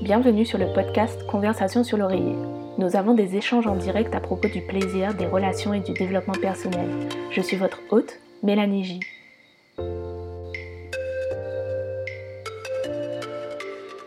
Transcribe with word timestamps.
Bienvenue 0.00 0.46
sur 0.46 0.58
le 0.58 0.72
podcast 0.72 1.26
Conversation 1.26 1.82
sur 1.82 1.98
l'oreiller. 1.98 2.36
Nous 2.78 2.94
avons 2.94 3.14
des 3.14 3.34
échanges 3.34 3.66
en 3.66 3.74
direct 3.74 4.14
à 4.14 4.20
propos 4.20 4.46
du 4.46 4.62
plaisir, 4.62 5.12
des 5.12 5.26
relations 5.26 5.74
et 5.74 5.80
du 5.80 5.92
développement 5.92 6.34
personnel. 6.40 6.88
Je 7.32 7.40
suis 7.40 7.56
votre 7.56 7.80
hôte, 7.90 8.20
Mélanie 8.44 8.84
J. 8.84 9.00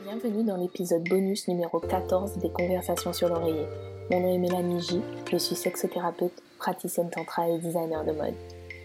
Bienvenue 0.05 0.45
dans 0.45 0.55
l'épisode 0.55 1.03
bonus 1.09 1.49
numéro 1.49 1.81
14 1.81 2.37
des 2.37 2.49
Conversations 2.51 3.11
sur 3.11 3.27
l'oreiller. 3.27 3.65
Mon 4.09 4.21
nom 4.21 4.33
est 4.33 4.37
Mélanie 4.37 4.81
J, 4.81 5.01
je 5.29 5.35
suis 5.35 5.57
sexothérapeute, 5.57 6.41
praticienne 6.57 7.09
tantra 7.09 7.49
et 7.49 7.59
designer 7.59 8.05
de 8.05 8.13
mode. 8.13 8.35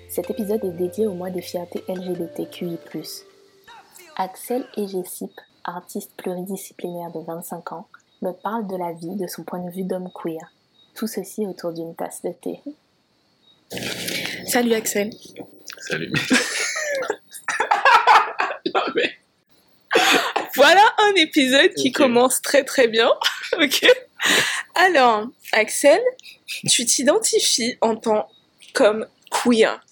Cet 0.09 0.29
épisode 0.31 0.65
est 0.65 0.77
dédié 0.77 1.07
au 1.07 1.15
mois 1.15 1.31
des 1.31 1.43
fiertés 1.43 1.85
LGBTQI+. 1.89 2.79
Axel 4.17 4.65
Egessip, 4.77 5.33
artiste 5.67 6.13
pluridisciplinaire 6.17 7.11
de 7.11 7.21
25 7.21 7.73
ans, 7.73 7.89
me 8.23 8.33
parle 8.33 8.67
de 8.67 8.77
la 8.77 8.93
vie 8.93 9.17
de 9.17 9.27
son 9.27 9.45
point 9.45 9.65
de 9.65 9.71
vue 9.71 9.85
d'homme 9.85 10.11
queer. 10.15 10.53
Tout 10.95 11.07
ceci 11.07 11.47
autour 11.47 11.73
d'une 11.73 11.95
tasse 11.95 12.23
de 12.23 12.33
thé. 12.33 12.61
Salut 14.47 14.75
Axel. 14.75 15.11
Salut. 15.79 16.13
Voilà 20.57 20.83
un 20.99 21.15
épisode 21.17 21.75
qui 21.75 21.93
commence 21.93 22.41
très 22.41 22.65
très 22.65 22.89
bien. 22.89 23.11
ok. 23.61 23.87
Alors, 24.75 25.29
Axel, 25.53 26.01
tu 26.69 26.87
t'identifies 26.87 27.77
en 27.83 27.95
tant 27.97 28.29
comme 28.73 29.07
queer. 29.31 29.85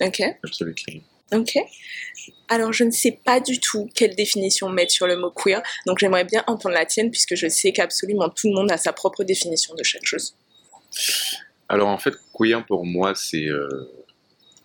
Ok. 0.00 0.22
Absolument. 0.44 0.76
Ok. 1.32 1.58
Alors, 2.48 2.72
je 2.72 2.84
ne 2.84 2.90
sais 2.90 3.20
pas 3.24 3.40
du 3.40 3.60
tout 3.60 3.88
quelle 3.94 4.14
définition 4.14 4.70
mettre 4.70 4.92
sur 4.92 5.06
le 5.06 5.16
mot 5.16 5.30
queer, 5.30 5.62
donc 5.86 5.98
j'aimerais 5.98 6.24
bien 6.24 6.42
entendre 6.46 6.74
la 6.74 6.86
tienne, 6.86 7.10
puisque 7.10 7.34
je 7.34 7.48
sais 7.48 7.72
qu'absolument 7.72 8.30
tout 8.30 8.48
le 8.48 8.54
monde 8.54 8.72
a 8.72 8.78
sa 8.78 8.92
propre 8.92 9.24
définition 9.24 9.74
de 9.74 9.82
chaque 9.82 10.04
chose. 10.04 10.34
Alors, 11.68 11.88
en 11.88 11.98
fait, 11.98 12.14
queer 12.32 12.64
pour 12.64 12.86
moi, 12.86 13.14
c'est 13.14 13.46
euh, 13.46 13.68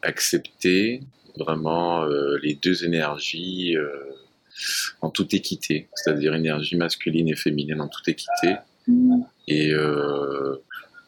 accepter 0.01 1.01
vraiment 1.37 2.03
euh, 2.03 2.37
les 2.41 2.53
deux 2.55 2.85
énergies 2.85 3.75
euh, 3.75 3.89
en 5.01 5.09
toute 5.09 5.33
équité, 5.33 5.89
c'est-à-dire 5.95 6.33
énergie 6.35 6.77
masculine 6.77 7.27
et 7.27 7.35
féminine 7.35 7.81
en 7.81 7.89
toute 7.89 8.07
équité. 8.07 8.55
Et 9.47 9.73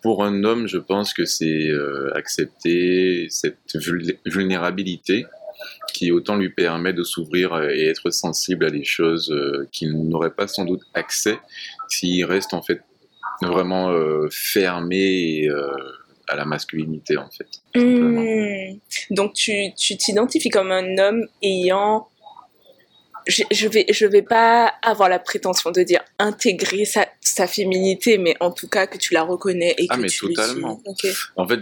pour 0.02 0.24
un 0.24 0.44
homme, 0.44 0.68
je 0.68 0.78
pense 0.78 1.14
que 1.14 1.26
c'est 1.26 1.70
accepter 2.14 3.28
cette 3.30 3.78
vulnérabilité 4.26 5.26
qui 5.94 6.12
autant 6.12 6.36
lui 6.36 6.50
permet 6.50 6.94
de 6.94 7.04
s'ouvrir 7.04 7.54
euh, 7.54 7.70
et 7.70 7.88
être 7.88 8.10
sensible 8.12 8.66
à 8.66 8.70
des 8.70 8.84
choses 8.84 9.32
euh, 9.32 9.68
qu'il 9.72 9.94
n'aurait 10.08 10.34
pas 10.34 10.48
sans 10.48 10.66
doute 10.66 10.82
accès 10.94 11.38
s'il 11.90 12.26
reste 12.26 12.54
en 12.54 12.62
fait 12.62 12.82
vraiment 13.42 13.92
euh, 13.92 14.28
fermé 14.32 15.48
à 16.28 16.36
la 16.36 16.46
masculinité 16.46 17.18
en 17.18 17.30
fait. 17.30 17.48
Mmh. 17.76 18.80
Donc 19.12 19.34
tu 19.34 19.74
t'identifies 19.76 20.50
comme 20.50 20.72
un 20.72 20.98
homme 20.98 21.28
ayant 21.44 22.08
je, 23.28 23.44
je 23.52 23.68
vais 23.68 23.86
je 23.92 24.06
vais 24.06 24.22
pas 24.22 24.74
avoir 24.82 25.10
la 25.10 25.20
prétention 25.20 25.72
de 25.72 25.82
dire 25.82 26.02
intégrer 26.20 26.86
sa, 26.86 27.08
sa 27.22 27.48
féminité 27.48 28.18
mais 28.18 28.36
en 28.40 28.52
tout 28.52 28.68
cas 28.68 28.88
que 28.88 28.98
tu 28.98 29.14
la 29.14 29.24
reconnais 29.24 29.76
et 29.78 29.88
ah, 29.90 29.96
que 29.96 30.02
mais 30.02 30.08
tu 30.08 30.28
totalement. 30.28 30.82
En 31.36 31.48
fait, 31.48 31.60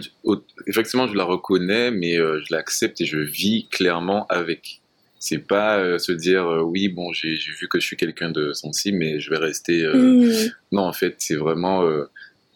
effectivement, 0.66 1.06
je 1.06 1.14
la 1.14 1.24
reconnais, 1.24 1.90
mais 1.90 2.18
euh, 2.18 2.40
je 2.44 2.54
l'accepte 2.54 3.00
et 3.00 3.06
je 3.06 3.18
vis 3.18 3.68
clairement 3.70 4.26
avec. 4.28 4.80
C'est 5.18 5.38
pas 5.38 5.78
euh, 5.78 5.98
se 5.98 6.12
dire 6.12 6.46
euh, 6.46 6.60
oui 6.60 6.88
bon 6.88 7.14
j'ai 7.14 7.34
vu 7.58 7.66
que 7.66 7.80
je 7.80 7.86
suis 7.86 7.96
quelqu'un 7.96 8.30
de 8.30 8.52
sensible 8.52 8.98
mais 8.98 9.20
je 9.20 9.30
vais 9.30 9.38
rester. 9.38 9.86
Mmh. 9.86 10.50
Non 10.72 10.82
en 10.82 10.92
fait 10.92 11.14
c'est 11.18 11.36
vraiment 11.36 11.82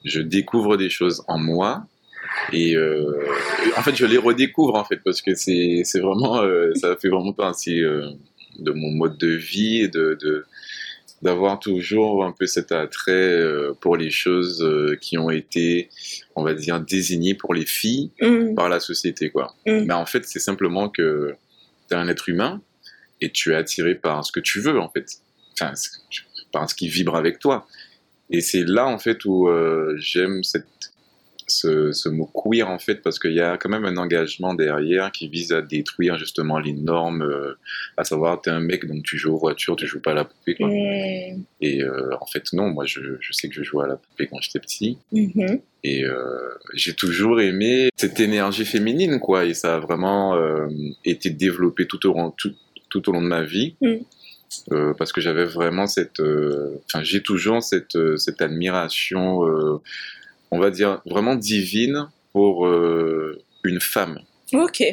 je 0.05 0.21
découvre 0.21 0.77
des 0.77 0.91
choses 0.91 1.25
en 1.29 1.39
moi 1.39 1.87
et 2.53 2.77
en 2.77 3.83
fait 3.83 3.97
je 3.97 4.05
les 4.05 4.19
redécouvre 4.19 4.75
en 4.75 4.85
fait 4.85 4.99
parce 5.03 5.23
que 5.23 5.35
c'est 5.35 5.83
vraiment 5.99 6.43
ça 6.75 6.95
fait 6.97 7.09
vraiment 7.09 7.33
partie 7.33 7.83
de 8.59 8.73
mon 8.73 8.91
mode 8.91 9.19
de 9.19 9.29
vie 9.29 9.83
et 9.83 9.89
de, 9.89 10.17
d'avoir 11.23 11.59
toujours 11.59 12.25
un 12.25 12.33
peu 12.33 12.47
cet 12.47 12.73
attrait 12.73 13.13
euh, 13.13 13.73
pour 13.81 13.97
les 13.97 14.11
choses 14.11 14.63
euh, 14.63 14.97
qui 15.01 15.19
ont 15.19 15.31
été, 15.31 15.89
on 16.37 16.45
va 16.45 16.55
dire, 16.55 16.81
désignées 16.81 17.35
pour 17.35 17.55
les 17.55 17.67
filles 17.67 18.11
mm. 18.21 18.55
par 18.55 18.69
la 18.69 18.81
société, 18.81 19.31
quoi. 19.31 19.55
Mm. 19.67 19.85
Mais 19.87 19.95
en 19.95 20.07
fait, 20.07 20.25
c'est 20.27 20.39
simplement 20.39 20.89
que 20.89 21.35
tu 21.89 21.95
es 21.95 21.99
un 21.99 22.09
être 22.09 22.29
humain 22.29 22.61
et 23.21 23.31
tu 23.31 23.53
es 23.53 23.57
attiré 23.57 23.95
par 23.95 24.25
ce 24.25 24.33
que 24.33 24.41
tu 24.41 24.61
veux, 24.61 24.79
en 24.79 24.89
fait. 24.91 25.07
Enfin, 25.61 25.73
par 26.53 26.71
ce 26.71 26.75
qui 26.75 26.89
vibre 26.89 27.17
avec 27.17 27.41
toi. 27.41 27.67
Et 28.31 28.41
c'est 28.41 28.65
là, 28.65 28.87
en 28.87 28.99
fait, 28.99 29.25
où 29.25 29.49
euh, 29.49 29.95
j'aime 29.99 30.45
cette 30.45 30.88
ce, 31.51 32.09
mot 32.09 32.27
queer 32.27 32.69
en 32.69 32.79
fait 32.79 32.97
parce 32.97 33.19
qu'il 33.19 33.33
y 33.33 33.41
a 33.41 33.57
quand 33.57 33.69
même 33.69 33.85
un 33.85 33.97
engagement 33.97 34.55
derrière 34.55 35.13
qui 35.13 35.29
vise 35.29 35.53
à 35.53 35.63
détruire 35.63 36.17
justement 36.19 36.59
les 36.59 36.73
normes, 36.73 37.23
euh, 37.23 37.59
à 37.97 38.05
savoir 38.05 38.41
t'es 38.41 38.51
un 38.51 38.61
mec 38.61 38.87
donc 38.87 39.03
tu 39.03 39.19
joues 39.19 39.35
aux 39.35 39.39
voitures, 39.39 39.77
tu 39.77 39.87
joues 39.87 40.01
pas 40.01 40.13
à 40.13 40.15
la 40.15 40.25
poupée 40.25 40.55
quoi. 40.55 40.69
Et 40.71 41.83
euh, 41.83 42.15
en 42.21 42.27
fait 42.27 42.53
non, 42.53 42.71
moi 42.71 42.85
je, 42.87 43.01
je, 43.21 43.33
sais 43.33 43.49
que 43.49 43.55
je 43.55 43.63
jouais 43.63 43.85
à 43.85 43.89
la 43.89 43.97
poupée 43.97 44.27
quand 44.27 44.41
j'étais 44.41 44.61
petit 44.61 44.99
mm-hmm. 45.13 45.61
et 45.85 46.05
euh, 46.05 46.51
j'ai 46.75 46.95
toujours 46.95 47.41
aimé 47.41 47.91
cette 47.97 48.21
énergie 48.21 48.65
féminine 48.65 49.19
quoi 49.21 49.45
et 49.45 49.55
ça 49.55 49.77
a 49.77 49.79
vraiment 49.81 50.37
été 51.05 51.31
développé 51.31 51.87
tout 51.87 52.07
au 52.09 52.15
long 52.15 52.31
tout, 52.37 52.55
tout 52.91 53.09
au 53.09 53.13
long 53.13 53.23
de 53.23 53.29
ma 53.29 53.43
vie. 53.43 53.77
Mm. 53.81 54.95
parce 54.97 55.13
que 55.13 55.21
j'avais 55.21 55.45
vraiment 55.45 55.87
cette, 55.87 56.21
enfin 56.21 57.03
j'ai 57.03 57.23
toujours 57.23 57.63
cette, 57.63 57.99
cette 58.17 58.41
admiration 58.41 59.81
on 60.51 60.59
va 60.59 60.71
dire, 60.71 61.01
vraiment 61.07 61.35
divine 61.35 62.09
pour 62.33 62.67
euh, 62.67 63.43
une 63.65 63.81
femme. 63.81 64.21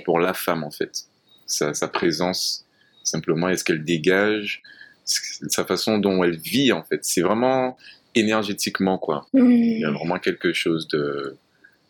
Pour 0.04 0.20
la 0.20 0.34
femme, 0.34 0.64
en 0.64 0.72
fait. 0.72 1.06
Sa, 1.46 1.88
présence, 1.88 2.66
simplement, 3.04 3.50
est-ce 3.50 3.64
qu'elle 3.64 3.84
dégage, 3.84 4.62
sa 5.06 5.64
façon 5.64 5.98
dont 5.98 6.24
elle 6.24 6.38
vit, 6.38 6.72
en 6.72 6.84
fait. 6.84 7.00
C'est 7.04 7.22
vraiment 7.22 7.78
énergétiquement, 8.16 8.98
quoi. 8.98 9.28
Hmm. 9.34 9.52
Il 9.52 9.80
y 9.80 9.86
a 9.86 9.92
vraiment 9.92 10.20
quelque 10.20 10.54
chose 10.54 10.88
de, 10.88 11.38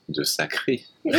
de 0.10 0.24
sacré. 0.24 0.84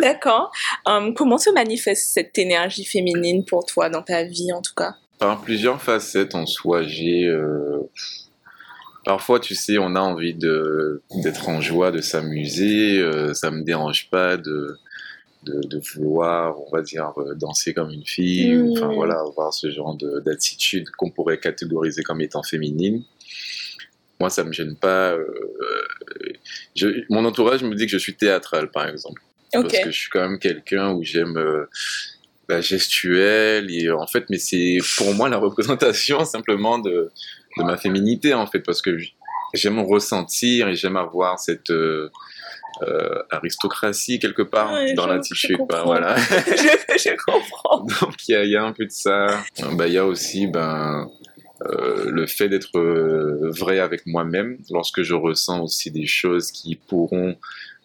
D'accord. 0.00 0.50
Hum, 0.86 1.14
comment 1.14 1.38
se 1.38 1.50
manifeste 1.50 2.12
cette 2.12 2.38
énergie 2.38 2.84
féminine 2.84 3.44
pour 3.44 3.64
toi 3.64 3.90
dans 3.90 4.02
ta 4.02 4.24
vie, 4.24 4.52
en 4.52 4.62
tout 4.62 4.74
cas? 4.74 4.96
Par 5.18 5.40
plusieurs 5.40 5.80
facettes 5.80 6.34
en 6.34 6.46
soi. 6.46 6.82
J'ai. 6.82 7.26
Euh, 7.26 7.80
Parfois, 9.06 9.38
tu 9.38 9.54
sais, 9.54 9.78
on 9.78 9.94
a 9.94 10.00
envie 10.00 10.34
de 10.34 11.00
d'être 11.22 11.48
en 11.48 11.60
joie, 11.60 11.92
de 11.92 12.00
s'amuser. 12.00 12.98
Euh, 12.98 13.34
ça 13.34 13.52
me 13.52 13.62
dérange 13.62 14.10
pas 14.10 14.36
de, 14.36 14.76
de, 15.44 15.80
vouloir, 15.94 16.60
on 16.60 16.68
va 16.72 16.82
dire, 16.82 17.12
euh, 17.18 17.36
danser 17.36 17.72
comme 17.72 17.92
une 17.92 18.04
fille, 18.04 18.58
enfin 18.72 18.88
mmh. 18.88 18.94
voilà, 18.96 19.20
avoir 19.20 19.54
ce 19.54 19.70
genre 19.70 19.96
d'attitude 20.24 20.90
qu'on 20.90 21.10
pourrait 21.10 21.38
catégoriser 21.38 22.02
comme 22.02 22.20
étant 22.20 22.42
féminine. 22.42 23.04
Moi, 24.18 24.28
ça 24.28 24.42
me 24.42 24.52
gêne 24.52 24.74
pas. 24.74 25.12
Euh, 25.12 25.24
je, 26.74 26.88
mon 27.08 27.24
entourage 27.24 27.62
me 27.62 27.76
dit 27.76 27.86
que 27.86 27.92
je 27.92 27.98
suis 27.98 28.16
théâtral, 28.16 28.72
par 28.72 28.88
exemple, 28.88 29.22
parce 29.52 29.72
que 29.72 29.90
je 29.92 29.96
suis 29.96 30.10
quand 30.10 30.28
même 30.28 30.40
quelqu'un 30.40 30.92
où 30.92 31.04
j'aime 31.04 31.40
la 32.48 32.60
gestuelle 32.60 33.70
et 33.70 33.88
en 33.88 34.06
fait, 34.08 34.24
mais 34.30 34.38
c'est 34.38 34.78
pour 34.96 35.14
moi 35.14 35.28
la 35.28 35.38
représentation 35.38 36.24
simplement 36.24 36.80
de 36.80 37.12
de 37.56 37.62
ma 37.62 37.76
féminité 37.76 38.34
en 38.34 38.46
fait 38.46 38.60
parce 38.60 38.82
que 38.82 38.98
j'aime 39.54 39.78
ressentir 39.80 40.68
et 40.68 40.76
j'aime 40.76 40.96
avoir 40.96 41.38
cette 41.38 41.70
euh, 41.70 42.10
euh, 42.82 43.22
aristocratie 43.30 44.18
quelque 44.18 44.42
part 44.42 44.72
dans 44.94 45.06
l'attitude 45.06 45.58
bah, 45.68 45.82
voilà. 45.84 46.16
Je, 46.18 47.16
comprends. 47.24 47.80
Donc 48.00 48.28
il 48.28 48.50
y, 48.50 48.56
a 48.56 48.64
un 48.64 48.72
peu 48.72 48.84
de 48.84 48.90
ça. 48.90 49.26
Bah 49.72 49.86
il 49.86 49.94
y 49.94 49.98
a 49.98 50.06
aussi 50.06 50.46
ben 50.46 51.08
euh, 51.62 52.10
le 52.10 52.26
fait 52.26 52.48
d'être 52.48 52.78
vrai 53.50 53.78
avec 53.80 54.06
moi-même 54.06 54.58
lorsque 54.70 55.02
je 55.02 55.14
ressens 55.14 55.62
aussi 55.62 55.90
des 55.90 56.06
choses 56.06 56.50
qui 56.50 56.76
pourront 56.76 57.36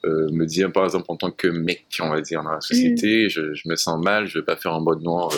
me 0.04 0.46
dire 0.46 0.72
par 0.72 0.84
exemple 0.84 1.06
en 1.10 1.16
tant 1.16 1.32
que 1.32 1.48
mec 1.48 1.86
on 2.02 2.10
va 2.10 2.22
dire 2.22 2.44
dans 2.44 2.52
la 2.52 2.60
société 2.60 3.26
mm. 3.26 3.30
je, 3.30 3.54
je, 3.54 3.70
me 3.70 3.76
sens 3.76 4.04
mal 4.04 4.26
je 4.26 4.40
vais 4.40 4.46
pas 4.46 4.56
faire 4.56 4.74
un 4.74 4.80
mode 4.80 5.04
noir 5.04 5.32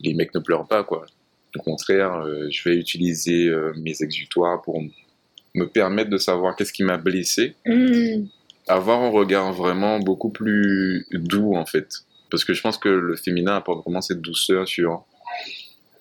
les 0.00 0.12
mecs 0.12 0.34
ne 0.34 0.40
pleurent 0.40 0.68
pas 0.68 0.84
quoi 0.84 1.06
au 1.56 1.62
contraire, 1.62 2.14
euh, 2.14 2.48
je 2.50 2.68
vais 2.68 2.76
utiliser 2.76 3.46
euh, 3.46 3.72
mes 3.76 4.02
exutoires 4.02 4.60
pour 4.62 4.82
me 5.54 5.64
permettre 5.64 6.10
de 6.10 6.18
savoir 6.18 6.56
qu'est-ce 6.56 6.72
qui 6.72 6.82
m'a 6.82 6.98
blessé. 6.98 7.54
Hmm. 7.66 8.26
Avoir 8.66 9.02
un 9.02 9.10
regard 9.10 9.52
vraiment 9.52 9.98
beaucoup 9.98 10.30
plus 10.30 11.06
doux, 11.12 11.54
en 11.54 11.64
fait. 11.64 11.88
Parce 12.30 12.44
que 12.44 12.52
je 12.52 12.60
pense 12.60 12.76
que 12.76 12.90
le 12.90 13.16
féminin 13.16 13.56
apporte 13.56 13.82
vraiment 13.82 14.02
cette 14.02 14.20
douceur 14.20 14.68
sur 14.68 15.06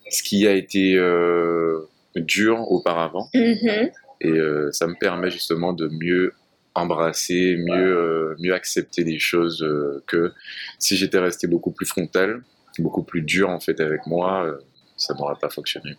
ce 0.09 0.21
qui 0.21 0.45
a 0.47 0.53
été 0.53 0.95
euh, 0.95 1.79
dur 2.15 2.69
auparavant. 2.69 3.29
Mm-hmm. 3.33 3.91
Et 4.19 4.73
ça 4.73 4.87
me 4.87 4.95
permet 4.95 5.29
justement 5.29 5.71
de 5.71 5.87
mieux 5.87 6.33
embrasser, 6.75 7.55
mieux, 7.55 8.35
mieux 8.39 8.53
accepter 8.53 9.03
les 9.03 9.19
choses 9.19 9.65
que 10.07 10.33
si 10.79 10.97
j'étais 10.97 11.19
resté 11.19 11.47
beaucoup 11.47 11.71
plus 11.71 11.85
frontal, 11.85 12.41
beaucoup 12.79 13.03
plus 13.03 13.21
dur 13.21 13.49
en 13.49 13.59
fait 13.59 13.79
avec 13.79 14.07
moi, 14.07 14.59
ça 14.97 15.13
n'aurait 15.13 15.39
pas 15.39 15.49
fonctionné. 15.49 15.95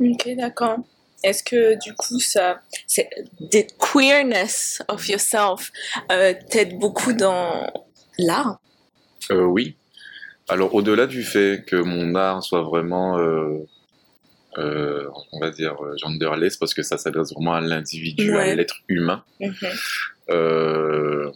Ok, 0.00 0.28
d'accord. 0.36 0.78
Est-ce 1.22 1.42
que 1.42 1.78
du 1.82 1.94
coup, 1.94 2.20
ça, 2.20 2.60
c'est 2.86 3.08
the 3.50 3.66
queerness 3.78 4.82
of 4.88 5.08
yourself 5.08 5.70
euh, 6.12 6.34
t'aide 6.50 6.78
beaucoup 6.78 7.12
dans 7.14 7.72
l'art? 8.18 8.58
Euh, 9.30 9.44
oui. 9.44 9.76
Alors, 10.48 10.74
au-delà 10.74 11.06
du 11.06 11.22
fait 11.22 11.64
que 11.66 11.76
mon 11.76 12.14
art 12.14 12.42
soit 12.42 12.62
vraiment, 12.62 13.16
euh, 13.18 13.66
euh, 14.58 15.08
on 15.32 15.40
va 15.40 15.50
dire, 15.50 15.76
genderless, 16.02 16.58
parce 16.58 16.74
que 16.74 16.82
ça 16.82 16.98
s'adresse 16.98 17.32
vraiment 17.32 17.54
à 17.54 17.62
l'individu, 17.62 18.34
Ouais. 18.34 18.50
à 18.50 18.54
l'être 18.54 18.76
humain, 18.88 19.24
Mhm. 19.40 19.54
euh, 20.28 21.30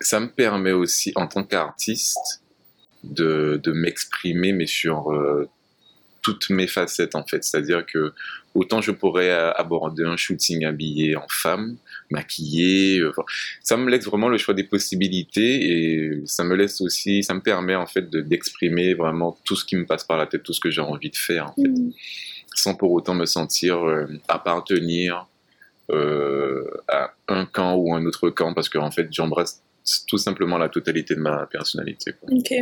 ça 0.00 0.20
me 0.20 0.28
permet 0.28 0.72
aussi, 0.72 1.12
en 1.16 1.26
tant 1.26 1.44
qu'artiste, 1.44 2.42
de, 3.08 3.60
de 3.62 3.72
m'exprimer, 3.72 4.52
mais 4.52 4.66
sur 4.66 5.12
euh, 5.12 5.48
toutes 6.22 6.50
mes 6.50 6.66
facettes, 6.66 7.14
en 7.14 7.24
fait. 7.24 7.42
C'est-à-dire 7.44 7.86
que 7.86 8.12
autant 8.54 8.80
je 8.80 8.90
pourrais 8.90 9.30
euh, 9.30 9.52
aborder 9.52 10.04
un 10.04 10.16
shooting 10.16 10.64
habillé 10.64 11.16
en 11.16 11.26
femme, 11.28 11.76
maquillée, 12.10 12.98
euh, 12.98 13.10
enfin, 13.10 13.22
ça 13.62 13.76
me 13.76 13.88
laisse 13.90 14.04
vraiment 14.04 14.28
le 14.28 14.36
choix 14.36 14.52
des 14.54 14.64
possibilités 14.64 15.70
et 15.70 16.22
ça 16.26 16.44
me 16.44 16.54
laisse 16.56 16.80
aussi, 16.80 17.22
ça 17.22 17.34
me 17.34 17.40
permet 17.40 17.74
en 17.76 17.86
fait 17.86 18.10
de- 18.10 18.20
d'exprimer 18.20 18.94
vraiment 18.94 19.38
tout 19.44 19.56
ce 19.56 19.64
qui 19.64 19.76
me 19.76 19.86
passe 19.86 20.04
par 20.04 20.16
la 20.18 20.26
tête, 20.26 20.42
tout 20.42 20.52
ce 20.52 20.60
que 20.60 20.70
j'ai 20.70 20.80
envie 20.80 21.10
de 21.10 21.16
faire, 21.16 21.46
en 21.50 21.54
fait, 21.54 21.68
Mhm. 21.68 21.92
sans 22.54 22.74
pour 22.74 22.90
autant 22.92 23.14
me 23.14 23.24
sentir 23.26 23.78
euh, 23.88 24.06
appartenir 24.26 25.26
euh, 25.90 26.64
à 26.88 27.14
un 27.28 27.46
camp 27.46 27.74
ou 27.76 27.94
un 27.94 28.04
autre 28.04 28.28
camp, 28.28 28.52
parce 28.52 28.68
qu'en 28.68 28.90
fait, 28.90 29.08
j'embrasse 29.10 29.62
tout 30.06 30.18
simplement 30.18 30.58
la 30.58 30.68
totalité 30.68 31.14
de 31.14 31.20
ma 31.20 31.46
personnalité. 31.46 32.12
quoi. 32.20 32.28
Ok. 32.30 32.52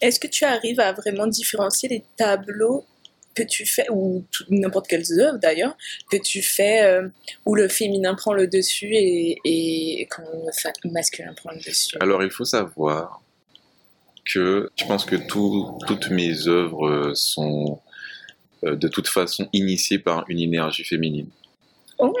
Est-ce 0.00 0.18
que 0.20 0.26
tu 0.26 0.44
arrives 0.44 0.80
à 0.80 0.92
vraiment 0.92 1.26
différencier 1.26 1.88
les 1.88 2.04
tableaux 2.16 2.84
que 3.34 3.42
tu 3.44 3.64
fais, 3.64 3.86
ou 3.90 4.24
n'importe 4.48 4.88
quelles 4.88 5.06
œuvres 5.20 5.38
d'ailleurs, 5.38 5.76
que 6.10 6.16
tu 6.16 6.42
fais 6.42 6.82
euh, 6.82 7.08
où 7.46 7.54
le 7.54 7.68
féminin 7.68 8.14
prend 8.14 8.32
le 8.32 8.48
dessus 8.48 8.90
et, 8.92 9.38
et 9.44 10.06
quand 10.10 10.22
le 10.24 10.90
masculin 10.90 11.32
prend 11.34 11.50
le 11.52 11.58
dessus? 11.58 11.96
Alors, 12.00 12.22
il 12.24 12.30
faut 12.30 12.44
savoir 12.44 13.22
que 14.24 14.70
je 14.76 14.84
pense 14.84 15.04
que 15.04 15.16
tout- 15.16 15.78
toutes 15.86 16.10
mes 16.10 16.48
œuvres 16.48 16.88
euh, 16.88 17.14
sont 17.14 17.80
euh, 18.64 18.76
de 18.76 18.88
toute 18.88 19.08
façon 19.08 19.48
initiées 19.52 19.98
par 19.98 20.24
une 20.28 20.40
énergie 20.40 20.84
féminine. 20.84 21.28
Oh, 21.98 22.14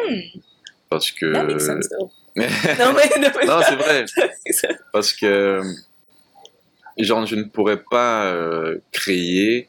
Parce 0.88 1.10
que... 1.10 1.32
that 1.32 1.44
makes 1.44 1.60
sense 1.62 1.88
non, 2.36 2.94
mais, 2.94 3.46
non, 3.46 3.60
c'est 3.68 3.74
vrai. 3.74 4.04
Parce 4.92 5.12
que, 5.12 5.60
genre, 7.04 7.26
je 7.26 7.36
ne 7.36 7.44
pourrais 7.44 7.82
pas 7.90 8.26
euh, 8.26 8.78
créer 8.92 9.68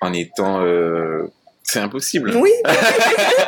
en 0.00 0.12
étant... 0.12 0.62
euh, 0.64 1.22
C'est 1.62 1.80
impossible. 1.80 2.32
Oui, 2.36 2.50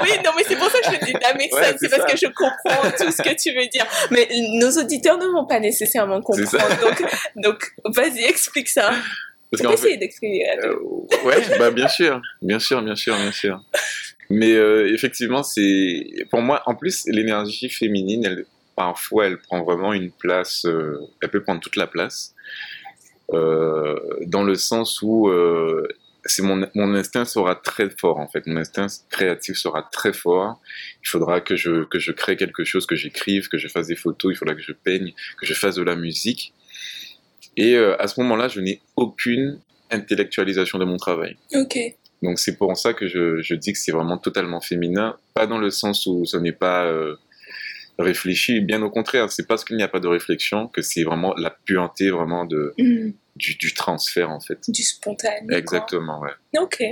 oui, 0.03 0.11
non, 0.25 0.31
mais 0.37 0.45
c'est 0.47 0.57
pour 0.57 0.71
ça 0.71 0.79
que 0.81 0.87
je 0.95 0.99
te 0.99 1.05
dis 1.05 1.13
makes 1.13 1.53
Ouais, 1.53 1.77
c'est 1.81 1.89
parce 1.89 2.11
que 2.11 2.17
je 2.19 2.27
comprends 2.27 2.91
tout 2.91 3.11
ce 3.13 3.23
que 3.23 3.35
tu 3.41 3.53
veux 3.55 3.67
dire. 3.69 3.87
Mais 4.11 4.29
nos 4.55 4.71
auditeurs 4.71 5.19
ne 5.19 5.27
vont 5.27 5.47
pas 5.47 5.61
nécessairement 5.61 6.21
comprendre. 6.21 6.81
Donc, 6.81 7.03
donc 7.37 7.73
vas-y, 7.97 8.25
explique 8.25 8.69
ça. 8.69 8.91
Parce 9.51 9.63
On 9.63 9.69
peut 9.69 9.75
essayer 9.75 9.97
d'expliquer. 9.97 10.45
Euh, 10.63 10.75
ouais, 11.25 11.43
bah 11.59 11.71
bien 11.71 11.89
sûr, 11.89 12.21
bien 12.43 12.59
sûr, 12.59 12.83
bien 12.83 12.97
sûr, 12.97 13.17
bien 13.17 13.33
sûr. 13.33 13.63
Mais 14.31 14.53
euh, 14.53 14.93
effectivement, 14.93 15.43
c'est 15.43 16.05
pour 16.31 16.43
moi, 16.43 16.63
en 16.67 16.75
plus, 16.75 17.05
l'énergie 17.07 17.71
féminine, 17.71 18.27
elle, 18.27 18.45
parfois, 18.77 19.27
elle 19.27 19.39
prend 19.39 19.63
vraiment 19.65 19.95
une 19.95 20.11
place. 20.11 20.67
euh, 20.67 20.99
elle 21.23 21.31
peut 21.31 21.43
prendre 21.43 21.61
toute 21.61 21.77
la 21.77 21.87
place, 21.87 22.35
dans 23.33 24.43
le 24.43 24.55
sens 24.55 25.03
où 25.03 25.29
euh, 25.29 25.87
c'est 26.25 26.43
mon 26.43 26.69
mon 26.75 26.95
instinct 26.95 27.25
sera 27.25 27.55
très 27.55 27.91
fort 27.91 28.19
en 28.19 28.29
fait. 28.29 28.47
Mon 28.47 28.57
instinct 28.57 28.87
créatif 29.11 29.57
sera 29.57 29.83
très 29.83 30.13
fort. 30.13 30.61
Il 31.03 31.09
faudra 31.09 31.41
que 31.41 31.57
je 31.57 31.85
que 31.85 31.99
je 31.99 32.13
crée 32.13 32.37
quelque 32.37 32.65
chose, 32.65 32.87
que 32.87 32.97
j'écrive, 32.97 33.49
que 33.49 33.59
je 33.59 33.69
fasse 33.69 33.89
des 33.89 33.97
photos. 33.97 34.33
Il 34.35 34.37
faudra 34.37 34.55
que 34.55 34.63
je 34.63 34.73
peigne, 34.73 35.13
que 35.39 35.47
je 35.47 35.55
fasse 35.55 35.77
de 35.77 35.83
la 35.83 35.97
musique. 35.97 36.53
Et 37.57 37.75
euh, 37.75 38.01
à 38.01 38.07
ce 38.07 38.21
moment-là, 38.21 38.49
je 38.49 38.61
n'ai 38.61 38.81
aucune 38.97 39.61
intellectualisation 39.91 40.79
de 40.79 40.85
mon 40.85 40.97
travail. 40.97 41.37
Ok. 41.55 41.79
Donc 42.23 42.39
c'est 42.39 42.57
pour 42.57 42.77
ça 42.77 42.95
que 42.95 43.07
je, 43.07 43.41
je 43.43 43.55
dis 43.55 43.73
que 43.73 43.79
c'est 43.79 43.93
vraiment 43.93 44.19
totalement 44.19 44.61
féminin, 44.61 45.17
pas 45.35 45.47
dans 45.47 45.59
le 45.59 45.71
sens 45.71 46.07
où 46.07 46.25
ce 46.25 46.37
n'est 46.37 46.53
pas 46.53 46.87
euh, 46.87 47.17
réfléchi, 47.99 48.61
bien 48.61 48.81
au 48.83 48.91
contraire, 48.91 49.31
c'est 49.33 49.47
parce 49.47 49.65
qu'il 49.65 49.77
n'y 49.77 49.83
a 49.83 49.89
pas 49.89 50.01
de 50.01 50.09
réflexion 50.09 50.69
que 50.69 50.83
c'est 50.83 51.03
vraiment 51.05 51.35
la 51.37 51.51
pureté 51.51 52.11
vraiment 52.11 52.45
de, 52.45 52.73
Hmm, 52.79 53.11
du, 53.37 53.55
du 53.57 53.75
transfert 53.75 54.31
en 54.31 54.41
fait. 54.41 54.59
Du 54.69 54.83
spontané. 54.83 55.47
quoi. 55.49 55.59
Exactement, 55.59 56.21
ouais. 56.21 56.31
Ok, 56.61 56.83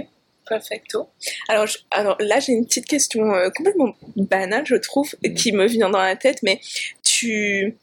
perfecto. 0.48 1.08
Alors, 1.48 1.66
je- 1.66 1.78
alors 1.90 2.16
là, 2.20 2.40
j'ai 2.40 2.52
une 2.52 2.66
petite 2.66 2.86
question 2.86 3.34
euh, 3.34 3.50
complètement 3.54 3.94
banale, 4.16 4.64
je 4.66 4.76
trouve, 4.76 5.14
qui 5.36 5.52
me 5.52 5.66
vient 5.66 5.90
dans 5.90 6.02
la 6.02 6.16
tête, 6.16 6.38
mais 6.42 6.60
tu, 7.04 7.76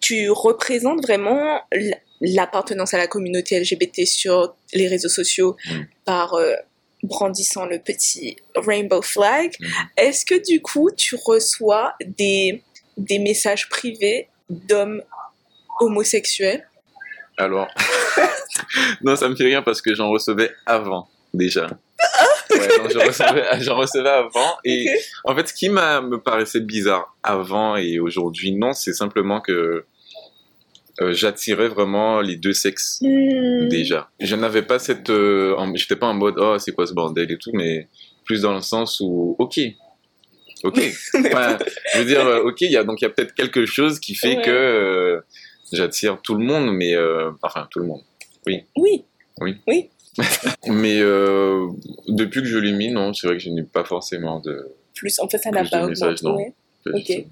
tu 0.00 0.30
représentes 0.30 1.02
vraiment 1.02 1.60
l'appartenance 2.20 2.94
à 2.94 2.98
la 2.98 3.06
communauté 3.06 3.58
LGBT 3.58 4.04
sur 4.06 4.54
les 4.74 4.86
réseaux 4.88 5.08
sociaux 5.08 5.56
Mm. 5.66 5.80
par 6.04 6.34
euh, 6.34 6.54
brandissant 7.02 7.66
le 7.66 7.78
petit 7.78 8.36
rainbow 8.54 9.02
flag. 9.02 9.54
Mhm. 9.60 9.68
Est-ce 9.96 10.24
que 10.24 10.34
du 10.46 10.60
coup, 10.60 10.90
tu 10.96 11.16
reçois 11.24 11.94
des, 12.04 12.62
des 12.96 13.18
messages 13.18 13.68
privés 13.68 14.28
d'hommes 14.48 15.02
homosexuels? 15.80 16.66
Alors, 17.36 17.68
non, 19.02 19.16
ça 19.16 19.28
me 19.28 19.34
fait 19.34 19.44
rire 19.44 19.64
parce 19.64 19.80
que 19.80 19.94
j'en 19.94 20.10
recevais 20.10 20.50
avant 20.66 21.08
déjà. 21.32 21.66
Ouais, 22.50 22.78
donc 22.78 22.90
j'en 23.60 23.76
recevais, 23.76 24.08
avant 24.08 24.56
et 24.64 24.86
en 25.24 25.34
fait, 25.34 25.48
ce 25.48 25.54
qui 25.54 25.68
m'a 25.68 26.00
me 26.00 26.20
paraissait 26.20 26.60
bizarre 26.60 27.16
avant 27.22 27.76
et 27.76 28.00
aujourd'hui, 28.00 28.52
non, 28.52 28.72
c'est 28.72 28.92
simplement 28.92 29.40
que 29.40 29.86
euh, 31.00 31.12
j'attirais 31.12 31.68
vraiment 31.68 32.20
les 32.20 32.36
deux 32.36 32.52
sexes 32.52 33.00
Hmm. 33.02 33.68
déjà. 33.68 34.10
Je 34.20 34.36
n'avais 34.36 34.62
pas 34.62 34.78
cette, 34.78 35.10
euh, 35.10 35.56
j'étais 35.74 35.96
pas 35.96 36.06
en 36.08 36.14
mode 36.14 36.34
oh 36.38 36.58
c'est 36.58 36.72
quoi 36.72 36.86
ce 36.86 36.92
bordel 36.94 37.30
et 37.30 37.38
tout, 37.38 37.50
mais 37.54 37.88
plus 38.24 38.42
dans 38.42 38.54
le 38.54 38.60
sens 38.60 39.00
où 39.00 39.36
ok, 39.38 39.58
ok. 40.64 40.78
Enfin, 41.26 41.58
je 41.94 41.98
veux 41.98 42.04
dire 42.04 42.26
euh, 42.26 42.42
ok, 42.42 42.60
il 42.62 42.70
y 42.72 42.76
a 42.76 42.84
donc 42.84 43.00
il 43.00 43.04
y 43.04 43.06
a 43.06 43.10
peut-être 43.10 43.34
quelque 43.34 43.66
chose 43.66 43.98
qui 44.00 44.14
fait 44.14 44.36
Ouais. 44.36 44.42
que 44.42 44.50
euh, 44.50 45.20
j'attire 45.72 46.20
tout 46.22 46.34
le 46.34 46.44
monde, 46.44 46.70
mais 46.72 46.94
enfin 47.42 47.66
tout 47.70 47.78
le 47.80 47.86
monde. 47.86 48.02
Oui. 48.46 48.64
Mais 50.66 51.00
euh, 51.00 51.68
depuis 52.08 52.40
que 52.42 52.46
je 52.48 52.58
l'ai 52.58 52.72
mis, 52.72 52.90
non, 52.90 53.14
c'est 53.14 53.26
vrai 53.26 53.36
que 53.36 53.42
je 53.42 53.48
n'ai 53.48 53.62
pas 53.62 53.84
forcément 53.84 54.40
de. 54.40 54.68
Plus, 54.94 55.18
en 55.20 55.28
fait, 55.28 55.38
ça 55.38 55.50
n'a 55.50 55.64
pas 55.64 55.84
augmenté. 55.84 56.52
Ok. 56.92 57.24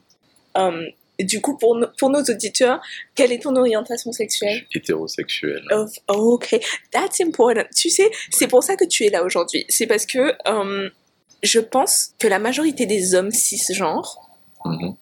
Um, 0.55 0.87
du 1.25 1.41
coup, 1.41 1.57
pour, 1.57 1.75
no- 1.77 1.89
pour 1.99 2.11
nos 2.11 2.23
auditeurs, 2.23 2.81
quelle 3.15 3.33
est 3.33 3.43
ton 3.43 3.55
orientation 3.57 4.13
sexuelle? 4.13 4.67
Hétérosexuel. 4.75 5.63
Oh, 5.73 5.87
Ok, 6.09 6.59
that's 6.93 7.21
important. 7.21 7.65
Tu 7.75 7.91
sais, 7.91 8.11
c'est 8.31 8.47
pour 8.49 8.63
ça 8.63 8.77
que 8.77 8.85
tu 8.85 9.05
es 9.05 9.11
là 9.11 9.25
aujourd'hui. 9.25 9.65
C'est 9.69 9.87
parce 9.87 10.07
que 10.07 10.33
um, 10.49 10.91
je 11.43 11.61
pense 11.61 12.15
que 12.19 12.29
la 12.29 12.39
majorité 12.39 12.87
des 12.87 13.15
hommes 13.15 13.31
cisgenres, 13.31 14.25
Mhm. 14.65 14.95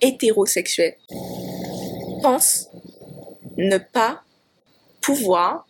hétérosexuels, 0.00 0.96
pensent 2.22 2.68
ne 3.56 3.78
pas 3.78 4.22
pouvoir 5.00 5.66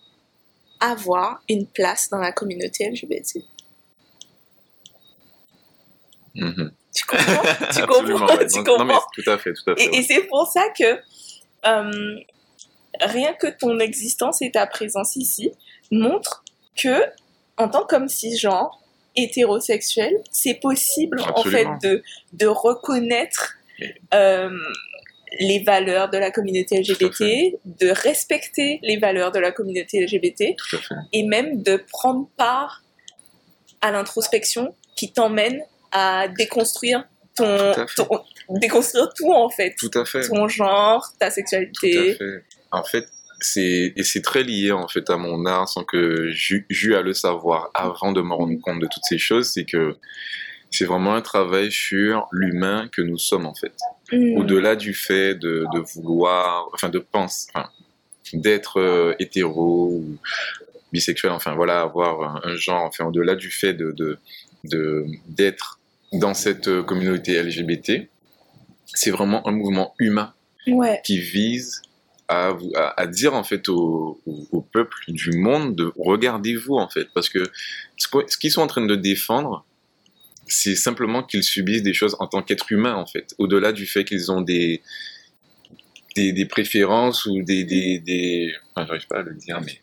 avoir 0.80 1.42
une 1.48 1.66
place 1.66 2.08
dans 2.10 2.18
la 2.18 2.32
communauté 2.32 2.84
LGBT. 2.90 3.42
Mhm. 6.34 6.70
Tu 6.96 7.04
comprends? 7.06 7.42
Tu 7.72 7.80
comprends? 7.86 8.36
ouais. 8.36 8.46
Tu 8.46 8.64
comprends 8.64 8.78
non, 8.78 8.84
mais 8.84 9.22
tout 9.22 9.30
à 9.30 9.38
fait, 9.38 9.52
tout 9.52 9.70
à 9.70 9.76
fait. 9.76 9.94
Et, 9.94 10.02
c'est 10.02 10.22
pour 10.22 10.46
ça 10.46 10.62
que 10.78 10.98
euh, 11.66 12.16
rien 13.00 13.34
que 13.34 13.46
ton 13.46 13.78
existence 13.78 14.40
et 14.42 14.50
ta 14.50 14.66
présence 14.66 15.16
ici 15.16 15.52
montrent 15.90 16.42
que, 16.76 17.02
en 17.58 17.68
tant 17.68 17.84
qu'homme 17.84 18.08
cisgenre, 18.08 18.80
hétérosexuel, 19.16 20.14
c'est 20.30 20.54
possible 20.54 21.20
en 21.34 21.42
fait 21.42 21.68
de, 21.82 22.02
de 22.34 22.46
reconnaître 22.46 23.56
euh, 24.14 24.50
les 25.40 25.60
valeurs 25.60 26.10
de 26.10 26.18
la 26.18 26.30
communauté 26.30 26.80
LGBT, 26.80 27.58
de 27.64 27.90
respecter 27.90 28.78
les 28.82 28.98
valeurs 28.98 29.32
de 29.32 29.38
la 29.38 29.52
communauté 29.52 30.04
LGBT 30.04 30.54
et 31.12 31.22
même 31.24 31.62
de 31.62 31.82
prendre 31.90 32.28
part 32.36 32.82
à 33.80 33.90
l'introspection 33.90 34.74
qui 34.96 35.12
t'emmène 35.12 35.62
à 35.92 36.28
déconstruire 36.28 37.04
ton, 37.36 37.44
Tout 37.74 37.80
à 37.80 37.86
fait. 37.86 37.94
ton- 37.96 38.20
déconstruire 38.60 39.08
tout 39.16 39.32
en 39.32 39.48
fait 39.50 39.74
Tout 39.78 39.90
à 39.94 40.04
fait. 40.04 40.28
ton 40.28 40.48
genre 40.48 41.06
ta 41.18 41.26
Tout 41.26 41.28
à 41.28 41.30
sexualité 41.30 42.14
fait. 42.14 42.44
En 42.72 42.82
fait, 42.84 43.06
c'est 43.40 43.92
et 43.96 44.02
c'est 44.02 44.22
très 44.22 44.42
lié 44.42 44.72
en 44.72 44.88
fait 44.88 45.08
à 45.10 45.16
mon 45.16 45.44
art 45.46 45.68
sans 45.68 45.84
que 45.84 46.28
j'eus 46.30 46.94
à 46.96 47.02
le 47.02 47.12
savoir 47.14 47.70
avant 47.74 48.12
de 48.12 48.22
me 48.22 48.32
rendre 48.34 48.58
compte 48.62 48.80
de 48.80 48.86
toutes 48.86 49.04
ces 49.04 49.18
choses. 49.18 49.50
C'est 49.52 49.64
que 49.64 49.96
c'est 50.70 50.84
vraiment 50.84 51.14
un 51.14 51.22
travail 51.22 51.70
sur 51.70 52.26
l'humain 52.32 52.88
que 52.90 53.02
nous 53.02 53.18
sommes 53.18 53.46
en 53.46 53.54
fait. 53.54 53.72
Hmm. 54.12 54.36
Au-delà 54.38 54.74
du 54.76 54.94
fait 54.94 55.34
de, 55.34 55.64
de 55.74 55.78
vouloir, 55.94 56.68
enfin 56.74 56.88
de 56.88 56.98
penser, 56.98 57.48
enfin, 57.54 57.68
d'être 58.32 58.80
euh, 58.80 59.14
hétéro 59.18 59.88
ou 59.92 60.16
bisexuel, 60.92 61.32
enfin 61.32 61.54
voilà, 61.54 61.80
avoir 61.82 62.22
un, 62.22 62.40
un 62.50 62.56
genre, 62.56 62.82
enfin 62.84 63.04
au-delà 63.06 63.34
du 63.36 63.50
fait 63.50 63.74
de- 63.74 64.18
d'être 64.64 65.78
dans 66.12 66.34
cette 66.34 66.68
euh, 66.68 66.82
communauté 66.82 67.40
LGBT, 67.42 68.08
c'est 68.86 69.10
vraiment 69.10 69.46
un 69.48 69.52
mouvement 69.52 69.94
humain 69.98 70.32
Ouais. 70.68 71.00
qui 71.04 71.18
vise 71.20 71.80
à, 72.26 72.52
à, 72.74 73.00
à 73.00 73.06
dire 73.06 73.34
en 73.34 73.44
fait 73.44 73.68
au, 73.68 74.20
au, 74.26 74.48
au 74.50 74.60
peuple 74.60 74.96
du 75.08 75.30
monde 75.38 75.76
de 75.76 75.92
regardez-vous 75.96 76.74
en 76.74 76.88
fait. 76.88 77.06
Parce 77.14 77.28
que 77.28 77.44
ce 77.96 78.36
qu'ils 78.36 78.50
sont 78.50 78.62
en 78.62 78.66
train 78.66 78.84
de 78.84 78.96
défendre 78.96 79.64
c'est 80.48 80.74
simplement 80.76 81.22
qu'ils 81.22 81.42
subissent 81.44 81.82
des 81.84 81.94
choses 81.94 82.16
en 82.20 82.26
tant 82.26 82.42
qu'être 82.42 82.70
humain 82.72 82.94
en 82.94 83.06
fait. 83.06 83.34
Au-delà 83.38 83.72
du 83.72 83.86
fait 83.86 84.04
qu'ils 84.04 84.32
ont 84.32 84.40
des 84.40 84.82
des, 86.16 86.32
des 86.32 86.46
préférences 86.46 87.26
ou 87.26 87.42
des 87.42 87.62
des, 87.64 87.98
des 88.00 88.52
enfin, 88.74 88.86
j'arrive 88.86 89.06
pas 89.06 89.18
à 89.20 89.22
le 89.22 89.34
dire 89.34 89.60
mais 89.64 89.80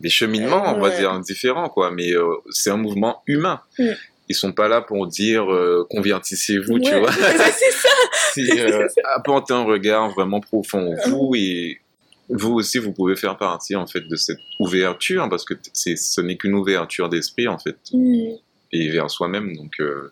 des 0.00 0.08
cheminements 0.10 0.74
on 0.74 0.78
va 0.80 0.88
Ouais. 0.88 0.98
dire 0.98 1.18
différents 1.20 1.68
quoi 1.68 1.90
mais 1.90 2.12
euh, 2.12 2.24
c'est 2.50 2.70
un 2.70 2.76
mouvement 2.76 3.22
humain 3.26 3.60
Mm. 3.78 3.90
ils 4.28 4.34
sont 4.34 4.52
pas 4.52 4.68
là 4.68 4.80
pour 4.82 5.06
dire 5.06 5.52
euh, 5.52 5.86
convertissez-vous 5.90 6.78
tu 6.80 6.94
vois 6.98 7.12
c'est 7.12 7.70
ça. 7.72 7.88
c'est 8.34 8.60
euh, 8.60 8.86
apporter 9.14 9.54
un 9.54 9.64
regard 9.64 10.10
vraiment 10.10 10.40
profond 10.40 10.94
en 11.04 11.08
vous 11.10 11.32
et 11.34 11.80
vous 12.28 12.52
aussi 12.54 12.78
vous 12.78 12.92
pouvez 12.92 13.14
faire 13.16 13.36
partie 13.36 13.76
en 13.76 13.86
fait 13.86 14.00
de 14.00 14.16
cette 14.16 14.40
ouverture 14.60 15.28
parce 15.30 15.44
que 15.44 15.54
c'est 15.72 15.96
ce 15.96 16.20
n'est 16.20 16.36
qu'une 16.36 16.54
ouverture 16.54 17.08
d'esprit 17.08 17.46
en 17.48 17.58
fait 17.58 17.76
Mm. 17.92 18.34
et 18.72 18.88
vers 18.90 19.10
soi-même 19.10 19.56
donc 19.56 19.72
euh, 19.80 20.10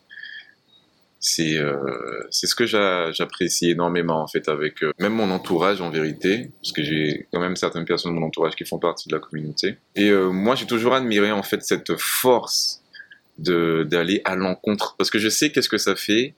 c'est 1.26 1.57
euh, 1.57 1.76
c'est 2.31 2.47
ce 2.47 2.54
que 2.54 2.66
j'a- 2.66 3.11
j'apprécie 3.12 3.71
énormément 3.71 4.21
en 4.23 4.26
fait 4.26 4.47
avec 4.49 4.83
euh, 4.83 4.93
même 4.99 5.14
mon 5.14 5.31
entourage 5.31 5.81
en 5.81 5.88
vérité 5.90 6.50
parce 6.61 6.73
que 6.73 6.83
j'ai 6.85 7.26
quand 7.33 7.40
même 7.40 7.57
certaines 7.57 7.87
personnes 7.87 8.14
de 8.14 8.21
mon 8.21 8.26
entourage 8.26 8.54
qui 8.57 8.66
font 8.66 8.78
partie 8.78 9.09
de 9.09 9.14
la 9.14 9.21
communauté 9.21 9.76
et 9.97 10.11
euh, 10.11 10.28
moi 10.31 10.54
j'ai 10.54 10.66
toujours 10.66 10.93
admiré 10.93 11.33
en 11.33 11.43
fait 11.43 11.62
cette 11.62 11.97
force 11.97 12.83
de 13.38 13.85
d'aller 13.90 14.21
à 14.26 14.37
l'encontre 14.37 14.97
parce 14.99 15.11
que 15.11 15.19
je 15.19 15.31
sais 15.31 15.50
qu'est-ce 15.50 15.71
que 15.71 15.78
ça 15.78 15.97
fait 15.97 16.35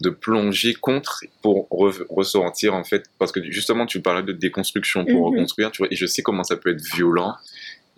de 0.00 0.08
plonger 0.08 0.72
contre 0.74 1.22
pour 1.42 1.68
re- 1.70 2.04
ressentir 2.08 2.74
en 2.74 2.84
fait 2.84 3.04
parce 3.18 3.32
que 3.32 3.40
justement 3.50 3.84
tu 3.84 4.00
parlais 4.00 4.22
de 4.24 4.32
déconstruction 4.32 5.04
pour 5.04 5.28
Mhm. 5.30 5.34
reconstruire 5.36 5.70
tu 5.72 5.82
vois 5.82 5.88
et 5.92 5.96
je 5.96 6.06
sais 6.06 6.22
comment 6.22 6.42
ça 6.42 6.56
peut 6.56 6.70
être 6.70 6.82
violent 6.96 7.34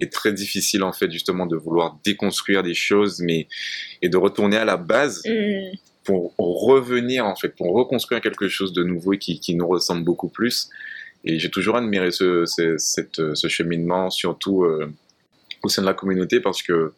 et 0.01 0.09
très 0.11 0.33
difficile 0.33 0.83
en 0.83 0.93
fait 0.93 1.11
justement 1.13 1.47
de 1.47 1.57
vouloir 1.57 1.97
déconstruire 2.05 2.65
des 2.65 2.75
choses 2.75 3.21
mais 3.21 3.47
et 4.03 4.09
de 4.09 4.17
retourner 4.17 4.57
à 4.57 4.65
la 4.65 4.77
base 4.77 5.23
Mm. 5.25 5.77
Pour 6.05 6.35
revenir 6.39 7.27
en 7.27 7.35
fait 7.37 7.51
pour 7.57 7.73
reconstruire 7.73 8.21
quelque 8.21 8.49
chose 8.49 8.73
de 8.73 8.83
nouveau 8.85 9.15
et 9.15 9.19
qui, 9.19 9.41
qui 9.41 9.55
nous 9.55 9.67
ressemble 9.67 10.05
beaucoup 10.05 10.29
plus 10.29 10.69
et 11.25 11.39
j'ai 11.39 11.51
toujours 11.51 11.77
admiré 11.77 12.11
ce, 12.11 12.45
ce, 12.45 12.77
cette, 12.79 13.35
ce 13.35 13.49
cheminement 13.49 14.11
surtout 14.11 14.65
euh, 14.65 14.93
au 15.63 15.69
sein 15.69 15.83
de 15.83 15.87
la 15.87 15.95
communauté 15.95 16.41
parce 16.41 16.63
que 16.63 16.93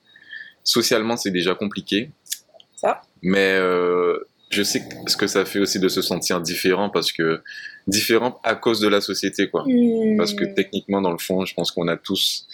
socialement 0.64 1.16
c'est 1.16 1.30
déjà 1.30 1.54
compliqué 1.54 2.10
Ça. 2.76 3.02
mais 3.22 3.54
euh, 3.54 4.18
je 4.50 4.62
sais 4.62 4.82
ce 5.06 5.16
que 5.16 5.26
ça 5.26 5.44
fait 5.44 5.58
aussi 5.60 5.78
de 5.78 5.88
se 5.88 6.02
sentir 6.02 6.40
différent 6.40 6.90
parce 6.90 7.12
que 7.12 7.40
différent 7.86 8.40
à 8.42 8.54
cause 8.56 8.80
de 8.80 8.88
la 8.88 9.00
société 9.00 9.48
quoi 9.48 9.64
Mm. 9.66 10.16
parce 10.16 10.34
que 10.34 10.44
techniquement 10.44 11.00
dans 11.00 11.12
le 11.12 11.18
fond 11.18 11.44
je 11.44 11.54
pense 11.54 11.70
qu'on 11.70 11.86
a 11.88 11.96
tous 11.96 12.46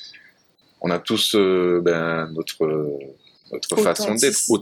on 0.83 0.91
a 0.91 0.99
tous 0.99 1.35
euh, 1.35 1.81
ben, 1.83 2.29
notre 2.33 2.65
euh, 2.65 2.89
notre 3.53 3.77
façon 3.77 4.15
d'être 4.15 4.39
Authenticité, 4.49 4.53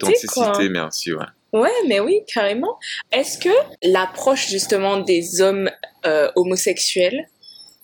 authenticité 0.40 0.50
quoi. 0.52 0.68
merci 0.68 1.12
ouais 1.12 1.24
Ouais, 1.52 1.70
mais 1.88 2.00
oui, 2.00 2.20
carrément. 2.32 2.78
Est-ce 3.12 3.38
que 3.38 3.48
l'approche 3.82 4.48
justement 4.48 4.98
des 4.98 5.40
hommes 5.40 5.70
euh, 6.06 6.30
homosexuels 6.36 7.26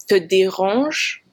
te 0.09 0.15
dérange? 0.15 1.25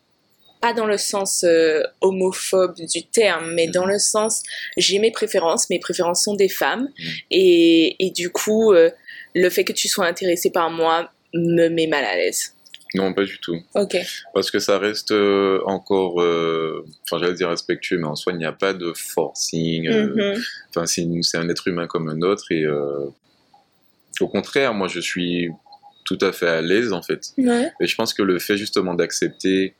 Pas 0.61 0.73
dans 0.73 0.85
le 0.85 0.97
sens 0.97 1.43
euh, 1.43 1.83
homophobe 2.01 2.75
du 2.93 3.03
terme, 3.03 3.51
mais 3.53 3.67
dans 3.67 3.85
le 3.85 3.99
sens 3.99 4.43
j'ai 4.77 4.97
mes 4.97 5.11
préférences, 5.11 5.69
mes 5.69 5.79
préférences 5.79 6.23
sont 6.23 6.35
des 6.35 6.47
femmes, 6.49 6.87
Mhm. 6.97 7.05
et, 7.31 8.05
et 8.07 8.11
du 8.11 8.29
coup, 8.31 8.71
euh, 8.71 8.89
le 9.35 9.49
fait 9.49 9.65
que 9.65 9.73
tu 9.73 9.87
sois 9.89 10.05
intéressé 10.05 10.49
par 10.51 10.69
moi 10.71 11.11
me 11.33 11.67
met 11.67 11.87
mal 11.87 12.05
à 12.05 12.15
l'aise. 12.15 12.55
Non 12.95 13.13
pas 13.13 13.23
du 13.25 13.39
tout 13.39 13.57
Ok. 13.75 13.97
parce 14.33 14.51
que 14.51 14.59
ça 14.59 14.77
reste 14.77 15.11
euh, 15.11 15.59
encore 15.65 16.21
euh, 16.21 16.85
enfin 17.03 17.17
j'allais 17.19 17.33
dire 17.33 17.49
respectueux 17.49 17.97
mais 17.97 18.05
en 18.07 18.15
soi 18.15 18.33
il 18.33 18.37
n'y 18.37 18.45
a 18.45 18.51
pas 18.53 18.73
de 18.73 18.93
forcing 18.93 19.87
euh, 19.87 20.33
Mhm. 20.35 20.41
enfin 20.69 20.85
c'est 20.85 21.37
un 21.37 21.49
être 21.49 21.67
humain 21.67 21.87
comme 21.87 22.07
un 22.09 22.21
autre 22.21 22.45
et 22.51 22.63
euh, 22.63 23.07
au 24.19 24.27
contraire 24.27 24.73
moi 24.73 24.87
je 24.87 24.99
suis 24.99 25.49
tout 26.05 26.17
à 26.21 26.31
fait 26.31 26.47
à 26.47 26.61
l'aise 26.61 26.93
en 26.93 27.01
fait 27.01 27.31
Ouais. 27.37 27.71
et 27.79 27.87
je 27.87 27.95
pense 27.95 28.13
que 28.13 28.21
le 28.21 28.37
fait 28.39 28.57
justement 28.57 28.93
d'accepter 28.93 29.73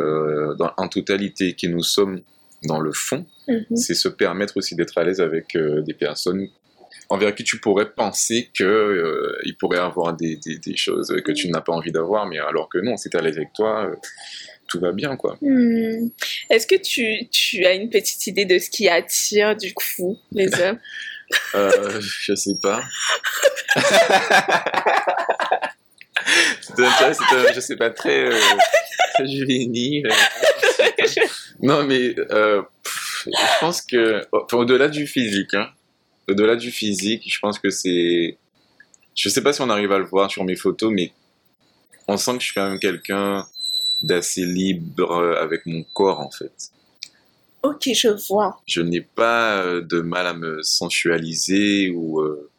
euh, 0.00 0.54
en 0.76 0.88
totalité 0.88 1.54
qui 1.54 1.68
nous 1.68 1.82
sommes 1.82 2.20
dans 2.64 2.80
le 2.80 2.92
fond 2.92 3.26
Mhm. 3.48 3.76
c'est 3.76 3.94
se 3.94 4.08
permettre 4.08 4.56
aussi 4.56 4.76
d'être 4.76 4.96
à 4.98 5.04
l'aise 5.04 5.20
avec 5.20 5.56
des 5.56 5.94
personnes 5.94 6.48
envers 7.12 7.34
qui 7.34 7.44
tu 7.44 7.60
pourrais 7.60 7.90
penser 7.90 8.50
que 8.56 8.64
euh, 8.64 9.38
il 9.44 9.54
pourrait 9.56 9.78
avoir 9.78 10.14
des, 10.14 10.36
des, 10.36 10.56
des 10.56 10.76
choses 10.76 11.14
que 11.22 11.32
tu 11.32 11.48
n'as 11.48 11.60
pas 11.60 11.72
envie 11.72 11.92
d'avoir, 11.92 12.24
mais 12.26 12.38
alors 12.38 12.70
que 12.70 12.78
non, 12.78 12.96
si 12.96 13.10
t'es 13.10 13.18
à 13.18 13.20
l'aise 13.20 13.36
avec 13.36 13.52
toi, 13.52 13.84
euh, 13.84 13.94
tout 14.66 14.80
va 14.80 14.92
bien, 14.92 15.16
quoi. 15.16 15.36
Hmm. 15.42 16.08
Est-ce 16.48 16.66
que 16.66 16.76
tu, 16.76 17.28
tu 17.28 17.66
as 17.66 17.74
une 17.74 17.90
petite 17.90 18.26
idée 18.26 18.46
de 18.46 18.58
ce 18.58 18.70
qui 18.70 18.88
attire 18.88 19.54
du 19.54 19.74
coup 19.74 20.18
les 20.32 20.48
hommes? 20.60 20.78
Euh, 21.54 22.00
je 22.00 22.34
sais 22.34 22.56
pas. 22.62 22.82
c'est 26.62 26.82
un, 26.82 27.12
c'est 27.12 27.54
je 27.54 27.60
sais 27.60 27.76
pas, 27.76 27.90
très, 27.90 28.24
euh, 28.24 28.40
très 29.14 29.28
juvénile. 29.28 30.08
Non, 31.60 31.84
mais 31.84 32.14
euh, 32.30 32.62
pff, 32.82 33.26
je 33.26 33.60
pense 33.60 33.82
que, 33.82 34.26
enfin, 34.32 34.56
au-delà 34.56 34.88
du 34.88 35.06
physique, 35.06 35.54
hein, 35.54 35.68
au-delà 36.28 36.56
du 36.56 36.70
physique, 36.70 37.22
je 37.26 37.38
pense 37.40 37.58
que 37.58 37.70
c'est. 37.70 38.38
Je 39.14 39.28
sais 39.28 39.42
pas 39.42 39.52
si 39.52 39.60
on 39.60 39.70
arrive 39.70 39.92
à 39.92 39.98
le 39.98 40.04
voir 40.06 40.30
sur 40.30 40.44
mes 40.44 40.56
photos, 40.56 40.92
mais 40.92 41.12
on 42.08 42.16
sent 42.16 42.32
que 42.32 42.40
je 42.40 42.46
suis 42.46 42.54
quand 42.54 42.68
même 42.68 42.78
quelqu'un 42.78 43.46
d'assez 44.02 44.44
libre 44.44 45.12
euh, 45.12 45.42
avec 45.42 45.66
mon 45.66 45.84
corps, 45.94 46.20
en 46.20 46.30
fait. 46.30 46.52
Ok, 47.62 47.88
je 47.94 48.08
vois. 48.28 48.60
Je 48.66 48.82
n'ai 48.82 49.00
pas 49.00 49.62
euh, 49.62 49.82
de 49.82 50.00
mal 50.00 50.26
à 50.26 50.34
me 50.34 50.62
sensualiser 50.62 51.90
ou 51.90 52.20
euh, 52.20 52.50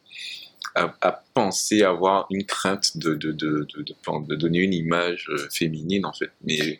à, 0.75 0.93
à 1.01 1.23
penser 1.33 1.83
avoir 1.83 2.27
une 2.29 2.45
crainte 2.45 2.97
de, 2.97 3.15
de, 3.15 3.31
de, 3.31 3.67
de, 3.75 3.83
de- 3.83 4.35
donner 4.35 4.59
une 4.59 4.73
image 4.73 5.29
féminine, 5.51 6.05
en 6.05 6.13
fait. 6.13 6.31
Mais. 6.43 6.79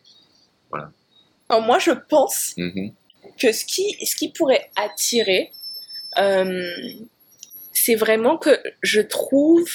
Alors 1.50 1.62
moi, 1.62 1.78
je 1.80 1.92
pense 1.92 2.54
mhm. 2.58 2.94
que 3.38 3.52
ce 3.52 3.66
qui, 3.66 3.96
ce 4.06 4.16
qui 4.16 4.30
pourrait 4.30 4.72
attirer, 4.76 5.52
c'est 7.72 7.96
vraiment 7.96 8.38
que 8.38 8.62
je 8.82 9.02
trouve 9.02 9.68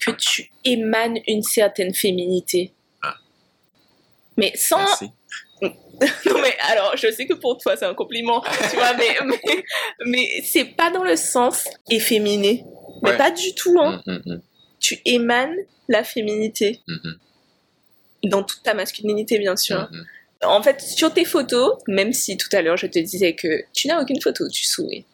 que 0.00 0.10
tu 0.12 0.50
émanes 0.64 1.18
une 1.26 1.42
certaine 1.42 1.94
féminité. 1.94 2.72
Ah. 3.02 3.14
Mais 4.36 4.52
sans... 4.56 4.78
Merci. 4.78 5.10
Non 6.26 6.38
mais 6.42 6.54
alors, 6.68 6.94
je 6.94 7.10
sais 7.10 7.24
que 7.26 7.32
pour 7.32 7.56
toi 7.56 7.74
c'est 7.74 7.86
un 7.86 7.94
compliment, 7.94 8.42
tu 8.70 8.76
vois, 8.76 8.92
mais, 8.98 9.16
mais, 9.24 9.64
mais 10.04 10.42
c'est 10.44 10.66
pas 10.66 10.90
dans 10.90 11.02
le 11.02 11.16
sens 11.16 11.64
efféminé. 11.90 12.64
Mais 13.02 13.10
Ouais. 13.12 13.16
pas 13.16 13.30
du 13.30 13.54
tout, 13.54 13.78
hein. 13.80 14.02
Mhm, 14.06 14.22
mhm, 14.26 14.42
Tu 14.78 14.98
émanes 15.06 15.56
la 15.88 16.04
féminité 16.04 16.80
dans 18.24 18.42
toute 18.42 18.62
ta 18.62 18.74
masculinité, 18.74 19.38
bien 19.38 19.56
sûr. 19.56 19.88
En 20.42 20.62
fait, 20.62 20.82
sur 20.82 21.14
tes 21.14 21.24
photos, 21.24 21.78
même 21.88 22.12
si 22.12 22.36
tout 22.36 22.48
à 22.52 22.60
l'heure 22.60 22.76
je 22.76 22.86
te 22.88 22.98
disais 22.98 23.34
que 23.34 23.64
tu 23.72 23.88
n'as 23.88 23.98
aucune 24.02 24.20
photo 24.20 24.46
tu 24.50 24.66
souris, 24.66 25.06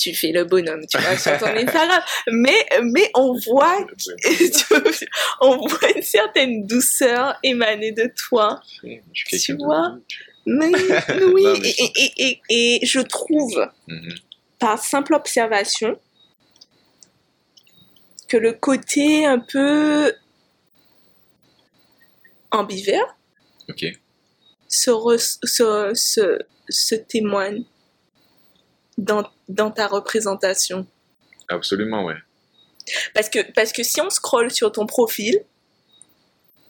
tu 0.00 0.14
fais 0.14 0.32
le 0.32 0.44
bonhomme, 0.44 0.84
tu 0.86 0.98
vois, 0.98 1.16
sur 1.16 1.36
ton 1.38 1.46
Instagram, 1.64 2.02
mais, 2.32 2.66
mais 2.82 3.10
on 3.14 3.34
voit, 3.46 3.86
on 5.40 5.56
voit 5.66 5.90
une 5.96 6.02
certaine 6.02 6.66
douceur 6.66 7.36
émaner 7.42 7.92
de 7.92 8.12
toi. 8.28 8.60
Je 8.82 9.36
Tu 9.38 9.54
vois. 9.56 9.96
Mais, 10.46 10.68
oui, 10.68 11.42
Non, 11.44 11.58
mais 11.60 11.70
et, 11.70 11.92
et, 11.96 12.40
et, 12.48 12.78
et 12.82 12.86
je 12.86 13.00
trouve, 13.00 13.68
Mhm. 13.88 14.14
par 14.58 14.82
simple 14.82 15.14
observation, 15.14 15.98
que 18.28 18.36
le 18.36 18.52
côté 18.52 19.26
un 19.26 19.38
peu 19.40 20.12
ambivert 22.50 23.16
se, 24.68 24.90
re- 24.90 25.38
se, 25.44 25.92
se, 25.94 26.38
se 26.68 26.94
témoigne 26.94 27.64
dans, 28.98 29.24
dans 29.50 29.70
ta 29.70 29.86
représentation? 29.86 30.86
Absolument, 31.48 32.04
ouais. 32.04 32.16
Parce 33.14 33.28
que, 33.28 33.38
parce 33.52 33.72
que 33.72 33.82
si 33.82 34.00
on 34.00 34.10
scrolle 34.10 34.50
sur 34.50 34.72
ton 34.72 34.86
profil, 34.86 35.40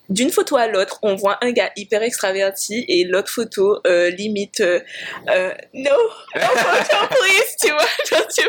d'une 0.09 0.31
photo 0.31 0.57
à 0.57 0.67
l'autre, 0.67 0.99
on 1.03 1.15
voit 1.15 1.39
un 1.45 1.53
gars 1.53 1.71
hyper 1.77 2.03
extraverti 2.03 2.85
et 2.89 3.05
l'autre 3.05 3.31
photo 3.31 3.79
euh, 3.87 4.11
limite 4.11 4.61
euh, 4.61 4.81
euh, 5.29 5.55
no, 5.73 5.91
photo 6.35 7.07
please, 7.11 7.57
tu 7.63 7.71
vois, 7.71 8.27
tu 8.35 8.43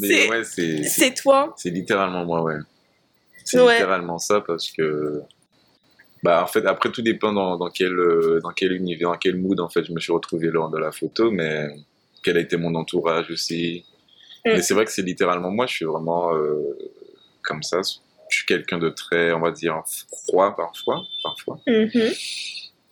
C'est- 0.00 0.30
ouais, 0.30 0.44
c'est 0.44 0.82
c'est 0.84 1.12
toi. 1.14 1.54
c'est 1.58 1.68
littéralement 1.70 2.24
moi, 2.24 2.42
ouais. 2.42 2.54
C'est 3.44 3.60
Ouais. 3.60 3.74
littéralement 3.74 4.18
ça 4.18 4.40
parce 4.40 4.70
que 4.70 5.20
Bah, 6.22 6.42
en 6.42 6.46
fait, 6.46 6.64
après, 6.66 6.90
tout 6.90 7.02
dépend 7.02 7.32
dans, 7.32 7.56
dans 7.58 7.68
quel, 7.70 7.92
euh, 7.92 8.40
dans 8.42 8.50
quel 8.50 8.72
univers, 8.72 9.10
dans 9.10 9.18
quel 9.18 9.36
mood, 9.36 9.60
en 9.60 9.68
fait, 9.68 9.84
je 9.84 9.92
me 9.92 10.00
suis 10.00 10.12
retrouvé 10.12 10.48
lors 10.48 10.70
de 10.70 10.78
la 10.78 10.90
photo, 10.90 11.30
mais 11.30 11.68
quel 12.26 12.36
a 12.38 12.40
été 12.40 12.56
mon 12.56 12.74
entourage 12.74 13.30
aussi. 13.30 13.84
Mm. 14.44 14.50
Mais 14.50 14.62
c'est 14.62 14.74
vrai 14.74 14.84
que 14.84 14.90
c'est 14.90 15.02
littéralement 15.02 15.52
moi, 15.52 15.66
je 15.66 15.74
suis 15.74 15.84
vraiment 15.84 16.34
euh, 16.34 16.76
comme 17.44 17.62
ça. 17.62 17.80
Je 18.28 18.36
suis 18.38 18.46
quelqu'un 18.46 18.78
de 18.78 18.88
très, 18.88 19.32
on 19.32 19.38
va 19.38 19.52
dire, 19.52 19.80
froid 20.26 20.56
parfois, 20.56 21.04
parfois. 21.22 21.60
Mhm. 21.68 22.12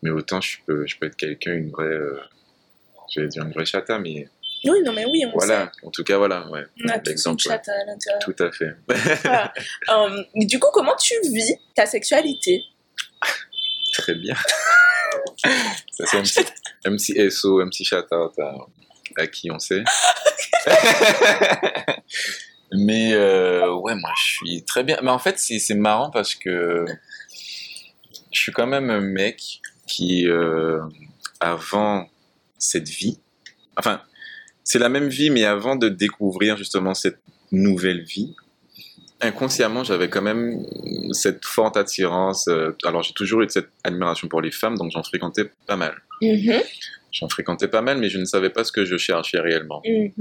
Mais 0.03 0.11
autant 0.11 0.41
je 0.41 0.59
peux, 0.65 0.87
je 0.87 0.97
peux 0.97 1.07
être 1.07 1.17
quelqu'un, 1.17 1.55
une 1.55 1.71
vraie, 1.71 1.87
euh, 1.87 2.21
je 3.13 3.23
vais 3.23 3.27
dire 3.27 3.43
une 3.43 3.53
vraie 3.53 3.65
chata, 3.65 3.99
mais 3.99 4.29
Oui, 4.65 4.81
non, 4.85 4.93
mais 4.93 5.05
oui, 5.05 5.25
on 5.27 5.33
voilà. 5.33 5.73
En 5.83 5.91
tout 5.91 6.05
cas, 6.05 6.17
voilà, 6.17 6.49
ouais. 6.51 6.63
On 6.85 6.89
a 6.89 6.99
L'exemple, 6.99 7.43
ouais. 7.49 7.55
à 7.55 7.85
l'intérieur. 7.87 8.21
Tout 8.23 8.37
à 8.39 8.53
fait. 8.53 8.77
Voilà. 9.25 9.53
Euh, 9.91 10.23
du 10.37 10.61
coup, 10.61 10.69
comment 10.73 10.95
tu 10.95 11.15
vis 11.33 11.57
ta 11.75 11.87
sexualité? 11.87 12.63
Très 13.95 14.15
bien. 14.15 14.37
Ça, 15.91 16.25
c'est 16.25 16.47
un 16.85 16.95
petit 16.97 17.31
SO, 17.33 17.59
petit 17.67 17.85
shout-out 17.85 18.39
à, 19.17 19.27
qui 19.27 19.51
on 19.51 19.59
sait. 19.59 19.85
Mais 22.73 23.13
euh, 23.13 23.73
ouais, 23.75 23.95
moi 23.95 24.11
je 24.17 24.23
suis 24.33 24.65
très 24.65 24.83
bien. 24.83 24.99
Mais 25.03 25.11
en 25.11 25.19
fait, 25.19 25.39
c'est 25.39 25.75
marrant 25.75 26.11
parce 26.11 26.35
que 26.35 26.85
je 28.33 28.41
suis 28.41 28.53
quand 28.53 28.67
même 28.67 28.91
un 28.91 29.01
mec 29.01 29.61
qui, 29.87 30.27
euh, 30.29 30.81
avant 31.41 32.09
cette 32.59 32.89
vie, 32.89 33.21
enfin, 33.77 34.01
c'est 34.65 34.79
la 34.79 34.89
même 34.89 35.09
vie, 35.09 35.31
mais 35.31 35.45
avant 35.45 35.77
de 35.77 35.89
découvrir 35.89 36.57
justement 36.57 36.95
cette 36.95 37.19
nouvelle 37.53 38.03
vie, 38.03 38.35
inconsciemment, 39.21 39.85
j'avais 39.85 40.09
quand 40.09 40.23
même 40.23 40.65
cette 41.13 41.45
forte 41.45 41.77
attirance. 41.77 42.49
euh, 42.49 42.77
alors, 42.85 43.03
j'ai 43.03 43.13
toujours 43.13 43.43
eu 43.43 43.49
cette 43.49 43.69
admiration 43.85 44.29
pour 44.29 44.41
les 44.41 44.51
femmes, 44.51 44.77
donc 44.77 44.91
j'en 44.93 45.03
fréquentais 45.03 45.51
pas 45.67 45.77
mal. 45.77 45.95
Mhm. 46.21 46.61
J'en 47.15 47.29
fréquentais 47.29 47.69
pas 47.69 47.81
mal, 47.81 47.99
mais 47.99 48.09
je 48.11 48.19
ne 48.19 48.25
savais 48.25 48.51
pas 48.51 48.65
ce 48.65 48.73
que 48.73 48.85
je 48.85 48.97
cherchais 48.97 49.39
réellement. 49.39 49.81
Mhm. 49.87 50.13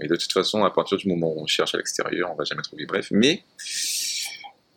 Mais 0.00 0.08
de 0.08 0.16
toute 0.16 0.32
façon, 0.32 0.64
à 0.64 0.70
partir 0.70 0.96
du 0.96 1.06
moment 1.06 1.30
où 1.36 1.42
on 1.42 1.46
cherche 1.46 1.74
à 1.74 1.76
l'extérieur, 1.78 2.30
on 2.32 2.36
va 2.36 2.44
jamais 2.44 2.62
trouver. 2.62 2.86
Bref, 2.86 3.08
mais 3.10 3.42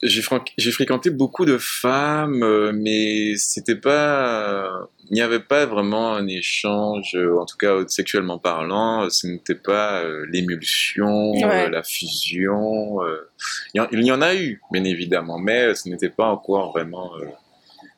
j'ai 0.04 0.22
fréq- 0.22 0.52
j'ai 0.58 0.72
fréquenté 0.72 1.12
beaucoup 1.12 1.46
de 1.46 1.58
femmes, 1.58 2.44
euh, 2.44 2.72
mais 2.74 3.36
c'était 3.38 3.76
pas, 3.76 4.90
il 5.10 5.14
n'y 5.14 5.22
avait 5.22 5.40
pas 5.40 5.66
vraiment 5.66 6.14
un 6.14 6.28
échange, 6.28 7.12
euh, 7.16 7.38
en 7.40 7.46
tout 7.46 7.56
cas 7.58 7.76
sexuellement 7.88 8.38
parlant. 8.40 9.10
Ce 9.10 9.28
n'était 9.28 9.56
pas 9.56 10.02
euh, 10.04 10.26
l'émulsion, 10.30 11.32
Ouais. 11.34 11.68
euh, 11.68 11.70
la 11.70 11.84
fusion. 11.84 13.02
euh. 13.04 13.30
Il 13.76 13.82
y, 14.04 14.12
en, 14.12 14.22
a 14.22 14.36
eu, 14.36 14.60
bien 14.72 14.84
évidemment, 14.84 15.38
mais 15.40 15.74
ce 15.76 15.88
n'était 15.88 16.10
pas 16.10 16.26
encore 16.26 16.72
vraiment, 16.72 17.12
euh, 17.22 17.28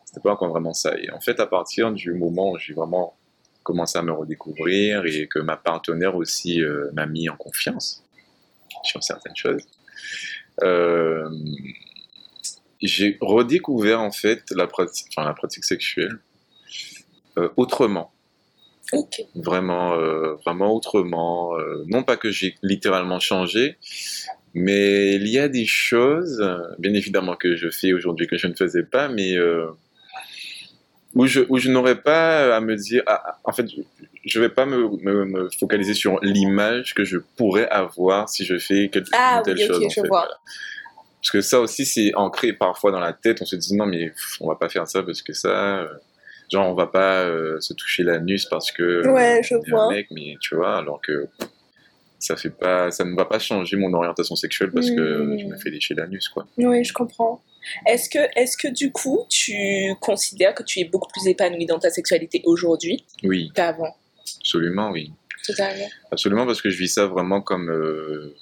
c'était 0.05 0.21
pas 0.21 0.31
encore 0.33 0.49
vraiment 0.49 0.73
ça. 0.73 0.93
Et 1.01 1.09
en 1.11 1.21
fait, 1.21 1.39
à 1.39 1.47
partir 1.47 1.91
du 1.91 2.13
moment 2.13 2.51
où 2.51 2.57
j'ai 2.59 2.73
vraiment 2.73 3.15
commencé 3.63 3.97
à 3.97 4.01
me 4.01 4.11
redécouvrir 4.11 5.05
et 5.05 5.27
que 5.27 5.39
ma 5.39 5.57
partenaire 5.57 6.15
aussi 6.15 6.61
euh, 6.61 6.89
m'a 6.93 7.05
mis 7.05 7.29
en 7.29 7.35
confiance 7.35 8.03
sur 8.83 9.03
certaines 9.03 9.35
choses. 9.35 9.63
Euh, 10.61 11.29
j'ai 12.81 13.17
redécouvert 13.21 14.01
en 14.01 14.11
fait 14.11 14.43
la 14.51 14.67
pratique, 14.67 15.07
enfin, 15.15 15.25
la 15.25 15.33
pratique 15.33 15.63
sexuelle 15.63 16.19
euh, 17.37 17.49
autrement, 17.55 18.11
vraiment, 19.33 19.97
vraiment 20.45 20.73
autrement. 20.73 21.57
non 21.87 22.03
pas 22.03 22.17
que 22.17 22.29
j'ai 22.29 22.55
littéralement 22.61 23.19
changé, 23.19 23.77
mais 24.53 25.15
il 25.15 25.27
y 25.27 25.39
a 25.39 25.47
des 25.47 25.65
choses, 25.65 26.43
bien 26.77 26.93
évidemment 26.93 27.35
que 27.35 27.55
je 27.55 27.69
fais 27.69 27.93
aujourd'hui 27.93 28.27
que 28.27 28.37
je 28.37 28.47
ne 28.47 28.53
faisais 28.53 28.83
pas, 28.83 29.07
mais 29.07 29.35
où 31.15 31.25
je, 31.27 31.41
où 31.49 31.57
je 31.57 31.69
n'aurais 31.71 32.01
pas 32.01 32.55
à 32.55 32.59
me 32.61 32.75
dire, 32.75 33.03
ah, 33.07 33.37
en 33.43 33.51
fait, 33.51 33.65
je 34.25 34.39
ne 34.39 34.43
vais 34.43 34.49
pas 34.49 34.65
me, 34.65 34.89
me, 35.01 35.25
me 35.25 35.49
focaliser 35.59 35.93
sur 35.93 36.19
l'image 36.21 36.93
que 36.93 37.03
je 37.03 37.17
pourrais 37.37 37.67
avoir 37.69 38.29
si 38.29 38.45
je 38.45 38.57
fais 38.57 38.89
quelque 38.89 39.09
Ah 39.13 39.41
telle 39.43 39.57
oui, 39.57 39.65
chose. 39.67 39.85
en 39.85 39.89
je 39.89 40.01
fait. 40.01 40.07
vois. 40.07 40.27
Parce 41.21 41.31
que 41.31 41.41
ça 41.41 41.59
aussi, 41.61 41.85
c'est 41.85 42.13
ancré 42.15 42.51
parfois 42.53 42.91
dans 42.91 42.99
la 42.99 43.13
tête. 43.13 43.41
On 43.41 43.45
se 43.45 43.55
dit 43.55 43.75
non, 43.75 43.85
mais 43.85 44.09
pff, 44.09 44.37
on 44.41 44.47
va 44.49 44.55
pas 44.55 44.69
faire 44.69 44.87
ça 44.87 45.03
parce 45.03 45.21
que 45.21 45.33
ça. 45.33 45.79
euh, 45.81 45.87
genre, 46.51 46.67
on 46.69 46.73
va 46.73 46.87
pas 46.87 47.23
euh, 47.23 47.59
se 47.61 47.73
toucher 47.73 48.03
l'anus 48.03 48.45
parce 48.45 48.71
que. 48.71 48.83
euh, 48.83 49.11
Ouais, 49.13 49.41
je 49.43 49.55
vois. 49.69 49.83
Un 49.85 49.89
mec, 49.91 50.07
mais 50.11 50.35
tu 50.41 50.55
vois, 50.55 50.77
alors 50.79 50.99
que 51.01 51.27
ça 52.19 52.35
fait 52.35 52.49
pas, 52.49 52.89
ça 52.91 53.03
ne 53.05 53.15
va 53.15 53.25
pas 53.25 53.39
changer 53.39 53.75
mon 53.77 53.93
orientation 53.93 54.35
sexuelle 54.35 54.71
parce 54.71 54.89
que 54.89 55.23
Hmm. 55.23 55.39
je 55.39 55.45
me 55.45 55.57
fais 55.57 55.69
lécher 55.69 55.93
l'anus, 55.93 56.27
quoi. 56.29 56.45
Oui, 56.57 56.83
je 56.83 56.91
comprends. 56.93 57.41
Est-ce 57.85 58.09
que, 58.09 58.19
est-ce 58.35 58.57
que 58.57 58.67
du 58.67 58.91
coup, 58.91 59.25
tu 59.29 59.93
considères 60.01 60.53
que 60.55 60.63
tu 60.63 60.79
es 60.79 60.85
beaucoup 60.85 61.09
plus 61.11 61.27
épanoui 61.27 61.65
dans 61.65 61.79
ta 61.79 61.89
sexualité 61.89 62.41
aujourd'hui 62.45 63.05
Oui, 63.23 63.51
qu'avant? 63.55 63.95
Absolument, 64.39 64.89
oui. 64.91 65.11
Totalement. 65.45 65.89
Absolument, 66.11 66.45
parce 66.45 66.61
que 66.61 66.69
je 66.69 66.77
vis 66.77 66.87
ça 66.89 67.05
vraiment 67.05 67.41
comme. 67.41 67.69
euh, 67.69 68.33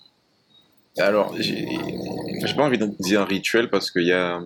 Alors, 0.98 1.36
j'ai 1.40 1.66
pas 2.56 2.64
envie 2.64 2.78
de 2.78 2.86
dire 3.00 3.22
un 3.22 3.26
rituel 3.26 3.70
parce 3.70 3.90
qu'il 3.92 4.04
y 4.04 4.12
a. 4.14 4.40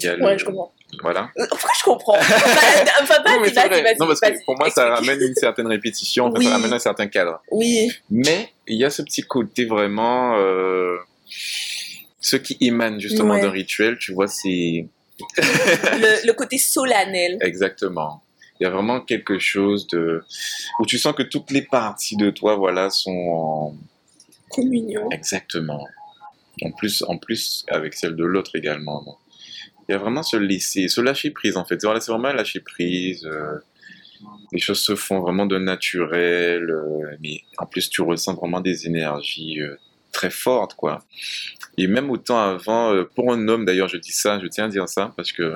y 0.00 0.06
a 0.06 0.16
le- 0.16 0.24
Ouais, 0.24 0.38
je 0.38 0.44
comprends. 0.44 0.72
Voilà. 1.02 1.30
Euh, 1.38 1.44
Pourquoi 1.50 1.70
je 1.78 1.84
comprends? 1.84 2.16
Enfin, 2.16 2.34
enfin, 3.02 3.14
Non, 3.26 3.40
mais 3.42 3.48
vrai. 3.50 3.82
vas-y. 3.82 3.96
Non, 3.98 4.06
parce 4.06 4.20
que 4.20 4.44
pour 4.46 4.56
moi, 4.56 4.70
ça 4.70 4.88
ramène 4.88 5.20
une 5.20 5.34
certaine 5.34 5.66
répétition, 5.66 6.30
Oui. 6.34 6.44
ça 6.44 6.50
ramène 6.52 6.72
un 6.72 6.78
certain 6.78 7.08
cadre. 7.08 7.42
Oui, 7.50 7.90
Mais 8.10 8.48
il 8.66 8.78
y 8.78 8.84
a 8.84 8.90
ce 8.90 9.02
petit 9.02 9.22
côté 9.22 9.64
vraiment. 9.66 10.36
Euh... 10.38 10.96
Ce 12.20 12.36
qui 12.36 12.56
émane 12.60 13.00
justement 13.00 13.34
Ouais. 13.34 13.40
d'un 13.42 13.50
rituel, 13.50 13.96
tu 13.98 14.12
vois, 14.12 14.26
c'est. 14.28 14.86
le, 15.36 16.26
le 16.26 16.32
côté 16.32 16.58
solennel. 16.58 17.38
Exactement. 17.40 18.22
Il 18.60 18.64
y 18.64 18.66
a 18.66 18.70
vraiment 18.70 19.00
quelque 19.00 19.38
chose 19.38 19.86
de. 19.88 20.22
où 20.80 20.86
tu 20.86 20.98
sens 20.98 21.14
que 21.14 21.22
toutes 21.22 21.50
les 21.50 21.62
parties 21.62 22.16
de 22.16 22.30
toi, 22.30 22.56
voilà, 22.56 22.90
sont 22.90 23.10
en. 23.10 23.76
Communion. 24.50 25.08
Exactement. 25.10 25.86
En 26.62 26.72
plus, 26.72 27.02
en 27.06 27.18
plus 27.18 27.64
avec 27.68 27.94
celle 27.94 28.16
de 28.16 28.24
l'autre 28.24 28.56
également. 28.56 29.02
Donc, 29.04 29.16
Il 29.88 29.92
y 29.92 29.94
a 29.94 29.98
vraiment 29.98 30.22
laisser, 30.40 30.88
se 30.88 31.00
lâcher 31.00 31.30
prise 31.30 31.56
en 31.56 31.64
fait. 31.64 31.80
Voilà, 31.84 32.00
c'est 32.00 32.10
vraiment 32.10 32.32
lâcher 32.32 32.60
prise. 32.60 33.24
euh, 33.26 33.58
les 34.52 34.58
choses 34.58 34.80
se 34.80 34.96
font 34.96 35.20
vraiment 35.20 35.46
de 35.46 35.58
naturel. 35.58 36.68
euh, 36.70 37.16
mais 37.20 37.42
en 37.58 37.66
plus, 37.66 37.88
tu 37.90 38.02
ressens 38.02 38.34
vraiment 38.34 38.60
des 38.60 38.86
énergies 38.86 39.60
euh, 39.60 39.76
très 40.12 40.30
fortes, 40.30 40.74
quoi. 40.74 41.04
Et 41.76 41.86
même 41.86 42.10
autant 42.10 42.38
avant, 42.38 42.92
euh, 42.92 43.04
pour 43.04 43.32
un 43.32 43.48
homme, 43.48 43.64
d'ailleurs, 43.64 43.88
je 43.88 43.96
dis 43.96 44.12
ça, 44.12 44.38
je 44.40 44.46
tiens 44.46 44.64
à 44.64 44.68
dire 44.68 44.88
ça, 44.88 45.12
parce 45.16 45.32
que 45.32 45.54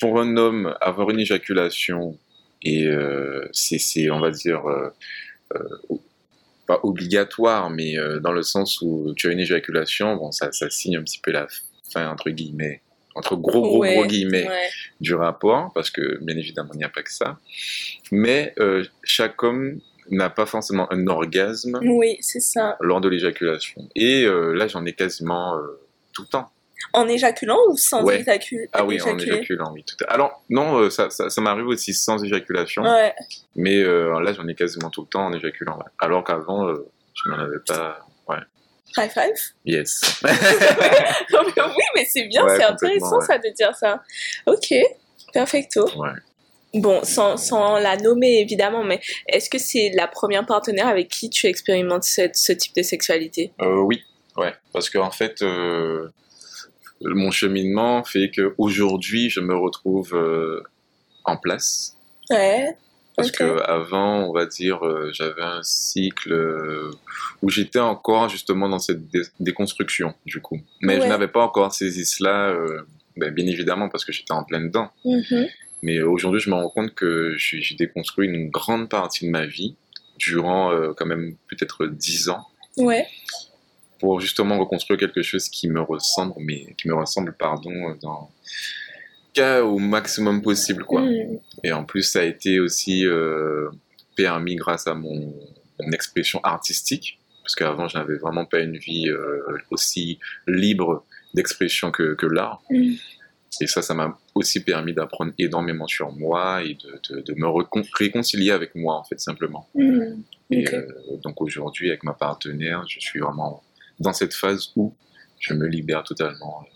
pour 0.00 0.20
un 0.20 0.36
homme, 0.36 0.74
avoir 0.80 1.10
une 1.10 1.20
éjaculation, 1.20 2.18
et 2.62 2.86
euh, 2.86 3.46
c'est, 3.52 3.78
c'est, 3.78 4.10
on 4.10 4.20
va 4.20 4.30
dire, 4.30 4.66
euh, 4.66 4.88
euh, 5.54 5.96
pas 6.66 6.80
obligatoire, 6.82 7.68
mais 7.68 7.94
dans 8.22 8.32
le 8.32 8.42
sens 8.42 8.80
où 8.80 9.12
tu 9.16 9.28
as 9.28 9.32
une 9.32 9.40
éjaculation, 9.40 10.16
bon, 10.16 10.32
ça, 10.32 10.50
ça 10.52 10.70
signe 10.70 10.96
un 10.96 11.02
petit 11.02 11.18
peu 11.18 11.30
la 11.30 11.46
fin, 11.92 12.08
entre 12.08 12.30
guillemets, 12.30 12.80
entre 13.14 13.36
gros, 13.36 13.60
gros, 13.60 13.78
Ouais, 13.80 13.94
gros 13.94 14.06
guillemets 14.06 14.48
Ouais. 14.48 14.68
du 15.00 15.14
rapport, 15.14 15.72
parce 15.74 15.90
que 15.90 16.18
bien 16.22 16.36
évidemment, 16.38 16.70
il 16.72 16.78
n'y 16.78 16.84
a 16.84 16.88
pas 16.88 17.02
que 17.02 17.12
ça. 17.12 17.38
Mais 18.10 18.54
chaque 19.02 19.42
homme 19.42 19.78
n'a 20.10 20.30
pas 20.30 20.46
forcément 20.46 20.90
un 20.92 21.06
orgasme 21.06 21.78
Oui, 21.82 22.16
c'est 22.20 22.40
ça. 22.40 22.76
lors 22.80 23.00
de 23.00 23.08
l'éjaculation. 23.08 23.88
Et 23.94 24.24
euh, 24.24 24.52
là, 24.52 24.66
j'en 24.68 24.84
ai 24.84 24.92
quasiment 24.92 25.56
euh, 25.56 25.80
tout 26.12 26.22
le 26.22 26.28
temps. 26.28 26.50
En 26.92 27.08
éjaculant 27.08 27.58
ou 27.70 27.76
sans 27.76 28.04
Ouais. 28.04 28.20
éjaculer 28.20 28.68
Ah 28.72 28.84
oui, 28.84 29.00
en 29.00 29.16
éjaculant, 29.18 29.72
oui. 29.72 29.84
Tout 29.84 29.96
à... 30.06 30.12
Alors, 30.12 30.42
non, 30.50 30.78
euh, 30.80 30.90
ça, 30.90 31.08
ça, 31.10 31.30
ça 31.30 31.40
m'arrive 31.40 31.66
aussi 31.66 31.94
sans 31.94 32.22
éjaculation, 32.22 32.82
Ouais. 32.82 33.14
mais 33.56 33.76
euh, 33.82 34.20
là, 34.20 34.32
j'en 34.34 34.46
ai 34.48 34.54
quasiment 34.54 34.90
tout 34.90 35.00
le 35.02 35.06
temps 35.08 35.26
en 35.26 35.32
éjaculant. 35.32 35.78
ouais. 35.78 35.84
Alors 36.00 36.22
qu'avant, 36.24 36.68
euh, 36.68 36.86
je 37.14 37.30
n'en 37.30 37.38
avais 37.38 37.58
pas. 37.66 38.00
Ouais. 38.28 38.36
High 38.98 39.10
five? 39.10 39.34
Yes. 39.64 40.20
Non, 41.32 41.40
mais 41.44 41.62
oui, 41.62 41.82
mais 41.96 42.04
c'est 42.04 42.26
bien, 42.28 42.44
Ouais, 42.44 42.56
c'est 42.58 42.66
complètement, 42.66 43.06
intéressant 43.08 43.18
ouais. 43.18 43.26
ça 43.26 43.38
de 43.38 43.48
dire 43.54 43.74
ça. 43.74 44.02
Ok, 44.46 44.74
perfecto. 45.32 45.84
Ouais. 45.98 46.10
Bon, 46.74 47.02
sans, 47.04 47.36
sans 47.36 47.78
la 47.78 47.96
nommer 47.96 48.40
évidemment, 48.40 48.82
mais 48.84 49.00
est-ce 49.28 49.48
que 49.48 49.58
c'est 49.58 49.90
la 49.94 50.08
première 50.08 50.44
partenaire 50.44 50.88
avec 50.88 51.08
qui 51.08 51.30
tu 51.30 51.46
expérimentes 51.46 52.02
cette- 52.04 52.36
ce 52.36 52.52
type 52.52 52.74
de 52.76 52.82
sexualité? 52.82 53.52
Euh, 53.62 53.80
oui, 53.80 54.02
ouais, 54.36 54.52
parce 54.72 54.90
qu'en 54.90 55.10
fait, 55.10 55.42
euh, 55.42 56.08
mon 57.00 57.30
cheminement 57.30 58.02
fait 58.04 58.30
que 58.30 58.54
aujourd'hui, 58.58 59.30
je 59.30 59.40
me 59.40 59.54
retrouve 59.56 60.14
euh, 60.14 60.62
en 61.24 61.36
place. 61.36 61.96
Ouais. 62.30 62.76
Parce 63.16 63.28
Ok. 63.28 63.36
que 63.36 63.60
avant, 63.62 64.24
on 64.28 64.32
va 64.32 64.44
dire, 64.46 64.80
j'avais 65.12 65.42
un 65.42 65.62
cycle 65.62 66.34
où 67.42 67.48
j'étais 67.48 67.78
encore 67.78 68.28
justement 68.28 68.68
dans 68.68 68.80
cette 68.80 69.08
dé- 69.08 69.22
déconstruction, 69.38 70.14
du 70.26 70.40
coup. 70.40 70.58
Mais 70.82 71.00
je 71.00 71.06
n'avais 71.06 71.28
pas 71.28 71.42
encore 71.44 71.72
saisi 71.72 72.04
cela, 72.04 72.52
ben, 73.16 73.32
bien 73.32 73.46
évidemment, 73.46 73.88
parce 73.88 74.04
que 74.04 74.10
j'étais 74.10 74.32
en 74.32 74.42
plein 74.42 74.60
dedans. 74.60 74.90
Mhm. 75.04 75.46
Mais 75.84 76.00
aujourd'hui, 76.00 76.40
je 76.40 76.48
me 76.48 76.54
rends 76.54 76.70
compte 76.70 76.94
que 76.94 77.34
j'ai 77.36 77.74
déconstruit 77.74 78.26
une 78.26 78.48
grande 78.48 78.88
partie 78.88 79.26
de 79.26 79.30
ma 79.30 79.44
vie 79.44 79.76
durant 80.18 80.72
euh, 80.72 80.94
quand 80.96 81.04
même 81.04 81.36
peut-être 81.48 81.86
dix 81.86 82.30
ans 82.30 82.46
Ouais. 82.78 83.06
pour 84.00 84.18
justement 84.18 84.58
reconstruire 84.58 84.98
quelque 84.98 85.20
chose 85.20 85.50
qui 85.50 85.68
me 85.68 85.82
ressemble, 85.82 86.32
mais 86.38 86.74
qui 86.78 86.88
me 86.88 86.94
ressemble, 86.94 87.36
pardon, 87.38 87.94
dans 88.00 88.30
cas 89.34 89.62
au 89.62 89.78
maximum 89.78 90.40
possible, 90.40 90.84
quoi. 90.84 91.02
Mm. 91.02 91.38
Et 91.64 91.72
en 91.72 91.84
plus, 91.84 92.02
ça 92.02 92.20
a 92.20 92.24
été 92.24 92.60
aussi 92.60 93.04
euh, 93.06 93.68
permis 94.16 94.56
grâce 94.56 94.86
à 94.86 94.94
mon, 94.94 95.34
mon 95.80 95.90
expression 95.92 96.40
artistique, 96.44 97.18
parce 97.42 97.54
qu'avant, 97.56 97.88
je 97.88 97.98
n'avais 97.98 98.16
vraiment 98.16 98.46
pas 98.46 98.60
une 98.60 98.78
vie 98.78 99.10
euh, 99.10 99.58
aussi 99.70 100.18
libre 100.46 101.04
d'expression 101.34 101.90
que, 101.90 102.14
que 102.14 102.24
l'art. 102.24 102.62
Mm. 102.70 102.94
Et 103.60 103.66
ça, 103.66 103.82
ça 103.82 103.92
m'a 103.92 104.18
aussi 104.34 104.60
permis 104.60 104.92
d'apprendre 104.92 105.32
énormément 105.38 105.86
sur 105.86 106.12
moi 106.12 106.62
et 106.62 106.74
de, 106.74 107.00
de, 107.08 107.20
de 107.20 107.34
me 107.34 107.46
réconcilier 107.98 108.50
avec 108.50 108.74
moi, 108.74 108.96
en 108.96 109.04
fait, 109.04 109.20
simplement. 109.20 109.68
Mm. 109.74 110.22
Et 110.50 110.74
euh, 110.74 110.86
donc 111.22 111.40
aujourd'hui, 111.40 111.88
avec 111.88 112.02
ma 112.02 112.14
partenaire, 112.14 112.84
je 112.88 112.98
suis 113.00 113.20
vraiment 113.20 113.62
dans 114.00 114.12
cette 114.12 114.34
phase 114.34 114.72
où 114.76 114.92
je 115.38 115.54
me 115.54 115.66
libère 115.66 116.02
totalement 116.02 116.62
euh, 116.62 116.66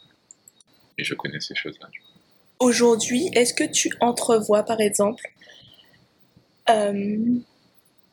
et 0.98 1.04
je 1.04 1.14
connais 1.14 1.40
ces 1.40 1.54
choses-là. 1.54 1.88
Aujourd'hui, 2.60 3.28
est-ce 3.34 3.54
que 3.54 3.64
tu 3.64 3.90
entrevois, 4.00 4.62
par 4.62 4.80
exemple, 4.80 5.22
euh, 6.70 7.16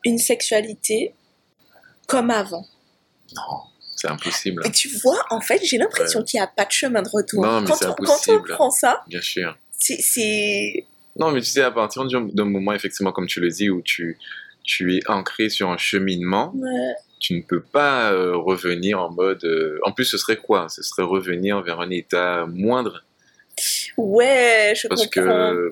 une 0.04 0.18
sexualité 0.18 1.14
comme 2.06 2.30
avant? 2.30 2.64
Non, 3.34 3.62
c'est 3.96 4.08
impossible, 4.08 4.62
Et 4.66 4.70
tu 4.70 4.88
vois, 5.02 5.24
en 5.30 5.40
fait, 5.40 5.60
j'ai 5.64 5.78
l'impression 5.78 6.22
qu'il 6.22 6.38
n'y 6.38 6.44
a 6.44 6.46
pas 6.46 6.64
de 6.66 6.70
chemin 6.70 7.02
de 7.02 7.08
retour. 7.08 7.42
Non, 7.42 7.60
mais 7.62 7.66
quand, 7.66 7.78
on, 7.82 7.90
impossible. 7.92 8.36
quand 8.36 8.52
on 8.52 8.54
prend 8.54 8.70
ça, 8.70 9.02
bien 9.08 9.20
sûr. 9.22 9.56
c'est-. 9.78 10.84
Non, 11.18 11.30
mais 11.32 11.40
tu 11.40 11.46
sais, 11.46 11.62
à 11.62 11.70
partir 11.70 12.04
du- 12.04 12.30
d'un 12.32 12.44
moment, 12.44 12.72
effectivement, 12.74 13.10
comme 13.12 13.26
tu 13.26 13.40
le 13.40 13.48
dis, 13.48 13.70
où 13.70 13.80
tu, 13.82 14.18
tu 14.62 14.96
es 14.96 15.00
ancré 15.08 15.48
sur 15.48 15.70
un 15.70 15.78
cheminement, 15.78 16.52
Ouais. 16.54 16.94
tu 17.20 17.34
ne 17.34 17.40
peux 17.40 17.62
pas 17.62 18.12
euh, 18.12 18.36
revenir 18.36 19.00
en 19.00 19.10
mode... 19.10 19.42
euh, 19.44 19.78
En 19.84 19.92
plus, 19.92 20.04
ce 20.04 20.18
serait 20.18 20.36
quoi? 20.36 20.68
Ce 20.68 20.82
serait 20.82 21.02
revenir 21.04 21.62
vers 21.62 21.80
un 21.80 21.88
état 21.90 22.44
moindre 22.46 23.02
Ouais, 23.96 24.74
je 24.76 24.86
Parce 24.88 25.06
comprends. 25.06 25.22
que, 25.54 25.70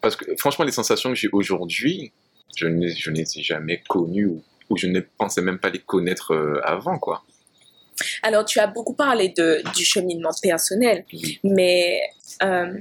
parce 0.00 0.16
que 0.16 0.24
franchement, 0.38 0.64
les 0.64 0.72
sensations 0.72 1.10
que 1.10 1.16
j'ai 1.16 1.28
aujourd'hui, 1.32 2.12
je 2.56 2.66
ne 2.68 2.88
je 2.88 3.10
ne 3.10 3.16
les 3.16 3.38
ai 3.38 3.42
jamais 3.42 3.82
connues 3.88 4.26
ou, 4.26 4.42
ou 4.70 4.76
je 4.76 4.86
ne 4.86 5.00
pensais 5.00 5.40
même 5.42 5.58
pas 5.58 5.70
les 5.70 5.78
connaître 5.78 6.32
euh, 6.34 6.60
avant, 6.64 6.98
quoi. 6.98 7.22
Alors, 8.22 8.44
tu 8.44 8.58
as 8.60 8.66
beaucoup 8.66 8.94
parlé 8.94 9.30
de, 9.30 9.62
du 9.74 9.84
cheminement 9.84 10.30
personnel, 10.42 11.04
mais 11.44 12.00
euh, 12.42 12.74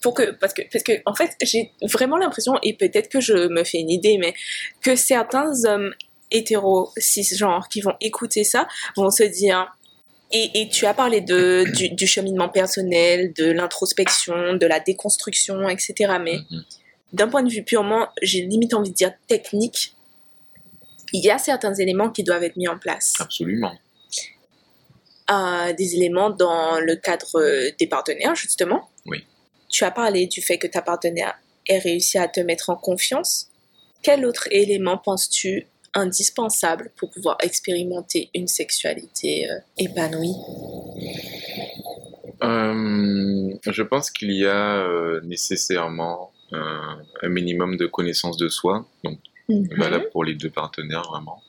pour 0.00 0.14
que, 0.14 0.30
parce 0.30 0.54
que, 0.54 0.62
parce 0.70 0.84
que, 0.84 0.92
en 1.06 1.14
fait, 1.14 1.32
j'ai 1.42 1.72
vraiment 1.82 2.16
l'impression, 2.16 2.54
et 2.62 2.74
peut-être 2.74 3.08
que 3.08 3.20
je 3.20 3.48
me 3.48 3.64
fais 3.64 3.78
une 3.78 3.90
idée, 3.90 4.16
mais 4.18 4.34
que 4.80 4.94
certains 4.94 5.64
hommes 5.64 5.92
hétéros, 6.30 6.92
cisgenres, 6.98 7.68
qui 7.68 7.80
vont 7.80 7.94
écouter 8.00 8.44
ça, 8.44 8.68
vont 8.96 9.10
se 9.10 9.24
dire, 9.24 9.66
et, 10.30 10.50
et 10.60 10.68
tu 10.68 10.86
as 10.86 10.94
parlé 10.94 11.20
de, 11.20 11.64
du, 11.74 11.90
du 11.90 12.06
cheminement 12.06 12.48
personnel, 12.50 13.32
de 13.32 13.50
l'introspection, 13.50 14.54
de 14.54 14.66
la 14.66 14.78
déconstruction, 14.78 15.68
etc. 15.68 15.94
Mais 16.22 16.36
Mhm. 16.50 16.64
d'un 17.14 17.28
point 17.28 17.42
de 17.42 17.50
vue 17.50 17.64
purement, 17.64 18.08
j'ai 18.22 18.42
limite 18.42 18.74
envie 18.74 18.90
de 18.90 18.94
dire 18.94 19.12
technique, 19.26 19.96
il 21.12 21.24
y 21.24 21.30
a 21.30 21.38
certains 21.38 21.74
éléments 21.74 22.10
qui 22.10 22.22
doivent 22.22 22.44
être 22.44 22.56
mis 22.56 22.68
en 22.68 22.78
place 22.78 23.14
Absolument. 23.18 23.72
à 25.26 25.72
des 25.72 25.94
éléments 25.96 26.30
dans 26.30 26.80
le 26.80 26.96
cadre 26.96 27.36
euh, 27.36 27.70
des 27.78 27.86
partenaires, 27.86 28.34
justement. 28.34 28.88
Oui. 29.06 29.24
Tu 29.68 29.84
as 29.84 29.90
parlé 29.90 30.26
du 30.26 30.40
fait 30.42 30.58
que 30.58 30.66
ta 30.66 30.82
partenaire 30.82 31.34
ait 31.66 31.78
réussi 31.78 32.18
à 32.18 32.28
te 32.28 32.40
mettre 32.40 32.70
en 32.70 32.76
confiance. 32.76 33.48
Quel 34.02 34.24
autre 34.24 34.48
élément 34.50 34.98
penses-tu 34.98 35.66
indispensable 35.94 36.90
pour 36.96 37.10
pouvoir 37.10 37.36
expérimenter 37.42 38.30
une 38.34 38.46
sexualité 38.46 39.50
euh, 39.50 39.58
épanouie? 39.78 40.34
Euh, 42.42 43.54
je 43.66 43.82
pense 43.82 44.10
qu'il 44.10 44.32
y 44.32 44.46
a 44.46 44.76
euh, 44.84 45.20
nécessairement 45.22 46.30
un, 46.52 46.98
un 47.22 47.28
minimum 47.28 47.76
de 47.76 47.86
connaissance 47.86 48.36
de 48.36 48.48
soi, 48.48 48.86
donc 49.04 49.18
valable 49.76 50.10
pour 50.10 50.24
les 50.24 50.34
deux 50.34 50.50
partenaires 50.50 51.02
vraiment. 51.08 51.42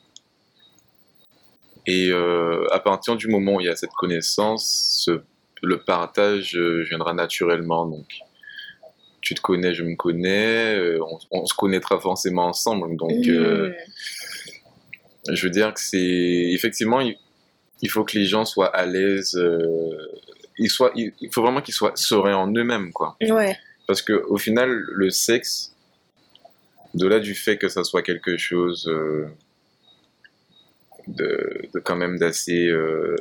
Et 1.86 2.08
euh, 2.10 2.66
à 2.72 2.78
partir 2.80 3.16
du 3.16 3.28
moment 3.28 3.56
où 3.56 3.60
il 3.60 3.66
y 3.66 3.70
a 3.70 3.76
cette 3.76 3.92
connaissance, 3.92 5.02
ce- 5.04 5.22
le 5.62 5.82
partage 5.82 6.56
euh, 6.56 6.82
viendra 6.88 7.12
naturellement. 7.14 7.86
Donc, 7.86 8.06
tu 9.20 9.34
te 9.34 9.40
connais, 9.42 9.74
je 9.74 9.82
me 9.82 9.94
connais, 9.96 10.76
euh, 10.78 10.98
on, 11.02 11.18
on 11.42 11.46
se 11.46 11.54
connaîtra 11.54 11.98
forcément 12.00 12.46
ensemble. 12.46 12.96
Donc, 12.96 13.26
euh, 13.28 13.68
Mhm. 15.28 15.34
je 15.34 15.42
veux 15.46 15.50
dire 15.50 15.74
que 15.74 15.80
c'est 15.80 15.98
effectivement, 16.52 17.00
il, 17.00 17.16
il 17.82 17.90
faut 17.90 18.04
que 18.04 18.18
les 18.18 18.24
gens 18.26 18.44
soient 18.44 18.74
à 18.74 18.86
l'aise. 18.86 19.34
euh, 19.36 19.96
il, 20.58 20.70
il 21.20 21.30
faut 21.32 21.42
vraiment 21.42 21.60
qu'ils 21.62 21.74
soient 21.74 21.92
sereins 21.94 22.36
en 22.36 22.50
eux-mêmes, 22.54 22.92
quoi. 22.92 23.16
Ouais. 23.22 23.56
Parce 23.86 24.02
que 24.02 24.12
au 24.28 24.36
final, 24.38 24.68
le 24.70 25.10
sexe, 25.10 25.74
de-là 26.94 27.20
du 27.20 27.34
fait 27.34 27.56
que 27.58 27.68
ça 27.68 27.84
soit 27.84 28.02
quelque 28.02 28.36
chose 28.36 28.88
euh, 28.88 29.26
de, 31.06 31.68
de 31.74 31.78
quand 31.80 31.96
même 31.96 32.18
d'assez 32.18 32.66
euh, 32.68 33.16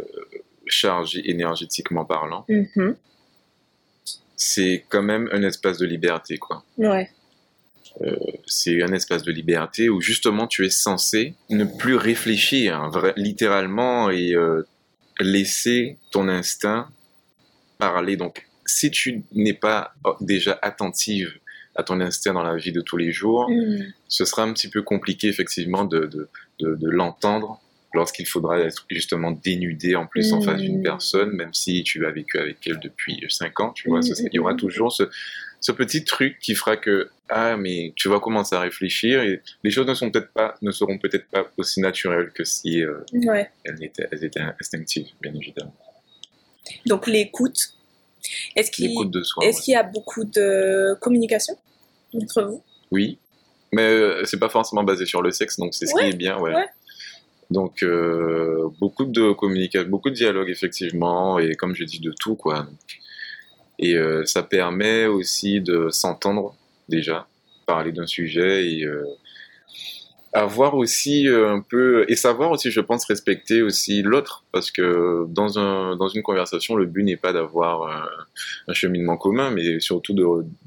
chargé 0.66 1.30
énergétiquement 1.30 2.06
parlant, 2.06 2.46
Mhm. 2.48 2.96
c'est 4.36 4.86
quand 4.90 5.02
même 5.04 5.30
un 5.32 5.44
espace 5.44 5.78
de 5.78 5.86
liberté, 5.86 6.38
quoi. 6.38 6.64
Ouais. 6.78 7.10
C'est 8.46 8.82
un 8.84 8.94
espace 8.94 9.24
de 9.24 9.32
liberté 9.32 9.90
où 9.90 10.00
justement 10.00 10.48
tu 10.48 10.66
es 10.66 10.70
censé 10.70 11.34
ne 11.50 11.66
plus 11.66 11.96
réfléchir, 11.96 12.76
hein, 12.80 12.92
littéralement, 13.18 14.10
et 14.10 14.34
euh, 14.36 14.62
laisser 15.20 15.98
ton 16.12 16.30
instinct 16.30 16.88
parler. 17.78 18.16
Donc, 18.16 18.48
si 18.66 18.92
tu 18.92 19.24
n'es 19.34 19.54
pas 19.56 19.94
oh, 20.06 20.16
déjà 20.22 20.58
attentive 20.62 21.40
à 21.76 21.84
ton 21.84 22.00
instinct 22.02 22.34
dans 22.34 22.44
la 22.44 22.56
vie 22.58 22.72
de 22.72 22.82
tous 22.82 22.98
les 22.98 23.12
jours, 23.12 23.50
Mhm. 23.50 23.94
ce 24.08 24.26
sera 24.26 24.44
un 24.44 24.54
petit 24.54 24.70
peu 24.70 24.82
compliqué 24.82 25.28
effectivement 25.28 25.86
de, 25.86 26.00
de, 26.06 26.28
de, 26.60 26.76
de 26.76 26.90
l'entendre 26.90 27.62
lorsqu'il 27.94 28.28
faudra 28.28 28.60
être 28.60 28.86
justement 28.90 29.32
dénudé 29.32 29.96
en 29.96 30.06
plus 30.06 30.32
en 30.34 30.42
face 30.42 30.62
d'une 30.62 30.80
Mm. 30.80 30.84
personne, 30.84 31.32
même 31.32 31.54
si 31.54 31.84
tu 31.84 32.06
as 32.06 32.12
vécu 32.12 32.38
avec 32.38 32.58
elle 32.68 32.80
depuis 32.80 33.24
5 33.30 33.60
ans, 33.62 33.72
tu 33.74 33.90
vois, 33.90 34.00
Mm, 34.00 34.14
il 34.32 34.36
y 34.36 34.40
aura 34.40 34.54
mm, 34.54 34.58
toujours 34.58 34.92
ce, 34.92 35.04
ce 35.60 35.72
petit 35.72 36.04
truc 36.04 36.38
qui 36.40 36.54
fera 36.54 36.78
que, 36.78 37.10
ah, 37.30 37.58
mais 37.58 37.94
tu 37.96 38.08
vas 38.08 38.20
commencer 38.20 38.56
à 38.56 38.60
réfléchir 38.60 39.24
et 39.24 39.42
les 39.64 39.72
choses 39.72 39.88
ne, 39.88 39.94
sont 39.96 40.12
peut-être 40.12 40.32
pas, 40.34 40.56
ne 40.62 40.70
seront 40.72 40.98
peut-être 41.00 41.28
pas 41.30 41.52
aussi 41.58 41.80
naturelles 41.82 42.32
que 42.34 42.44
si 42.44 42.84
euh, 42.84 43.00
Ouais. 43.14 43.50
elles, 43.64 43.84
étaient, 43.84 44.08
elles 44.12 44.24
étaient 44.24 44.40
instinctives, 44.42 45.08
bien 45.22 45.34
évidemment. 45.34 45.76
Donc 46.86 47.08
l'écoute. 47.08 47.58
Est-ce 48.56 48.72
qu'il 48.72 48.90
ouais. 48.90 49.54
y 49.68 49.76
a 49.76 49.84
beaucoup 49.84 50.24
de 50.26 50.96
communication 51.02 51.56
entre 52.14 52.44
vous? 52.44 52.64
Oui, 52.92 53.18
mais 53.72 53.84
euh, 53.84 54.26
c'est 54.26 54.40
pas 54.40 54.50
forcément 54.50 54.84
basé 54.84 55.06
sur 55.06 55.22
le 55.22 55.32
sexe, 55.32 55.58
donc 55.58 55.74
c'est 55.74 55.86
ce 55.86 55.94
Ouais, 55.96 56.04
qui 56.04 56.10
est 56.10 56.18
bien, 56.18 56.40
ouais. 56.40 56.54
ouais. 56.54 56.66
Donc 57.52 57.82
euh, 57.82 58.68
beaucoup 58.80 59.06
de 59.06 59.32
communication, 59.32 59.90
beaucoup 59.90 60.10
de 60.10 60.16
dialogue 60.16 60.50
effectivement, 60.50 61.40
et 61.40 61.56
comme 61.56 61.76
je 61.76 61.84
dis 61.84 62.00
de 62.00 62.14
tout 62.20 62.36
quoi. 62.36 62.68
Et 63.80 63.96
euh, 63.96 64.26
ça 64.26 64.44
permet 64.44 65.06
aussi 65.06 65.62
de 65.62 65.90
s'entendre 65.90 66.56
déjà, 66.90 67.28
parler 67.66 67.92
d'un 67.92 68.06
sujet 68.06 68.68
et 68.72 68.84
euh, 68.84 69.04
avoir 70.34 70.76
aussi 70.76 71.28
euh, 71.28 71.50
un 71.52 71.62
peu 71.62 72.06
et 72.08 72.16
savoir 72.16 72.52
aussi, 72.52 72.70
je 72.72 72.82
pense, 72.82 73.06
respecter 73.06 73.62
aussi 73.64 74.02
l'autre, 74.04 74.46
parce 74.52 74.70
que 74.72 75.26
dans 75.30 75.58
un 75.58 75.96
dans 75.96 76.08
une 76.08 76.22
conversation, 76.22 76.76
le 76.76 76.86
but 76.86 77.04
n'est 77.04 77.18
pas 77.18 77.34
d'avoir 77.34 77.84
un, 77.90 78.08
un 78.68 78.74
cheminement 78.74 79.18
commun, 79.18 79.50
mais 79.52 79.80
surtout 79.80 80.14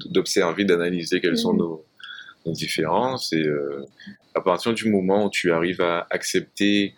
d'observer, 0.05 0.65
d'analyser 0.65 1.21
quelles 1.21 1.37
sont 1.37 1.53
Mhm. 1.53 1.59
nos, 1.59 1.85
nos 2.45 2.51
différences 2.51 3.31
et 3.31 3.41
euh, 3.43 3.85
à 4.35 4.41
partir 4.41 4.73
du 4.73 4.89
moment 4.89 5.25
où 5.25 5.29
tu 5.29 5.51
arrives 5.53 5.79
à 5.81 6.07
accepter 6.09 6.93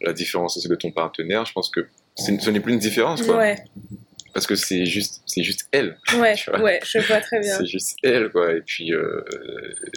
la 0.00 0.12
différence 0.12 0.66
de 0.66 0.74
ton 0.76 0.92
partenaire, 0.92 1.44
je 1.44 1.52
pense 1.52 1.68
que 1.70 1.86
ce 2.16 2.50
n'est 2.50 2.60
plus 2.60 2.72
une 2.72 2.78
différence, 2.78 3.20
quoi. 3.22 3.36
Ouais, 3.36 3.56
Parce 4.32 4.46
que 4.46 4.54
c'est 4.54 4.86
juste, 4.86 5.22
c'est 5.26 5.42
juste 5.42 5.68
elle. 5.72 5.98
ouais, 6.14 6.34
ouais, 6.62 6.80
je 6.84 6.98
vois 7.00 7.20
très 7.20 7.40
bien. 7.40 7.58
C'est 7.58 7.66
juste 7.66 7.96
elle, 8.02 8.30
quoi. 8.30 8.52
Et 8.54 8.60
puis, 8.60 8.92
euh, 8.94 9.20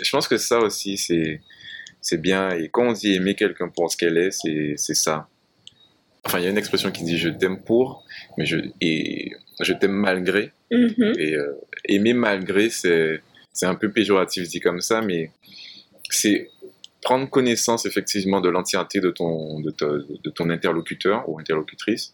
je 0.01 0.09
pense 0.11 0.27
que 0.27 0.37
ça 0.37 0.59
aussi, 0.59 0.97
c'est, 0.97 1.39
c'est 2.01 2.19
bien. 2.19 2.49
Et 2.51 2.69
quand 2.69 2.89
on 2.89 2.91
dit 2.93 3.13
aimer 3.13 3.35
quelqu'un 3.35 3.69
pour 3.69 3.91
ce 3.91 3.97
qu'elle 3.97 4.17
est, 4.17 4.31
c'est, 4.31 4.73
c'est 4.77 4.93
ça. 4.95 5.27
Enfin, 6.25 6.39
il 6.39 6.43
y 6.43 6.47
a 6.47 6.49
une 6.49 6.57
expression 6.57 6.91
qui 6.91 7.03
dit 7.03 7.17
je 7.17 7.29
t'aime 7.29 7.61
pour, 7.63 8.05
mais 8.37 8.45
je, 8.45 8.57
et 8.81 9.31
je 9.59 9.73
t'aime 9.73 9.91
malgré. 9.93 10.51
Mhm. 10.71 11.13
Et 11.17 11.35
euh, 11.35 11.53
aimer 11.85 12.13
malgré, 12.13 12.69
c'est, 12.69 13.21
c'est 13.53 13.65
un 13.65 13.75
peu 13.75 13.91
péjoratif 13.91 14.47
dit 14.47 14.59
comme 14.59 14.81
ça, 14.81 15.01
mais 15.01 15.31
c'est 16.09 16.49
prendre 17.01 17.27
connaissance 17.29 17.85
effectivement 17.87 18.41
de 18.41 18.49
l'entièreté 18.49 18.99
de 18.99 19.09
ton, 19.09 19.59
de, 19.59 19.71
ta- 19.71 19.87
de 19.87 20.29
ton 20.29 20.49
interlocuteur 20.51 21.27
ou 21.27 21.39
interlocutrice, 21.39 22.13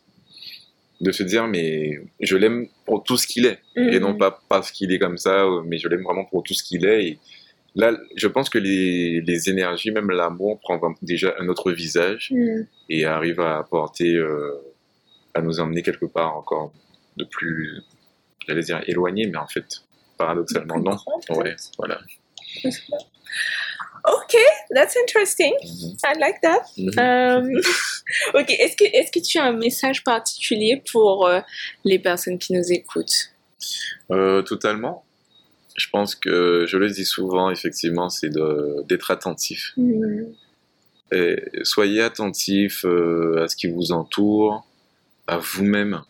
de 1.01 1.11
se 1.11 1.23
dire 1.23 1.45
mais 1.47 1.99
je 2.21 2.37
l'aime 2.37 2.67
pour 2.85 3.03
tout 3.03 3.17
ce 3.17 3.27
qu'il 3.27 3.45
est 3.45 3.59
et 3.75 3.99
non 3.99 4.11
Mhm. 4.13 4.17
pas 4.17 4.39
parce 4.47 4.71
qu'il 4.71 4.91
est 4.93 4.99
comme 4.99 5.17
ça, 5.17 5.45
mais 5.65 5.77
je 5.77 5.87
l'aime 5.89 6.03
vraiment 6.03 6.23
pour 6.25 6.41
tout 6.43 6.53
ce 6.53 6.63
qu'il 6.63 6.85
est. 6.85 7.05
Et 7.05 7.19
là, 7.75 7.97
je 8.15 8.27
pense 8.27 8.49
que 8.49 8.57
les, 8.57 9.21
les 9.21 9.49
énergies, 9.49 9.91
même 9.91 10.09
l'amour, 10.09 10.59
prend 10.59 10.79
déjà 11.01 11.35
un 11.39 11.47
autre 11.47 11.71
visage 11.71 12.29
Mhm. 12.31 12.67
et 12.89 13.05
arrive 13.05 13.39
à 13.39 13.57
apporter, 13.59 14.15
euh, 14.15 14.53
à 15.33 15.41
nous 15.41 15.59
emmener 15.59 15.83
quelque 15.83 16.05
part 16.05 16.35
encore 16.35 16.73
de 17.17 17.23
plus 17.25 17.83
j'allais 18.47 18.61
dire 18.61 18.81
éloigné, 18.87 19.27
mais 19.27 19.37
en 19.37 19.47
fait, 19.47 19.65
paradoxalement, 20.17 20.77
non. 20.79 20.95
Ouais, 21.31 21.55
voilà. 21.77 21.99
Ok, 24.05 24.37
that's 24.73 24.95
interesting. 24.95 25.53
Mhm. 25.61 25.97
I 26.05 26.19
like 26.19 26.39
that. 26.41 26.63
Mhm. 26.77 26.91
Euh, 26.97 27.61
ok, 28.39 28.49
est-ce 28.51 28.77
que, 28.77 28.85
est 28.85 29.13
que 29.13 29.19
tu 29.19 29.37
as 29.37 29.43
un 29.43 29.51
message 29.53 30.03
particulier 30.03 30.81
pour 30.91 31.27
euh, 31.27 31.41
les 31.83 31.99
personnes 31.99 32.37
qui 32.39 32.53
nous 32.53 32.71
écoutent? 32.71 33.31
Euh, 34.11 34.41
totalement. 34.43 35.03
Je 35.77 35.87
pense 35.91 36.15
que 36.15 36.65
je 36.67 36.77
le 36.77 36.89
dis 36.89 37.05
souvent, 37.05 37.49
effectivement, 37.51 38.09
c'est 38.09 38.31
d'être 38.87 39.11
attentif. 39.11 39.73
Et 41.11 41.37
soyez 41.63 42.01
attentif 42.01 42.83
euh, 42.83 43.43
à 43.43 43.47
ce 43.47 43.55
qui 43.55 43.67
vous 43.67 43.91
entoure, 43.93 44.67
à 45.27 45.37
vous-même. 45.37 46.01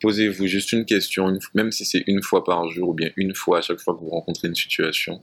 Posez-vous 0.00 0.46
juste 0.46 0.72
une 0.72 0.84
question, 0.84 1.28
une- 1.28 1.38
même 1.54 1.70
si 1.70 1.84
c'est 1.84 2.02
une 2.06 2.22
fois 2.22 2.44
par 2.44 2.68
jour 2.68 2.88
ou 2.90 2.94
bien 2.94 3.10
une 3.16 3.34
fois 3.34 3.58
à 3.58 3.60
chaque 3.62 3.78
fois 3.78 3.94
que 3.94 4.00
vous 4.00 4.10
rencontrez 4.10 4.48
une 4.48 4.54
situation. 4.56 5.22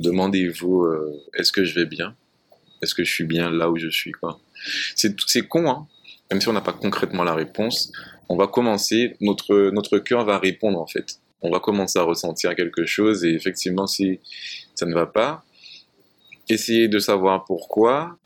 Demandez-vous 0.00 0.82
euh, 0.84 1.22
est-ce 1.34 1.52
que 1.52 1.64
je 1.64 1.74
vais 1.74 1.86
bien? 1.86 2.14
Est-ce 2.82 2.94
que 2.94 3.02
je 3.04 3.10
suis 3.12 3.24
bien 3.24 3.50
là 3.50 3.70
où 3.70 3.76
je 3.78 3.88
suis 3.88 4.12
C'est 4.94 5.14
c'est 5.26 5.42
con, 5.48 5.68
hein? 5.70 5.86
Même 6.30 6.40
si 6.40 6.48
on 6.48 6.52
n'a 6.52 6.60
pas 6.60 6.72
concrètement 6.72 7.22
la 7.24 7.34
réponse. 7.34 7.92
On 8.28 8.36
va 8.36 8.46
commencer, 8.46 9.16
notre, 9.20 9.70
notre 9.70 9.98
cœur 9.98 10.24
va 10.24 10.38
répondre 10.38 10.78
en 10.80 10.86
fait. 10.86 11.18
On 11.44 11.50
va 11.50 11.60
commencer 11.60 11.98
à 11.98 12.02
ressentir 12.02 12.56
quelque 12.56 12.86
chose 12.86 13.24
et 13.24 13.34
effectivement, 13.34 13.86
si 13.86 14.18
ça 14.74 14.86
ne 14.86 14.94
va 14.94 15.06
pas, 15.06 15.44
essayez 16.48 16.88
de 16.88 16.98
savoir 16.98 17.44
pourquoi. 17.44 18.16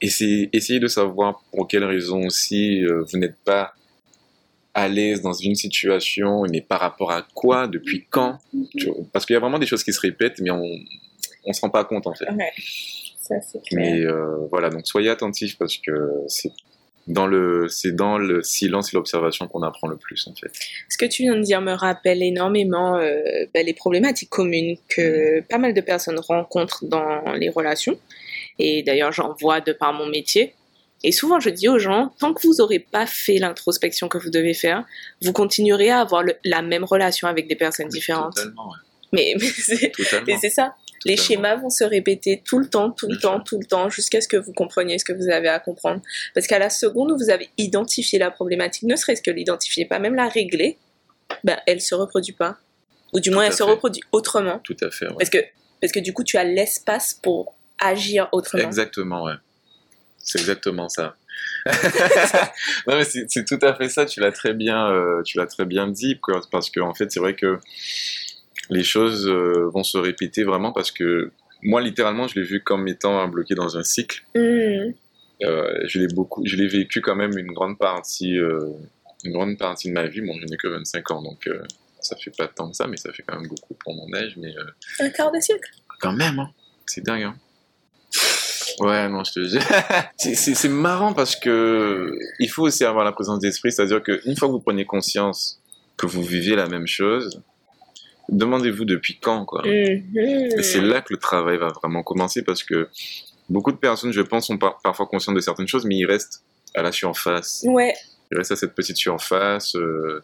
Essayez, 0.00 0.50
essayez 0.52 0.80
de 0.80 0.86
savoir 0.86 1.42
pour 1.50 1.66
quelles 1.66 1.84
raisons 1.84 2.26
aussi 2.26 2.84
euh, 2.84 3.04
vous 3.10 3.18
n'êtes 3.18 3.36
pas 3.44 3.74
à 4.72 4.88
l'aise 4.88 5.20
dans 5.20 5.32
une 5.32 5.54
situation, 5.54 6.42
mais 6.50 6.60
par 6.60 6.80
rapport 6.80 7.10
à 7.10 7.22
quoi, 7.34 7.68
depuis 7.68 8.06
quand. 8.10 8.38
Parce 9.12 9.26
qu'il 9.26 9.34
y 9.34 9.36
a 9.36 9.40
vraiment 9.40 9.58
des 9.58 9.66
choses 9.66 9.84
qui 9.84 9.92
se 9.92 10.00
répètent, 10.00 10.40
mais 10.40 10.50
on 10.50 10.62
ne 11.46 11.52
se 11.52 11.60
rend 11.60 11.70
pas 11.70 11.84
compte 11.84 12.06
en 12.06 12.14
fait. 12.14 12.28
Ouais, 12.30 12.52
ça 13.20 13.36
c'est 13.40 13.62
clair. 13.62 13.80
Mais 13.80 14.00
euh, 14.04 14.46
voilà, 14.50 14.70
donc 14.70 14.86
soyez 14.86 15.10
attentifs 15.10 15.58
parce 15.58 15.78
que 15.78 15.92
c'est 16.28 16.52
dans 17.06 17.26
le, 17.26 17.68
c'est 17.68 17.92
dans 17.92 18.16
le 18.18 18.42
silence 18.42 18.92
et 18.92 18.96
l'observation 18.96 19.46
qu'on 19.46 19.62
apprend 19.62 19.88
le 19.88 19.96
plus 19.96 20.26
en 20.26 20.34
fait. 20.34 20.50
Ce 20.88 20.96
que 20.96 21.04
tu 21.06 21.22
viens 21.22 21.36
de 21.36 21.42
dire 21.42 21.60
me 21.60 21.72
rappelle 21.72 22.22
énormément 22.22 22.96
euh, 22.96 23.20
ben, 23.52 23.64
les 23.66 23.74
problématiques 23.74 24.30
communes 24.30 24.76
que 24.88 25.40
pas 25.42 25.58
mal 25.58 25.74
de 25.74 25.80
personnes 25.80 26.18
rencontrent 26.18 26.84
dans 26.86 27.32
les 27.34 27.48
relations. 27.50 27.98
Et 28.58 28.82
d'ailleurs, 28.82 29.12
j'en 29.12 29.34
vois 29.40 29.60
de 29.60 29.72
par 29.72 29.92
mon 29.92 30.06
métier. 30.06 30.54
Et 31.02 31.12
souvent, 31.12 31.38
je 31.40 31.50
dis 31.50 31.68
aux 31.68 31.78
gens, 31.78 32.14
tant 32.18 32.32
que 32.32 32.46
vous 32.46 32.54
n'aurez 32.58 32.78
pas 32.78 33.04
fait 33.06 33.36
l'introspection 33.36 34.08
que 34.08 34.16
vous 34.16 34.30
devez 34.30 34.54
faire, 34.54 34.84
vous 35.20 35.32
continuerez 35.34 35.90
à 35.90 36.00
avoir 36.00 36.22
le- 36.22 36.36
la 36.44 36.62
même 36.62 36.84
relation 36.84 37.28
avec 37.28 37.46
des 37.48 37.56
personnes 37.56 37.88
différentes. 37.88 38.36
Totalement, 38.36 38.68
ouais. 38.68 38.76
Mais, 39.12 39.34
mais 39.38 39.46
c'est 39.46 39.90
Totalement. 39.92 40.24
mais 40.26 40.36
c'est 40.40 40.48
ça. 40.50 40.74
Les 41.04 41.16
schémas 41.16 41.56
vont 41.56 41.70
se 41.70 41.84
répéter 41.84 42.42
tout 42.44 42.58
le 42.58 42.68
temps, 42.68 42.90
tout 42.90 43.08
le 43.08 43.18
temps, 43.18 43.40
tout 43.40 43.58
le 43.58 43.66
temps, 43.66 43.90
jusqu'à 43.90 44.20
ce 44.20 44.28
que 44.28 44.36
vous 44.36 44.52
compreniez 44.52 44.98
ce 44.98 45.04
que 45.04 45.12
vous 45.12 45.28
avez 45.28 45.48
à 45.48 45.58
comprendre. 45.58 46.00
Parce 46.34 46.46
qu'à 46.46 46.58
la 46.58 46.70
seconde 46.70 47.12
où 47.12 47.16
vous 47.16 47.30
avez 47.30 47.50
identifié 47.58 48.18
la 48.18 48.30
problématique, 48.30 48.84
ne 48.84 48.96
serait-ce 48.96 49.22
que 49.22 49.30
l'identifier, 49.30 49.84
pas 49.84 49.98
même 49.98 50.14
la 50.14 50.28
régler, 50.28 50.78
ben, 51.42 51.58
elle 51.66 51.80
se 51.80 51.94
reproduit 51.94 52.32
pas. 52.34 52.58
Ou 53.12 53.20
du 53.20 53.30
moins, 53.30 53.44
elle 53.44 53.52
se 53.52 53.62
reproduit 53.62 54.02
autrement. 54.12 54.60
Tout 54.64 54.76
à 54.82 54.90
fait, 54.90 55.06
ouais. 55.06 55.14
Parce 55.18 55.30
que, 55.30 55.38
parce 55.80 55.92
que 55.92 56.00
du 56.00 56.12
coup, 56.12 56.24
tu 56.24 56.36
as 56.36 56.44
l'espace 56.44 57.14
pour 57.14 57.54
agir 57.78 58.28
autrement. 58.32 58.64
Exactement, 58.64 59.24
ouais. 59.24 59.34
C'est 60.18 60.40
exactement 60.40 60.88
ça. 60.88 61.16
non 62.86 62.96
mais 62.96 63.04
c'est 63.04 63.44
tout 63.44 63.58
à 63.62 63.74
fait 63.74 63.88
ça. 63.88 64.06
Tu 64.06 64.20
l'as 64.20 64.32
très 64.32 64.54
bien, 64.54 64.90
euh, 64.90 65.22
tu 65.22 65.38
l'as 65.38 65.46
très 65.46 65.64
bien 65.64 65.88
dit, 65.88 66.18
parce 66.50 66.70
que 66.70 66.80
en 66.80 66.94
fait 66.94 67.10
c'est 67.10 67.20
vrai 67.20 67.34
que 67.34 67.58
les 68.70 68.82
choses 68.82 69.26
euh, 69.26 69.68
vont 69.72 69.84
se 69.84 69.98
répéter 69.98 70.44
vraiment 70.44 70.72
parce 70.72 70.90
que 70.90 71.30
moi 71.62 71.80
littéralement 71.80 72.28
je 72.28 72.38
l'ai 72.38 72.46
vu 72.46 72.62
comme 72.62 72.86
étant 72.88 73.26
bloqué 73.28 73.54
dans 73.54 73.76
un 73.76 73.82
cycle. 73.82 74.24
Hmm. 74.34 74.92
Euh, 75.42 75.80
je 75.86 75.98
l'ai 75.98 76.06
beaucoup, 76.08 76.42
je 76.44 76.56
l'ai 76.56 76.68
vécu 76.68 77.00
quand 77.00 77.16
même 77.16 77.36
une 77.36 77.52
grande 77.52 77.78
partie, 77.78 78.38
euh, 78.38 78.60
une 79.24 79.32
grande 79.32 79.58
partie 79.58 79.88
de 79.88 79.92
ma 79.92 80.06
vie. 80.06 80.20
Bon, 80.20 80.34
je 80.40 80.46
n'ai 80.46 80.56
que 80.56 80.68
25 80.68 81.10
ans, 81.10 81.22
donc 81.22 81.46
euh, 81.46 81.62
ça 82.00 82.16
fait 82.16 82.30
pas 82.36 82.46
tant 82.46 82.70
que 82.70 82.76
ça, 82.76 82.86
mais 82.86 82.96
ça 82.96 83.12
fait 83.12 83.24
quand 83.26 83.38
même 83.38 83.48
beaucoup 83.48 83.74
pour 83.74 83.94
mon 83.94 84.12
âge. 84.14 84.36
Mais 84.36 84.54
Un 85.00 85.10
quart 85.10 85.32
de 85.32 85.40
siècle. 85.40 85.70
quand 86.00 86.12
même, 86.12 86.38
hein. 86.38 86.50
c'est 86.86 87.04
dingue. 87.04 87.24
Hein. 87.24 87.36
Ouais, 88.80 89.08
non, 89.08 89.22
je 89.22 89.32
te 89.32 89.40
dis. 89.40 90.34
C'est 90.34 90.68
marrant 90.68 91.12
parce 91.12 91.36
que 91.36 92.12
il 92.40 92.50
faut 92.50 92.62
aussi 92.62 92.84
avoir 92.84 93.04
la 93.04 93.12
présence 93.12 93.38
d'esprit, 93.38 93.70
c'est-à-dire 93.70 94.02
qu'une 94.02 94.36
fois 94.36 94.48
que 94.48 94.52
vous 94.52 94.60
prenez 94.60 94.84
conscience 94.84 95.60
que 95.96 96.06
vous 96.06 96.22
vivez 96.22 96.56
la 96.56 96.66
même 96.66 96.88
chose, 96.88 97.40
demandez-vous 98.28 98.84
depuis 98.84 99.18
quand, 99.20 99.44
quoi. 99.44 99.62
Mhm. 99.66 100.16
Et 100.16 100.62
c'est 100.62 100.80
là 100.80 101.00
que 101.00 101.12
le 101.12 101.18
travail 101.18 101.58
va 101.58 101.68
vraiment 101.68 102.02
commencer 102.02 102.42
parce 102.42 102.62
que 102.64 102.88
beaucoup 103.48 103.72
de 103.72 103.76
personnes, 103.76 104.12
je 104.12 104.20
pense, 104.22 104.46
sont 104.46 104.58
par- 104.58 104.80
parfois 104.82 105.06
conscientes 105.06 105.36
de 105.36 105.40
certaines 105.40 105.68
choses, 105.68 105.84
mais 105.84 105.96
ils 105.96 106.06
restent 106.06 106.42
à 106.74 106.82
la 106.82 106.92
surface. 106.92 107.62
Ouais, 107.66 107.94
Ils 108.32 108.38
restent 108.38 108.52
à 108.52 108.56
cette 108.56 108.74
petite 108.74 108.96
surface. 108.96 109.76
euh, 109.76 110.22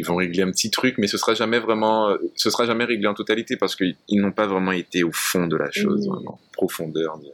ils 0.00 0.04
vont 0.04 0.14
régler 0.14 0.42
un 0.44 0.50
petit 0.52 0.70
truc, 0.70 0.94
mais 0.98 1.08
ce 1.08 1.18
sera 1.18 1.34
jamais 1.34 1.58
vraiment, 1.58 2.16
ce 2.36 2.50
sera 2.50 2.66
jamais 2.66 2.84
réglé 2.84 3.08
en 3.08 3.14
totalité 3.14 3.56
parce 3.56 3.74
qu'ils 3.74 3.96
n'ont 4.12 4.30
pas 4.30 4.46
vraiment 4.46 4.70
été 4.70 5.02
au 5.02 5.10
fond 5.10 5.48
de 5.48 5.56
la 5.56 5.72
chose, 5.72 6.06
Mhm. 6.06 6.14
vraiment, 6.14 6.38
profondeur 6.52 7.18
de, 7.18 7.32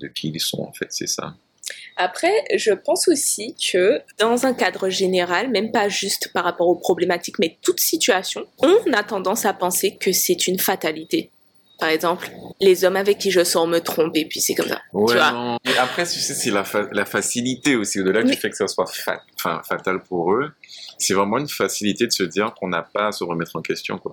de 0.00 0.06
qui 0.06 0.28
ils 0.28 0.38
sont 0.38 0.62
en 0.62 0.72
fait, 0.72 0.86
c'est 0.90 1.08
ça. 1.08 1.34
Après, 1.96 2.32
je 2.54 2.72
pense 2.72 3.08
aussi 3.08 3.54
que 3.72 4.00
dans 4.18 4.46
un 4.46 4.54
cadre 4.54 4.88
général, 4.88 5.50
même 5.50 5.70
pas 5.72 5.88
juste 5.88 6.32
par 6.32 6.44
rapport 6.44 6.68
aux 6.68 6.76
problématiques, 6.76 7.38
mais 7.38 7.58
toute 7.62 7.80
situation, 7.80 8.46
on 8.58 8.92
a 8.92 9.02
tendance 9.02 9.44
à 9.44 9.52
penser 9.52 9.96
que 9.96 10.12
c'est 10.12 10.46
une 10.46 10.58
fatalité. 10.58 11.30
Par 11.78 11.88
exemple, 11.88 12.30
les 12.60 12.84
hommes 12.84 12.94
avec 12.96 13.18
qui 13.18 13.30
je 13.32 13.42
sors 13.42 13.66
me 13.66 13.80
trompent 13.80 14.16
et 14.16 14.24
puis 14.24 14.40
c'est 14.40 14.54
comme 14.54 14.68
ça. 14.68 14.80
Ouais, 14.92 15.14
vois. 15.16 15.32
non. 15.32 15.58
Et 15.64 15.76
après, 15.78 16.04
tu 16.04 16.20
sais, 16.20 16.32
c'est 16.34 16.50
la, 16.52 16.62
fa- 16.62 16.88
la 16.92 17.04
facilité 17.04 17.74
aussi, 17.74 18.00
au-delà 18.00 18.22
Mais- 18.22 18.30
du 18.30 18.36
fait 18.36 18.50
que 18.50 18.56
ça 18.56 18.68
soit 18.68 18.86
fatal 19.68 20.00
pour 20.04 20.32
eux, 20.32 20.52
c'est 20.98 21.14
vraiment 21.14 21.38
une 21.38 21.48
facilité 21.48 22.06
de 22.06 22.12
se 22.12 22.22
dire 22.22 22.54
qu'on 22.54 22.68
n'a 22.68 22.82
pas 22.82 23.08
à 23.08 23.12
se 23.12 23.24
remettre 23.24 23.56
en 23.56 23.62
question, 23.62 23.98
quoi. 23.98 24.12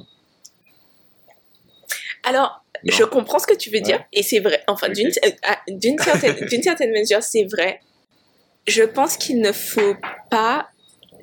Alors, 2.23 2.58
Non 2.85 2.93
je 2.95 3.03
comprends 3.03 3.39
ce 3.39 3.47
que 3.47 3.55
tu 3.55 3.69
veux 3.69 3.81
dire 3.81 3.97
Ouais. 3.97 4.05
et 4.13 4.23
c'est 4.23 4.39
vrai. 4.39 4.63
Enfin, 4.67 4.87
Ok. 4.87 4.93
d'une 4.93 5.11
ah, 5.99 6.03
certaine, 6.19 6.61
certaine 6.63 6.91
mesure, 6.91 7.21
c'est 7.23 7.45
vrai. 7.45 7.79
Je 8.67 8.83
pense 8.83 9.17
qu'il 9.17 9.39
ne 9.41 9.51
faut 9.51 9.95
pas 10.29 10.69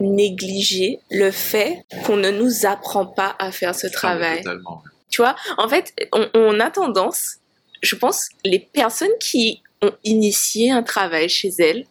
négliger 0.01 1.01
le 1.11 1.31
fait 1.31 1.85
qu'on 2.05 2.17
ne 2.17 2.31
nous 2.31 2.67
apprend 2.67 3.07
pas 3.07 3.35
à 3.39 3.51
faire 3.53 3.75
ce 3.75 3.87
Ah, 3.87 3.91
travail. 3.91 4.39
Totalement. 4.43 4.83
Tu 5.11 5.23
vois, 5.23 5.37
en 5.57 5.69
fait, 5.69 5.95
on, 6.13 6.29
on 6.35 6.61
a 6.61 6.71
tendance, 6.71 7.37
je 7.83 7.95
pense, 7.95 8.29
les 8.45 8.59
personnes 8.59 9.17
qui 9.21 9.63
ont 9.83 9.93
initié 10.05 10.71
un 10.71 10.83
travail 10.83 11.29
chez 11.29 11.51
elles 11.59 11.87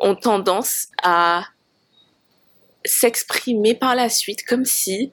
ont 0.00 0.14
tendance 0.14 0.88
à 1.02 1.44
s'exprimer 2.84 3.74
par 3.74 3.94
la 3.94 4.08
suite 4.08 4.44
comme 4.46 4.64
si 4.64 5.12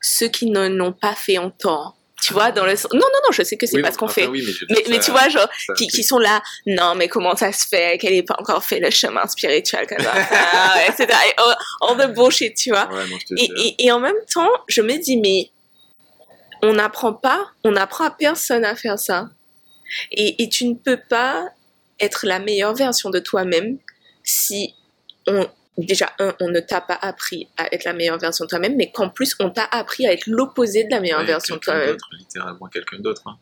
ceux 0.00 0.28
qui 0.28 0.46
ne 0.50 0.68
l'ont 0.68 0.92
pas 0.92 1.14
fait 1.14 1.38
ont 1.38 1.50
tort. 1.50 1.96
Tu 2.24 2.32
vois, 2.32 2.52
dans 2.52 2.64
le 2.64 2.74
sens... 2.74 2.90
Non, 2.92 3.00
non, 3.00 3.20
non, 3.26 3.32
je 3.32 3.42
sais 3.42 3.56
que 3.58 3.66
c'est 3.66 3.76
Oui, 3.76 3.82
pas 3.82 3.88
bon, 3.88 3.94
ce 3.94 3.98
qu'on 3.98 4.08
fait. 4.08 4.26
oui, 4.26 4.42
mais, 4.46 4.52
je 4.52 4.90
Mais, 4.90 4.98
tu 4.98 5.10
vois, 5.10 5.28
genre, 5.28 5.48
qui, 5.76 5.88
qui 5.88 6.02
sont 6.02 6.18
là, 6.18 6.40
non, 6.66 6.94
mais 6.94 7.08
comment 7.08 7.36
ça 7.36 7.52
se 7.52 7.66
fait 7.66 7.98
qu'elle 7.98 8.14
n'ait 8.14 8.22
pas 8.22 8.36
encore 8.38 8.64
fait 8.64 8.80
le 8.80 8.90
chemin 8.90 9.26
spirituel, 9.26 9.86
comme 9.86 10.00
ça, 10.00 10.12
ah, 10.14 10.74
etc. 10.88 11.06
Et 11.28 11.34
all, 11.36 11.56
all 11.82 11.96
the 11.98 12.14
bullshit, 12.14 12.56
tu 12.56 12.70
vois. 12.70 12.88
Ouais, 12.88 13.04
non, 13.08 13.18
et, 13.36 13.74
et 13.78 13.92
en 13.92 14.00
même 14.00 14.14
temps, 14.32 14.48
je 14.68 14.80
me 14.80 14.96
dis, 14.96 15.18
mais 15.18 15.50
on 16.62 16.72
n'apprend 16.72 17.12
pas, 17.12 17.46
on 17.62 17.72
n'apprend 17.72 18.04
à 18.04 18.10
personne 18.10 18.64
à 18.64 18.74
faire 18.74 18.98
ça. 18.98 19.28
Et, 20.10 20.42
et 20.42 20.48
tu 20.48 20.64
ne 20.66 20.74
peux 20.74 21.00
pas 21.10 21.50
être 22.00 22.26
la 22.26 22.38
meilleure 22.38 22.74
version 22.74 23.10
de 23.10 23.18
toi-même 23.18 23.76
si 24.22 24.74
on, 25.26 25.46
déjà, 25.78 26.12
un, 26.18 26.34
on 26.40 26.48
ne 26.48 26.60
t'a 26.60 26.80
pas 26.80 26.98
appris 27.00 27.48
à 27.56 27.72
être 27.74 27.84
la 27.84 27.92
meilleure 27.92 28.18
version 28.18 28.44
de 28.44 28.48
toi-même, 28.50 28.76
mais 28.76 28.90
qu'en 28.92 29.08
plus, 29.08 29.34
on 29.40 29.50
t'a 29.50 29.64
appris 29.64 30.06
à 30.06 30.12
être 30.12 30.26
l'opposé 30.26 30.84
de 30.84 30.90
la 30.90 31.00
meilleure 31.00 31.20
Ouais, 31.20 31.26
version 31.26 31.56
de 31.56 31.60
quelqu'un 31.60 31.72
toi-même. 31.78 31.90
d'autre, 31.96 32.08
Littéralement 32.18 32.66
quelqu'un 32.66 32.98
d'autre. 33.00 33.22
hein. 33.26 33.36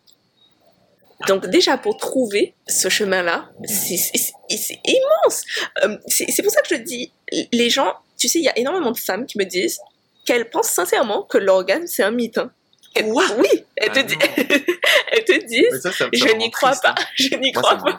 Donc 1.28 1.46
déjà 1.46 1.78
pour 1.78 1.96
trouver 1.98 2.54
ce 2.66 2.88
chemin-là, 2.88 3.48
c'est 3.64 3.96
c'est- 3.96 4.80
immense. 4.84 5.42
Euh, 5.84 5.96
c'est 6.08 6.42
pour 6.42 6.50
ça 6.50 6.60
que 6.62 6.68
je 6.74 6.80
dis, 6.80 7.12
les 7.52 7.70
gens, 7.70 7.94
tu 8.18 8.28
sais, 8.28 8.40
il 8.40 8.44
y 8.44 8.48
a 8.48 8.58
énormément 8.58 8.90
de 8.90 8.98
femmes 8.98 9.24
qui 9.26 9.38
me 9.38 9.44
disent 9.44 9.78
qu'elles 10.26 10.50
pensent 10.50 10.70
sincèrement 10.70 11.22
que 11.22 11.38
l'orgasme 11.38 11.86
c'est 11.86 12.02
un 12.02 12.10
mythe. 12.10 12.38
hein. 12.38 12.50
Et- 12.96 13.04
oui, 13.04 13.64
elles 13.76 13.92
te, 13.92 14.00
Ah 14.00 14.02
di- 14.02 14.16
non. 14.16 14.20
elles 15.12 15.24
te 15.24 15.46
disent, 15.46 15.68
Mais 15.70 15.78
ça, 15.80 15.92
ça- 15.92 16.04
ça 16.06 16.08
je 16.12 16.34
n'y 16.36 16.50
crois 16.50 16.70
triste, 16.70 16.82
pas, 16.82 16.94
hein. 16.98 17.04
je 17.14 17.34
n'y 17.36 17.52
crois 17.52 17.76
pas. 17.76 17.96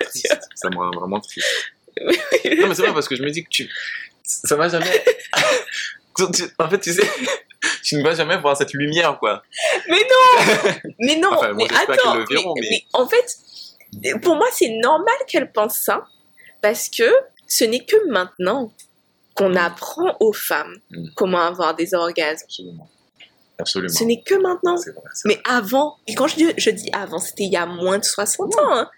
Ça 0.56 0.70
me 0.70 0.76
rend 0.76 0.92
vraiment 0.92 1.20
triste. 1.22 1.48
Non, 1.98 2.68
mais 2.68 2.76
c'est 2.76 2.82
vrai 2.82 2.94
parce 2.94 3.08
que 3.08 3.16
je 3.16 3.24
me 3.24 3.30
dis 3.30 3.44
que 3.44 3.50
tu. 3.50 3.70
Ça 4.24 4.56
va 4.56 4.70
jamais. 4.70 5.04
En 6.60 6.70
fait, 6.70 6.80
tu 6.80 6.94
sais, 6.94 7.10
tu 7.84 7.96
ne 7.96 8.04
vas 8.04 8.14
jamais 8.14 8.38
voir 8.38 8.56
cette 8.56 8.74
lumière, 8.74 9.18
quoi. 9.20 9.42
mais 9.90 9.98
non, 9.98 10.62
mais 11.00 11.16
non, 11.16 11.30
Enfin, 11.34 11.54
bon, 11.54 11.66
mais 11.70 11.76
attends, 11.76 12.16
le 12.16 12.26
verront, 12.30 12.54
mais- 12.56 12.62
mais- 12.62 12.68
mais 12.72 12.86
en 12.94 13.08
fait, 13.08 14.20
pour 14.22 14.36
moi 14.36 14.46
c'est 14.52 14.70
normal 14.82 15.16
qu'elles 15.28 15.52
pensent 15.52 15.80
ça 15.80 16.06
parce 16.62 16.88
que 16.90 17.12
ce 17.48 17.64
n'est 17.64 17.84
que 17.84 17.96
maintenant 18.12 18.72
qu'on 19.36 19.56
apprend 19.56 20.16
aux 20.20 20.34
femmes 20.34 20.76
Mm. 20.92 21.08
comment 21.16 21.40
avoir 21.42 21.74
des 21.76 21.96
orgasmes. 21.96 22.46
Absolument. 22.46 22.90
Absolument. 23.58 23.94
Ce 23.94 24.04
n'est 24.04 24.22
que 24.22 24.36
maintenant. 24.36 24.76
Vrai, 24.76 24.92
Mais 25.26 25.40
avant, 25.46 25.98
et 26.08 26.14
quand 26.16 26.28
je 26.28 26.36
dis, 26.36 26.54
je 26.58 26.70
dis 26.70 26.90
avant, 26.94 27.18
c'était 27.20 27.44
il 27.44 27.52
y 27.52 27.58
a 27.58 27.66
moins 27.66 27.98
de 27.98 28.04
60 28.04 28.56
ans. 28.60 28.72
hein. 28.78 28.90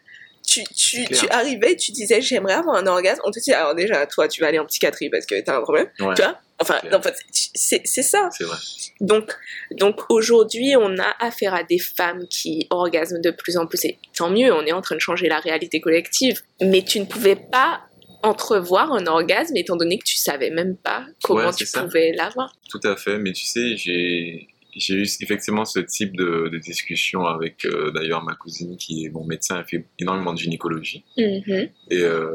Tu, 0.47 0.63
tu, 0.75 1.05
tu 1.05 1.27
arrivais, 1.29 1.75
tu 1.75 1.91
disais 1.91 2.21
j'aimerais 2.21 2.53
avoir 2.53 2.75
un 2.75 2.85
orgasme. 2.87 3.21
On 3.25 3.31
te 3.31 3.39
dit 3.39 3.51
alors 3.53 3.73
déjà, 3.75 4.05
toi, 4.05 4.27
tu 4.27 4.41
vas 4.41 4.47
aller 4.47 4.59
en 4.59 4.65
psychiatrie 4.65 5.09
parce 5.09 5.25
que 5.25 5.39
t'as 5.41 5.57
un 5.57 5.61
problème. 5.61 5.87
Ouais, 5.99 6.13
Tu 6.15 6.21
vois 6.21 6.39
Enfin, 6.59 6.79
en 6.93 7.01
fait, 7.01 7.15
c'est 7.31 7.81
c'est 7.85 8.01
ça. 8.03 8.29
vrai. 8.39 8.57
Donc, 9.01 9.35
donc 9.71 10.01
aujourd'hui, 10.09 10.75
on 10.79 10.97
a 10.99 11.13
affaire 11.19 11.53
à 11.53 11.63
des 11.63 11.79
femmes 11.79 12.25
qui 12.29 12.65
orgasment 12.69 13.19
de 13.21 13.31
plus 13.31 13.57
en 13.57 13.65
plus. 13.67 13.83
Et 13.83 13.97
tant 14.17 14.29
mieux, 14.29 14.53
on 14.53 14.65
est 14.65 14.71
en 14.71 14.81
train 14.81 14.95
de 14.95 15.01
changer 15.01 15.27
la 15.27 15.39
réalité 15.39 15.81
collective. 15.81 16.41
Mais 16.61 16.81
tu 16.83 17.01
ne 17.01 17.05
pouvais 17.05 17.35
pas 17.35 17.81
entrevoir 18.23 18.93
un 18.93 19.05
orgasme 19.05 19.55
étant 19.57 19.75
donné 19.75 19.97
que 19.99 20.05
tu 20.05 20.15
savais 20.17 20.49
même 20.49 20.77
pas 20.77 21.05
comment 21.23 21.47
Ouais, 21.47 21.53
tu 21.53 21.65
ça. 21.65 21.83
pouvais 21.83 22.13
l'avoir. 22.13 22.55
Tout 22.69 22.79
à 22.85 22.95
fait, 22.95 23.17
mais 23.17 23.33
tu 23.33 23.45
sais, 23.45 23.75
j'ai 23.75 24.47
j'ai 24.75 24.95
eu 24.95 25.07
effectivement 25.21 25.63
ce 25.65 25.79
type 25.79 26.15
de, 26.17 26.49
de 26.51 26.57
discussion 26.57 27.25
avec 27.25 27.65
euh, 27.65 27.91
d'ailleurs 27.91 28.23
ma 28.23 28.35
cousine 28.35 28.75
qui 28.77 29.05
est 29.05 29.09
mon 29.09 29.23
médecin, 29.25 29.59
elle 29.59 29.65
fait 29.65 29.85
énormément 29.99 30.33
de 30.33 30.37
gynécologie. 30.39 31.03
Mhm. 31.17 31.69
Et 31.91 32.01
euh, 32.01 32.31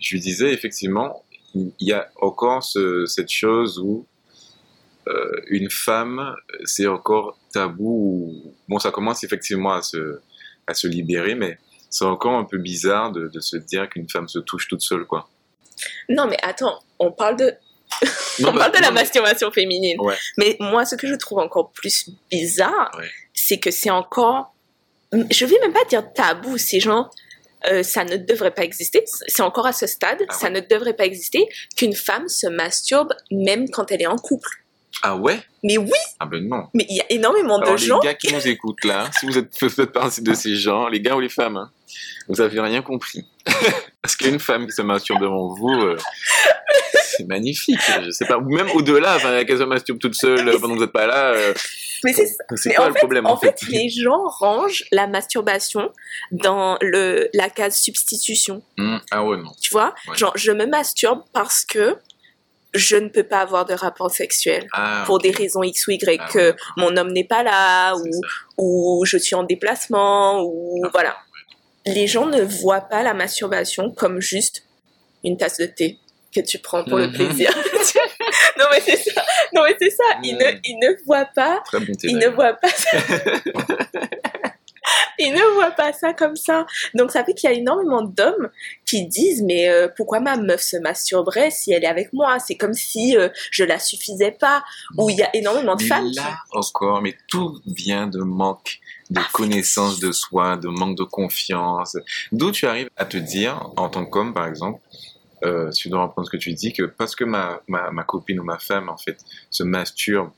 je 0.00 0.14
lui 0.14 0.20
disais 0.20 0.52
effectivement, 0.52 1.24
il 1.54 1.72
y 1.80 1.92
a 1.92 2.10
encore 2.20 2.62
ce- 2.62 3.06
cette 3.06 3.30
chose 3.30 3.78
où 3.78 4.06
euh, 5.08 5.32
une 5.48 5.68
femme, 5.70 6.34
c'est 6.64 6.86
encore 6.86 7.38
tabou. 7.52 8.30
ou- 8.46 8.54
Bon, 8.68 8.78
ça 8.78 8.90
commence 8.90 9.24
effectivement 9.24 9.72
à 9.72 9.82
se, 9.82 10.20
à 10.66 10.74
se 10.74 10.86
libérer, 10.86 11.34
mais 11.34 11.58
c'est 11.90 12.04
encore 12.04 12.34
un 12.38 12.44
peu 12.44 12.58
bizarre 12.58 13.10
de, 13.12 13.28
de 13.28 13.40
se 13.40 13.56
dire 13.56 13.88
qu'une 13.90 14.08
femme 14.08 14.28
se 14.28 14.38
touche 14.38 14.68
toute 14.68 14.80
seule, 14.82 15.04
quoi. 15.06 15.28
Non, 16.08 16.26
mais 16.28 16.36
attends, 16.42 16.78
on 17.00 17.10
parle 17.10 17.36
de, 17.36 17.52
on 18.40 18.52
bah, 18.52 18.58
parle 18.58 18.72
de 18.76 18.82
la 18.82 18.90
masturbation 18.90 19.50
féminine. 19.50 20.00
Ouais. 20.00 20.16
Mais 20.38 20.56
moi, 20.60 20.84
ce 20.84 20.94
que 20.96 21.06
je 21.06 21.14
trouve 21.14 21.38
encore 21.38 21.70
plus 21.72 22.08
bizarre, 22.30 22.90
Ouais. 22.98 23.08
c'est 23.34 23.58
que 23.58 23.70
c'est 23.70 23.90
encore. 23.90 24.54
Je 25.30 25.44
vais 25.44 25.58
même 25.60 25.72
pas 25.72 25.84
dire 25.88 26.04
tabou, 26.14 26.56
c'est 26.58 26.80
genre. 26.80 27.10
euh, 27.70 27.82
ça 27.84 28.02
ne 28.04 28.16
devrait 28.16 28.50
pas 28.50 28.62
exister. 28.64 29.04
C'est 29.28 29.42
encore 29.42 29.66
à 29.66 29.72
ce 29.72 29.86
stade, 29.86 30.18
Ah 30.28 30.32
ça 30.34 30.50
ne 30.50 30.58
devrait 30.60 30.94
pas 30.94 31.04
exister 31.04 31.46
qu'une 31.76 31.94
femme 31.94 32.28
se 32.28 32.46
masturbe 32.48 33.12
même 33.30 33.68
quand 33.70 33.92
elle 33.92 34.02
est 34.02 34.06
en 34.06 34.16
couple. 34.16 34.48
Ah 35.02 35.16
ouais? 35.16 35.38
Mais 35.62 35.78
oui, 35.78 35.90
Ah 36.18 36.26
ben 36.26 36.46
non. 36.48 36.64
mais 36.74 36.84
il 36.88 36.96
y 36.96 37.00
a 37.00 37.04
énormément 37.10 37.58
Alors, 37.58 37.74
de 37.76 37.80
les 37.80 37.86
gens. 37.86 38.00
gars 38.00 38.14
qui 38.14 38.32
nous 38.34 38.46
écoutent 38.48 38.84
là, 38.84 39.08
si 39.18 39.26
vous 39.26 39.38
êtes 39.38 39.48
vous 39.60 39.68
faites 39.70 39.92
partie 39.92 40.22
de 40.22 40.34
ces 40.34 40.56
gens, 40.56 40.88
les 40.88 41.00
gars 41.00 41.14
ou 41.16 41.20
les 41.20 41.28
femmes, 41.30 41.56
hein, 41.56 41.70
vous 42.28 42.40
avez 42.40 42.60
rien 42.60 42.82
compris. 42.82 43.24
Parce 44.02 44.16
qu'une 44.16 44.38
femme 44.40 44.66
qui 44.66 44.72
se 44.72 44.82
masturbe 44.82 45.20
devant 45.22 45.54
vous, 45.54 45.68
euh, 45.72 45.96
c'est 47.16 47.26
magnifique. 47.26 47.78
Je 48.04 48.10
sais 48.10 48.24
pas, 48.26 48.38
ou 48.38 48.48
même 48.50 48.70
au-delà, 48.74 49.16
enfin, 49.16 49.44
qu'elle 49.44 49.58
se 49.58 49.62
masturbe 49.64 49.98
toute 49.98 50.14
seule 50.14 50.48
euh, 50.48 50.58
pendant 50.58 50.74
que 50.74 50.78
vous 50.78 50.84
n'êtes 50.84 50.92
pas 50.92 51.06
là, 51.06 51.32
euh, 51.32 51.54
Mais 52.04 52.12
c'est 52.12 52.26
c'est 52.56 52.76
en 52.78 52.86
le 52.88 52.92
fait, 52.92 52.98
problème 52.98 53.26
en 53.26 53.36
fait, 53.36 53.56
les 53.68 53.88
gens 53.88 54.24
rangent 54.40 54.84
la 54.92 55.06
masturbation 55.06 55.90
dans 56.30 56.78
le, 56.80 57.28
la 57.34 57.48
case 57.50 57.76
substitution. 57.76 58.62
Hmm, 58.78 58.98
Ah 59.10 59.24
ouais, 59.24 59.36
non. 59.36 59.52
Tu 59.60 59.70
vois? 59.70 59.94
Ouais. 60.08 60.16
Genre, 60.16 60.32
je 60.36 60.52
me 60.52 60.66
masturbe 60.66 61.22
parce 61.32 61.64
que 61.64 61.96
je 62.74 62.96
ne 62.96 63.08
peux 63.08 63.22
pas 63.24 63.40
avoir 63.40 63.66
de 63.66 63.74
rapport 63.74 64.10
sexuel. 64.10 64.66
Ah, 64.72 65.02
Pour 65.06 65.18
des 65.18 65.30
raisons 65.30 65.62
X 65.62 65.86
ou 65.86 65.90
Y, 65.90 66.18
Ah, 66.20 66.28
que 66.32 66.38
ouais, 66.50 66.56
mon 66.78 66.96
homme 66.96 67.12
n'est 67.12 67.26
pas 67.26 67.42
là, 67.42 67.94
ou 68.58 69.04
je 69.04 69.18
suis 69.18 69.34
en 69.34 69.42
déplacement, 69.42 70.42
ou 70.42 70.80
Ah, 70.84 70.88
voilà. 70.92 71.16
Les 71.84 72.06
gens 72.06 72.26
ne 72.26 72.40
voient 72.42 72.80
pas 72.80 73.02
la 73.02 73.12
masturbation 73.12 73.90
comme 73.90 74.20
juste 74.20 74.62
une 75.24 75.36
tasse 75.36 75.58
de 75.58 75.66
thé 75.66 75.98
que 76.34 76.40
tu 76.40 76.58
prends 76.58 76.84
pour 76.84 76.98
le 76.98 77.06
Mhm. 77.08 77.12
plaisir. 77.12 77.50
non 78.58 78.64
mais 78.72 78.80
c'est 78.80 78.96
ça. 78.96 79.24
Non 79.54 79.62
mais 79.66 79.76
c'est 79.80 79.90
ça. 79.90 80.04
Ils, 80.22 80.36
ne, 80.36 80.44
ils 80.64 80.78
ne 80.78 81.04
voient 81.06 81.28
pas 81.34 81.62
bon 81.72 81.80
il 82.04 82.16
ne 82.18 82.28
voit 82.28 82.54
pas 82.54 82.68
ça. 82.68 82.96
il 85.18 85.32
ne 85.32 85.54
voit 85.54 85.70
pas 85.70 85.92
ça 85.92 86.12
comme 86.12 86.36
ça. 86.36 86.66
Donc 86.94 87.10
ça 87.12 87.24
fait 87.24 87.34
qu'il 87.34 87.48
y 87.48 87.52
a 87.52 87.56
énormément 87.56 88.02
d'hommes 88.02 88.50
qui 88.84 89.06
disent 89.06 89.42
mais 89.42 89.68
euh, 89.68 89.88
pourquoi 89.96 90.20
ma 90.20 90.36
meuf 90.36 90.60
se 90.62 90.76
masturberait 90.78 91.50
si 91.50 91.72
elle 91.72 91.84
est 91.84 91.88
avec 91.88 92.12
moi? 92.12 92.38
C'est 92.40 92.56
comme 92.56 92.74
si 92.74 93.16
euh, 93.16 93.28
je 93.50 93.64
la 93.64 93.78
suffisais 93.78 94.32
pas. 94.32 94.64
Ou 94.98 95.10
il 95.10 95.16
y 95.16 95.22
a 95.22 95.34
énormément 95.36 95.76
de 95.76 95.82
Mais 95.82 95.88
femmes 95.88 96.10
qui... 96.10 96.16
là 96.16 96.36
encore, 96.52 97.02
mais 97.02 97.16
tout 97.28 97.60
vient 97.66 98.06
de 98.06 98.20
manque 98.20 98.78
de 99.10 99.20
connaissance 99.32 100.00
de 100.00 100.10
soi, 100.10 100.56
de 100.56 100.68
manque 100.68 100.96
de 100.96 101.04
confiance. 101.04 101.96
D'où 102.32 102.50
tu 102.50 102.66
arrives 102.66 102.88
à 102.96 103.04
te 103.04 103.18
dire, 103.18 103.70
en 103.76 103.88
tant 103.90 104.06
qu'homme 104.06 104.32
par 104.34 104.46
exemple, 104.46 104.80
euh, 105.44 105.70
si 105.72 105.82
tu 105.82 105.88
dois 105.88 106.02
reprendre 106.02 106.26
ce 106.26 106.30
que 106.30 106.36
tu 106.36 106.52
dis, 106.52 106.72
que 106.72 106.84
parce 106.84 107.16
que 107.16 107.24
ma, 107.24 107.60
ma, 107.66 107.90
ma 107.90 108.04
copine 108.04 108.38
ou 108.40 108.44
ma 108.44 108.58
femme 108.58 108.88
en 108.88 108.96
fait 108.96 109.18
se 109.50 109.62
masturbe 109.62 110.30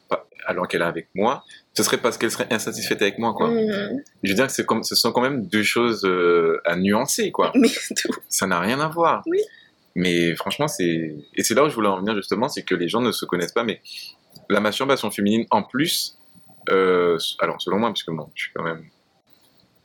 alors 0.46 0.68
qu'elle 0.68 0.82
est 0.82 0.86
avec 0.86 1.08
moi, 1.14 1.44
ce 1.74 1.82
serait 1.82 1.98
parce 1.98 2.16
qu'elle 2.16 2.30
serait 2.30 2.52
insatisfaite 2.52 3.02
avec 3.02 3.18
moi 3.18 3.34
quoi. 3.34 3.50
Mhm. 3.50 4.02
Je 4.22 4.30
veux 4.30 4.34
dire 4.34 4.46
que 4.46 4.62
comme, 4.62 4.82
ce 4.82 4.94
sont 4.94 5.12
quand 5.12 5.20
même 5.20 5.46
deux 5.46 5.62
choses 5.62 6.04
euh, 6.04 6.60
à 6.64 6.76
nuancer 6.76 7.30
quoi. 7.32 7.52
Mais. 7.56 7.68
Ça 8.28 8.46
n'a 8.46 8.60
rien 8.60 8.80
à 8.80 8.88
voir. 8.88 9.22
Oui. 9.26 9.40
Mais 9.94 10.34
franchement, 10.34 10.68
c'est 10.68 11.14
et 11.34 11.42
c'est 11.42 11.54
là 11.54 11.64
où 11.64 11.68
je 11.68 11.74
voulais 11.74 11.88
en 11.88 11.98
venir 11.98 12.14
justement, 12.14 12.48
c'est 12.48 12.62
que 12.62 12.74
les 12.74 12.88
gens 12.88 13.00
ne 13.00 13.12
se 13.12 13.24
connaissent 13.24 13.52
pas, 13.52 13.64
mais 13.64 13.80
la 14.48 14.60
masturbation 14.60 15.10
féminine 15.10 15.46
en 15.50 15.62
plus, 15.62 16.18
euh, 16.70 17.16
alors 17.38 17.60
selon 17.60 17.78
moi, 17.78 17.92
puisque 17.92 18.10
bon, 18.10 18.28
je 18.34 18.44
suis 18.44 18.52
quand 18.54 18.64
même 18.64 18.84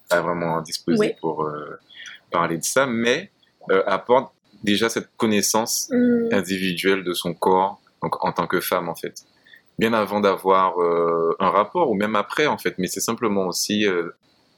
pas 0.09 0.21
vraiment 0.21 0.61
disposé 0.61 0.97
Oui. 0.99 1.13
pour 1.21 1.43
euh, 1.43 1.79
parler 2.31 2.57
de 2.57 2.63
ça, 2.63 2.87
mais 2.87 3.31
apporte 3.85 4.33
déjà 4.63 4.89
cette 4.89 5.09
connaissance 5.17 5.87
Mhm. 5.91 6.29
individuelle 6.33 7.03
de 7.03 7.13
son 7.13 7.33
corps 7.33 7.79
donc 8.01 8.23
en 8.23 8.31
tant 8.31 8.47
que 8.47 8.59
femme 8.61 8.87
en 8.89 8.95
fait. 8.95 9.23
Bien 9.77 9.93
avant 9.93 10.19
d'avoir 10.21 10.79
euh, 10.81 11.35
un 11.39 11.49
rapport 11.49 11.89
ou 11.91 11.95
même 11.95 12.15
après 12.15 12.47
en 12.47 12.57
fait, 12.57 12.75
mais 12.77 12.87
c'est 12.87 12.99
simplement 13.01 13.47
aussi 13.47 13.85
euh, 13.85 14.09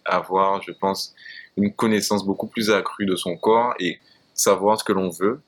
avoir, 0.05 0.61
je 0.61 0.71
pense, 0.71 1.13
une 1.57 1.73
connaissance 1.73 2.25
beaucoup 2.25 2.47
plus 2.47 2.69
accrue 2.71 3.05
de 3.05 3.15
son 3.15 3.35
corps 3.37 3.73
et 3.79 3.99
savoir 4.33 4.79
ce 4.79 4.83
que 4.83 4.93
l'on 4.93 5.09
veut 5.09 5.41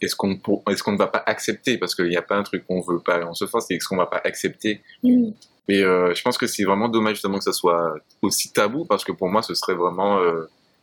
et 0.00 0.08
ce 0.08 0.14
qu'on 0.16 0.36
pour- 0.36 0.62
est-ce 0.70 0.82
qu'on 0.82 0.92
ne 0.92 0.98
va 0.98 1.06
pas 1.08 1.22
accepter? 1.26 1.78
Parce 1.78 1.94
qu'il 1.94 2.06
n'y 2.08 2.16
a 2.16 2.22
pas 2.22 2.36
un 2.36 2.42
truc 2.42 2.66
qu'on 2.66 2.80
veut 2.80 3.00
pas 3.00 3.20
et 3.20 3.24
on 3.24 3.34
se 3.34 3.46
force, 3.46 3.66
c'est 3.68 3.78
ce 3.80 3.86
qu'on 3.88 3.96
va 3.96 4.06
pas 4.06 4.20
accepter? 4.24 4.80
Mhm. 5.02 5.34
Et 5.68 5.82
euh, 5.84 6.12
je 6.14 6.22
pense 6.22 6.36
que 6.38 6.46
c'est 6.48 6.64
vraiment 6.64 6.88
dommage 6.88 7.14
justement 7.14 7.38
que 7.38 7.44
ça 7.44 7.52
soit 7.52 7.94
aussi 8.22 8.52
tabou 8.52 8.84
parce 8.86 9.04
que 9.04 9.12
pour 9.12 9.28
moi 9.28 9.42
ce 9.42 9.54
serait 9.54 9.74
vraiment 9.74 10.20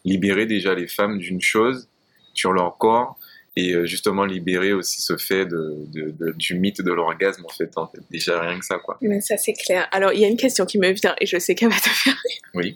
libérer 0.05 0.45
déjà 0.45 0.73
les 0.75 0.87
femmes 0.87 1.17
d'une 1.17 1.41
chose 1.41 1.89
sur 2.37 2.53
leur 2.53 2.77
corps 2.77 3.17
et 3.55 3.73
euh, 3.73 3.85
justement 3.85 4.23
libérer 4.25 4.71
aussi 4.73 5.01
ce 5.01 5.17
fait 5.17 5.45
de, 5.45 5.85
de- 5.87 6.11
de- 6.11 6.31
du 6.33 6.53
mythe 6.59 6.81
de 6.81 6.91
l'orgasme 6.91 7.43
en 7.45 7.49
fait, 7.49 7.71
en 7.75 7.87
fait. 7.87 7.99
Déjà 8.11 8.39
rien 8.39 8.59
que 8.59 8.65
ça 8.65 8.77
quoi. 8.77 8.97
Mais 9.01 9.19
ça 9.21 9.35
c'est 9.37 9.53
clair. 9.53 9.87
Alors 9.91 10.13
il 10.13 10.19
y 10.19 10.25
a 10.25 10.27
une 10.27 10.37
question 10.37 10.65
qui 10.65 10.77
me 10.77 10.91
vient 10.91 11.15
et 11.19 11.25
je 11.25 11.39
sais 11.39 11.55
qu'elle 11.55 11.69
va 11.69 11.79
te 11.79 11.89
faire. 11.89 12.15
Oui. 12.53 12.75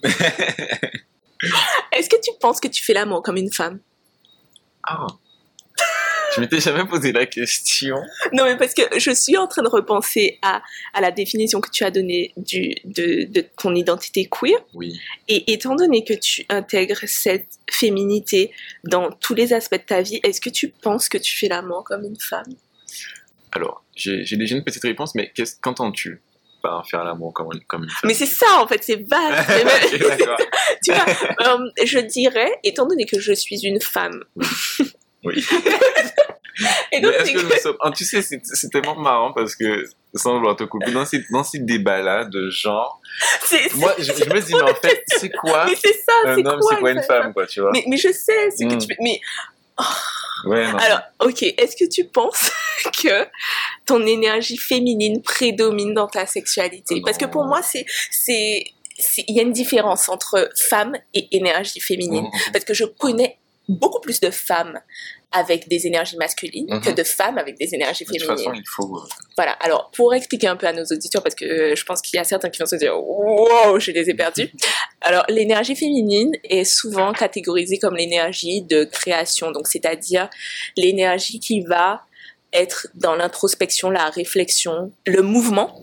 Est-ce 1.91 2.10
que 2.10 2.19
tu 2.21 2.32
penses 2.39 2.60
que 2.60 2.67
tu 2.67 2.84
fais 2.84 2.93
l'amour 2.93 3.21
comme 3.24 3.38
une 3.38 3.52
femme? 3.52 3.80
Ah. 4.84 5.08
Je 6.36 6.41
m'étais 6.41 6.60
jamais 6.60 6.86
posé 6.86 7.12
la 7.12 7.26
question. 7.26 7.98
Non, 8.34 8.46
mais 8.46 8.58
parce 8.58 8.74
que 8.74 8.82
je 8.98 9.12
suis 9.12 9.36
en 9.38 9.48
train 9.48 9.62
de 9.63 9.67
repenser 9.70 10.39
à, 10.41 10.62
à 10.94 11.02
la 11.02 11.12
définition 11.12 11.60
que 11.62 11.70
tu 11.70 11.84
as 11.84 11.91
donnée 11.91 12.34
du, 12.38 12.74
de, 12.86 13.26
de 13.32 13.46
ton 13.62 13.76
identité 13.76 14.30
queer. 14.30 14.58
Oui. 14.74 15.00
Et 15.28 15.52
étant 15.52 15.76
donné 15.76 16.04
que 16.06 16.13
tu 16.13 16.46
intègres 16.50 17.02
cette 17.06 17.48
féminité 17.70 18.52
dans 18.84 19.12
tous 19.12 19.34
les 19.34 19.54
aspects 19.54 19.74
de 19.76 19.86
ta 19.86 20.02
vie, 20.02 20.20
est-ce 20.24 20.39
que 20.41 20.50
tu 20.50 20.70
penses 20.70 21.10
que 21.10 21.17
tu 21.17 21.36
fais 21.36 21.48
l'amour 21.48 21.84
comme 21.84 22.04
une 22.06 22.20
femme? 22.20 22.46
Alors, 23.52 23.84
j'ai 23.96 24.24
déjà 24.38 24.56
une 24.56 24.63
petite 24.63 24.84
réponse, 24.84 25.13
mais 25.15 25.34
qu'entends-tu 25.62 26.22
par 26.63 26.88
faire 26.88 27.04
l'amour 27.04 27.34
comme, 27.34 27.50
comme 27.67 27.84
une 27.84 27.89
femme? 27.89 28.08
Mais 28.08 28.13
c'est 28.13 28.26
ça, 28.28 28.62
en 28.62 28.67
fait, 28.67 28.84
c'est 28.84 28.96
vaste. 29.10 29.50
Même- 29.50 29.98
tu 30.86 30.94
vois, 30.94 31.06
euh, 31.48 31.70
je 31.84 32.00
dirais, 32.00 32.52
étant 32.63 32.86
donné 32.88 33.06
que 33.06 33.20
je 33.20 33.34
suis 33.34 33.60
une 33.65 33.82
femme. 33.82 34.24
Oui. 35.24 35.44
Et 36.91 37.02
donc, 37.02 37.13
est-ce 37.13 37.26
c'est 37.26 37.34
que 37.34 37.39
que- 37.39 37.43
nous 37.45 37.60
sommes... 37.60 37.78
ah, 37.82 37.91
tu 37.91 38.06
sais, 38.06 38.21
c'est 38.21 38.39
c'est 38.43 38.69
tellement 38.69 38.95
marrant 38.95 39.34
parce 39.34 39.56
que, 39.56 39.86
sans 40.15 40.36
vouloir 40.36 40.56
te 40.56 40.64
couper, 40.64 40.91
dans 40.91 41.05
ces, 41.05 41.24
dans 41.32 41.43
ces 41.43 41.59
débats-là 41.59 42.26
de 42.26 42.49
genre, 42.49 42.99
c'est- 43.45 43.70
c'est- 43.70 43.76
moi, 43.78 43.93
je, 43.97 44.03
je 44.05 44.30
me 44.30 44.39
dis, 44.41 44.53
mais 44.53 44.62
en 44.72 44.76
fait, 44.76 45.03
c'est 45.07 45.30
quoi 45.30 45.66
c'est 45.82 45.93
ça, 45.93 46.12
un 46.26 46.36
c'est 46.36 46.45
homme, 46.47 46.59
c'est 46.70 46.76
quoi 46.78 46.91
une 46.91 47.03
femme, 47.03 47.34
quoi, 47.34 47.45
tu 47.47 47.62
vois 47.62 47.72
mais, 47.74 47.84
mais 47.88 47.97
je 47.97 48.12
sais 48.12 48.49
ce 48.51 48.64
que 48.66 48.76
Mm. 48.76 48.78
tu 48.80 48.95
Mais 48.99 49.20
Ouais, 50.45 50.72
non. 50.72 50.78
Alors, 50.78 51.01
ok, 51.20 51.43
est-ce 51.43 51.76
que 51.76 51.88
tu 51.89 52.05
penses 52.05 52.51
que 53.03 53.28
ton 53.86 54.05
énergie 54.05 54.57
féminine 54.57 55.22
prédomine 55.22 55.93
dans 55.93 56.07
ta 56.07 56.26
sexualité? 56.26 56.99
Parce 57.05 57.18
que 57.18 57.26
pour 57.26 57.45
moi, 57.45 57.62
c'est, 57.62 57.86
c'est, 58.12 58.64
c'est- 58.97 59.24
il 59.28 59.36
y 59.36 59.39
a 59.39 59.43
une 59.43 59.51
différence 59.53 60.09
entre 60.09 60.49
femme 60.57 60.93
et 61.14 61.28
énergie 61.36 61.80
féminine. 61.80 62.28
Parce 62.53 62.66
que 62.66 62.74
je 62.74 62.86
connais 62.86 63.38
beaucoup 63.70 63.99
plus 64.01 64.20
de 64.20 64.30
femmes 64.32 64.80
avec 65.34 65.70
des 65.70 65.88
énergies 65.88 66.18
masculines 66.18 66.68
Mhm. 66.70 66.82
que 66.82 66.89
de 66.89 67.03
femmes 67.03 67.38
avec 67.38 67.57
des 67.57 67.74
énergies 67.74 68.03
De 68.03 68.09
toute 68.09 68.20
féminines. 68.20 68.38
façon, 68.38 68.53
il 68.53 68.64
faut. 68.68 68.97
euh, 68.97 69.07
Voilà. 69.38 69.53
Alors, 69.62 69.89
pour 69.95 70.14
expliquer 70.14 70.47
un 70.47 70.57
peu 70.57 70.68
à 70.68 70.74
nos 70.74 70.84
auditeurs, 70.84 71.24
parce 71.24 71.36
que 71.36 71.45
euh, 71.45 71.76
je 71.76 71.86
pense 71.86 72.01
qu'il 72.01 72.18
y 72.18 72.20
a 72.20 72.26
certains 72.26 72.49
qui 72.49 72.59
vont 72.59 72.66
se 72.66 72.76
dire, 72.76 72.93
wow, 73.01 73.80
je 73.80 73.91
les 73.91 74.09
ai 74.09 74.14
perdus. 74.14 74.51
Alors, 75.01 75.24
l'énergie 75.30 75.76
féminine 75.76 76.32
est 76.43 76.66
souvent 76.66 77.14
catégorisée 77.14 77.78
comme 77.80 77.95
l'énergie 77.95 78.62
de 78.64 78.84
création. 78.84 79.51
Donc, 79.51 79.68
c'est-à-dire 79.68 80.30
l'énergie 80.76 81.39
qui 81.39 81.62
va 81.62 82.01
être 82.54 82.88
dans 82.95 83.16
l'introspection, 83.16 83.89
la 83.89 84.10
réflexion, 84.10 84.91
le 85.06 85.22
mouvement. 85.22 85.74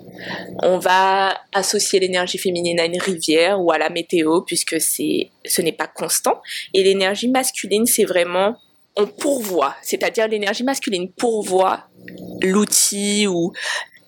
On 0.63 0.79
va 0.79 1.41
associer 1.53 2.01
l'énergie 2.01 2.39
féminine 2.39 2.79
à 2.81 2.85
une 2.85 3.01
rivière 3.01 3.61
ou 3.61 3.73
à 3.73 3.79
la 3.79 3.91
météo 3.91 4.43
puisque 4.43 4.81
c'est, 4.81 5.31
ce 5.45 5.63
n'est 5.63 5.73
pas 5.73 5.87
constant. 5.87 6.41
Et 6.75 6.83
l'énergie 6.83 7.29
masculine, 7.29 7.87
c'est 7.87 8.05
vraiment 8.05 8.57
on 8.99 9.07
pourvoit, 9.07 9.77
c'est-à-dire 9.81 10.27
l'énergie 10.27 10.65
masculine 10.65 11.11
pourvoit 11.13 11.89
l'outil 12.43 13.29
ou 13.29 13.53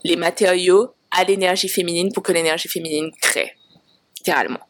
les 0.02 0.16
matériaux 0.16 0.94
à 1.12 1.22
l'énergie 1.22 1.68
féminine 1.68 2.12
pour 2.12 2.24
que 2.24 2.32
l'énergie 2.32 2.68
féminine 2.68 3.12
crée, 3.20 3.52
littéralement. 4.18 4.60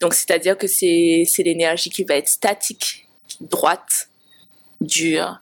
Donc 0.00 0.14
c'est-à-dire 0.14 0.56
que 0.56 0.68
c'est, 0.68 1.24
c'est 1.26 1.42
l'énergie 1.42 1.90
qui 1.90 2.04
va 2.04 2.14
être 2.14 2.28
statique, 2.28 3.08
droite, 3.40 4.10
dure, 4.80 5.40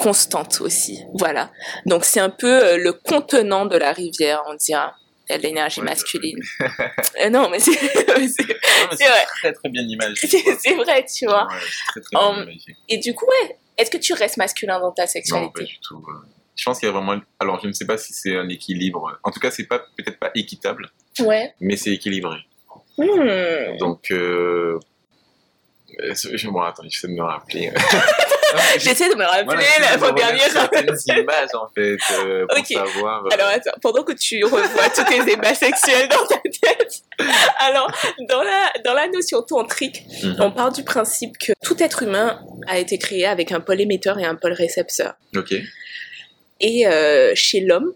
constante 0.00 0.60
aussi. 0.60 0.98
Voilà. 1.14 1.50
Donc 1.86 2.04
c'est 2.04 2.20
un 2.20 2.30
peu 2.30 2.48
euh, 2.64 2.76
le 2.78 2.92
contenant 2.92 3.66
de 3.66 3.76
la 3.76 3.92
rivière, 3.92 4.42
on 4.48 4.54
dira 4.54 4.94
l'énergie 5.42 5.80
masculine. 5.82 6.40
Euh, 7.22 7.28
non, 7.28 7.48
mais 7.50 7.58
c'est 7.60 7.70
vrai. 7.76 9.26
très 9.40 9.52
très 9.52 9.68
bien 9.68 9.82
imagé. 9.82 10.26
c'est 10.58 10.74
vrai, 10.74 11.04
tu 11.04 11.26
vois. 11.26 11.46
Ouais, 11.46 11.54
c'est 11.60 11.84
très, 11.92 12.00
très 12.00 12.10
bien 12.10 12.20
Um, 12.30 12.42
imagé. 12.44 12.76
Et 12.88 12.98
du 12.98 13.14
coup, 13.14 13.26
ouais, 13.26 13.56
est-ce 13.76 13.90
que 13.90 13.98
tu 13.98 14.12
restes 14.14 14.38
masculin 14.38 14.80
dans 14.80 14.90
ta 14.92 15.02
Non, 15.02 15.06
pas 15.06 15.10
sexualité? 15.12 15.64
du 15.64 15.78
tout. 15.80 16.02
euh. 16.08 16.12
Je 16.56 16.64
pense 16.64 16.78
qu'il 16.78 16.86
y 16.86 16.90
a 16.90 16.92
vraiment. 16.92 17.20
Alors, 17.38 17.60
je 17.62 17.68
ne 17.68 17.72
sais 17.72 17.86
pas 17.86 17.96
si 17.98 18.12
c'est 18.14 18.36
un 18.36 18.48
équilibre. 18.48 19.18
En 19.22 19.30
tout 19.30 19.40
cas, 19.40 19.50
c'est 19.50 19.64
pas 19.66 19.78
peut-être 19.96 20.18
pas 20.18 20.30
équitable, 20.34 20.90
Ouais. 21.20 21.54
mais 21.60 21.76
c'est 21.76 21.90
équilibré. 21.90 22.36
Hmm. 22.98 23.76
Donc, 23.78 24.10
euh... 24.10 24.78
je 25.98 26.48
bon, 26.48 26.60
attends, 26.62 26.82
j'essaie 26.88 27.08
de 27.08 27.12
me 27.14 27.22
rappeler. 27.22 27.70
J'essaie 28.78 29.08
de 29.08 29.14
me 29.14 29.24
rappeler 29.24 29.44
Voilà, 29.44 29.92
la 29.92 29.98
fois 29.98 30.12
dernière. 30.12 30.50
certaines 30.50 30.96
images 31.06 31.48
en 31.54 31.68
fait 31.74 31.98
euh, 32.12 32.46
pour 32.48 32.58
Ok. 32.58 32.66
savoir. 32.66 33.24
euh, 33.24 33.28
Alors 33.32 33.48
attends, 33.48 33.70
pendant 33.82 34.02
que 34.02 34.12
tu 34.12 34.42
revois 34.44 34.88
tous 34.94 35.04
tes 35.04 35.32
ébats 35.32 35.54
sexuels 35.54 36.08
dans 36.08 36.26
ta 36.26 36.38
tête, 36.38 36.94
alors 37.58 37.90
dans 38.28 38.42
la, 38.42 38.72
dans 38.84 38.94
la 38.94 39.08
notion 39.08 39.42
tantrique, 39.42 40.02
mhm. 40.22 40.36
on 40.40 40.50
part 40.50 40.72
du 40.72 40.84
principe 40.84 41.36
que 41.38 41.52
tout 41.62 41.82
être 41.82 42.02
humain 42.02 42.40
a 42.66 42.78
été 42.78 42.98
créé 42.98 43.26
avec 43.26 43.52
un 43.52 43.60
pôle 43.60 43.80
émetteur 43.80 44.18
et 44.18 44.24
un 44.24 44.34
pôle 44.34 44.52
récepteur. 44.52 45.14
Ok. 45.36 45.54
Et 46.60 46.86
euh, 46.86 47.32
chez 47.34 47.60
l'homme, 47.60 47.92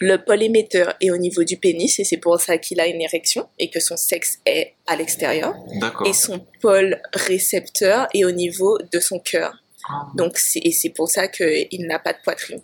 le 0.00 0.16
pôle 0.16 0.42
émetteur 0.42 0.94
est 1.00 1.10
au 1.10 1.16
niveau 1.16 1.44
du 1.44 1.56
pénis 1.56 1.98
et 1.98 2.04
c'est 2.04 2.16
pour 2.16 2.40
ça 2.40 2.58
qu'il 2.58 2.80
a 2.80 2.86
une 2.86 3.00
érection 3.00 3.48
et 3.58 3.70
que 3.70 3.80
son 3.80 3.96
sexe 3.96 4.38
est 4.46 4.74
à 4.86 4.96
l'extérieur. 4.96 5.54
D'accord. 5.80 6.06
Et 6.06 6.12
son 6.12 6.46
pôle 6.60 7.00
récepteur 7.14 8.08
est 8.14 8.24
au 8.24 8.30
niveau 8.30 8.78
de 8.92 9.00
son 9.00 9.18
cœur. 9.18 9.62
Ah. 9.88 10.06
Donc 10.14 10.38
c'est 10.38 10.60
et 10.60 10.70
c'est 10.70 10.90
pour 10.90 11.08
ça 11.08 11.28
qu'il 11.28 11.86
n'a 11.86 11.98
pas 11.98 12.12
de 12.12 12.18
poitrine. 12.22 12.60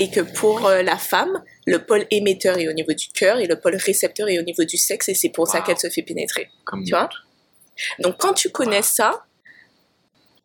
Et 0.00 0.10
que 0.10 0.20
pour 0.20 0.66
euh, 0.66 0.82
la 0.82 0.96
femme, 0.96 1.42
le 1.66 1.78
pôle 1.78 2.06
émetteur 2.10 2.58
est 2.58 2.68
au 2.68 2.72
niveau 2.72 2.92
du 2.92 3.08
cœur 3.08 3.38
et 3.38 3.46
le 3.46 3.58
pôle 3.58 3.76
récepteur 3.76 4.28
est 4.28 4.38
au 4.38 4.42
niveau 4.42 4.64
du 4.64 4.76
sexe 4.76 5.08
et 5.08 5.14
c'est 5.14 5.30
pour 5.30 5.48
ça 5.48 5.60
qu'elle 5.60 5.78
se 5.78 5.88
fait 5.88 6.02
pénétrer. 6.02 6.50
Comme 6.64 6.84
Tu 6.84 6.90
vois 6.90 7.08
Donc 8.00 8.16
quand 8.18 8.34
tu 8.34 8.50
connais 8.50 8.82
ça, 8.82 9.24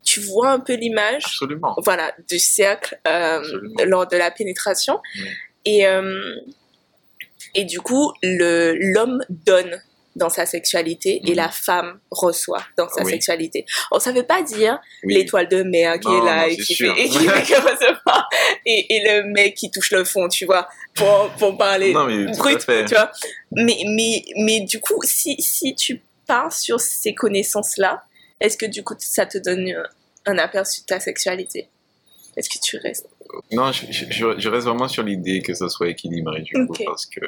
tu 0.03 0.19
vois 0.19 0.51
un 0.51 0.59
peu 0.59 0.73
l'image 0.73 1.23
Absolument. 1.25 1.75
voilà, 1.83 2.13
du 2.29 2.39
cercle 2.39 2.99
euh, 3.07 3.41
lors 3.85 4.07
de 4.07 4.17
la 4.17 4.31
pénétration. 4.31 4.99
Et, 5.65 5.85
euh, 5.87 6.35
et 7.55 7.65
du 7.65 7.79
coup, 7.81 8.11
le, 8.21 8.75
l'homme 8.93 9.23
donne 9.29 9.81
dans 10.15 10.29
sa 10.29 10.45
sexualité 10.45 11.21
et 11.25 11.31
Mhm. 11.31 11.35
la 11.37 11.49
femme 11.49 11.99
reçoit 12.11 12.63
dans 12.77 12.87
sa 12.87 13.03
Oui. 13.03 13.11
sexualité. 13.13 13.65
Alors, 13.89 13.99
ça 14.01 14.11
veut 14.11 14.21
pas 14.27 14.43
dire 14.43 14.79
Oui. 15.03 15.15
l'étoile 15.15 15.47
de 15.47 15.63
mer 15.63 15.99
qui 15.99 16.07
Non, 16.07 16.21
est 16.21 16.25
là 16.25 16.41
non, 16.43 16.47
et 16.53 16.57
qui, 16.57 16.75
fait, 16.75 16.89
et 16.95 17.09
qui 17.09 17.17
fait 17.27 17.55
recevoir 17.57 18.29
et, 18.65 18.95
et 18.95 19.03
le 19.05 19.23
mec 19.31 19.55
qui 19.55 19.71
touche 19.71 19.89
le 19.91 20.03
fond, 20.03 20.27
tu 20.27 20.45
vois, 20.45 20.67
pour, 20.93 21.31
pour 21.39 21.57
parler 21.57 21.93
Non, 21.93 22.05
mais 22.05 22.25
brut, 22.37 22.59
tu 22.59 22.93
vois. 22.93 23.11
Mais, 23.53 23.77
mais, 23.87 24.23
mais 24.37 24.59
du 24.61 24.79
coup, 24.79 24.99
si, 25.03 25.35
si 25.41 25.73
tu 25.73 25.99
pars 26.27 26.53
sur 26.53 26.79
ces 26.79 27.15
connaissances-là, 27.15 28.03
est-ce 28.39 28.55
que 28.57 28.67
du 28.67 28.83
coup, 28.83 28.93
ça 28.99 29.25
te 29.25 29.39
donne 29.39 29.67
euh, 29.67 29.83
un 30.27 30.37
aperçu 30.37 30.81
de 30.81 30.85
ta 30.85 30.99
sexualité? 30.99 31.69
Est-ce 32.37 32.49
que 32.49 32.59
tu 32.63 32.77
restes 32.77 33.07
Non, 33.51 33.71
je, 33.71 33.85
je- 33.91 34.05
je- 34.11 34.39
je 34.39 34.49
reste 34.49 34.67
vraiment 34.67 34.87
sur 34.87 35.03
l'idée 35.03 35.41
que 35.41 35.53
ça 35.53 35.69
soit 35.69 35.89
équilibré 35.89 36.41
du 36.41 36.53
coup, 36.67 36.75
parce 36.85 37.05
que 37.05 37.21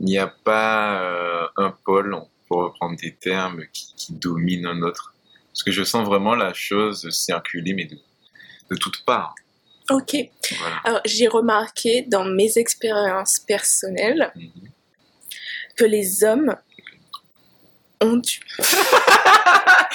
il 0.00 0.06
n'y 0.06 0.18
a 0.18 0.26
pas 0.26 1.00
euh, 1.02 1.46
un 1.56 1.70
pôle, 1.84 2.16
pour 2.48 2.58
reprendre 2.64 2.96
des 3.00 3.14
termes, 3.14 3.62
qui, 3.72 3.94
qui 3.96 4.12
domine 4.12 4.66
un 4.66 4.82
autre. 4.82 5.14
Parce 5.52 5.62
que 5.62 5.72
je 5.72 5.84
sens 5.84 6.06
vraiment 6.06 6.34
la 6.34 6.52
chose 6.52 7.08
circuler, 7.10 7.72
mais 7.74 7.86
de, 7.86 7.96
de 8.70 8.76
toutes 8.76 9.04
parts. 9.04 9.34
Ok. 9.90 10.16
Voilà. 10.58 10.76
Alors, 10.84 11.00
j'ai 11.06 11.28
remarqué 11.28 12.02
dans 12.02 12.24
mes 12.24 12.58
expériences 12.58 13.38
personnelles 13.40 14.32
Mhm. 14.36 14.50
que 15.76 15.84
les 15.84 16.24
hommes 16.24 16.54
ont 18.02 18.16
du... 18.16 18.40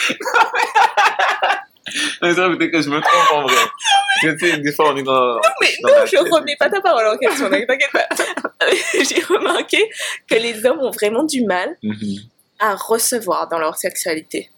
Peut-être 2.20 2.72
que 2.72 2.82
je 2.82 2.90
me 2.90 3.00
trompe 3.02 3.32
en 3.34 3.44
vrai. 3.44 3.56
Parce 3.56 4.22
que, 4.36 4.40
tu 4.40 4.50
sais, 4.52 4.58
des 4.60 4.72
fois, 4.72 4.94
on 4.94 4.98
est 4.98 5.04
dans. 5.04 5.40
Mais 5.62 5.74
dans 5.84 5.90
non, 5.90 6.06
je 6.06 6.12
tête. 6.12 6.28
remets 6.32 6.56
pas 6.58 6.70
ta 6.70 6.82
parole 6.82 7.08
en 7.08 7.18
question, 7.18 7.50
ne 7.50 7.66
t'inquiète 7.66 7.92
pas. 7.92 8.08
j'ai 8.94 9.22
remarqué 9.24 9.90
que 10.28 10.36
les 10.36 10.66
hommes 10.66 10.80
ont 10.82 10.92
vraiment 10.92 11.24
du 11.24 11.44
mal 11.46 11.78
Mhm. 11.84 12.18
à 12.60 12.76
recevoir 12.76 13.48
dans 13.50 13.58
leur 13.60 13.78
sexualité. 13.78 14.50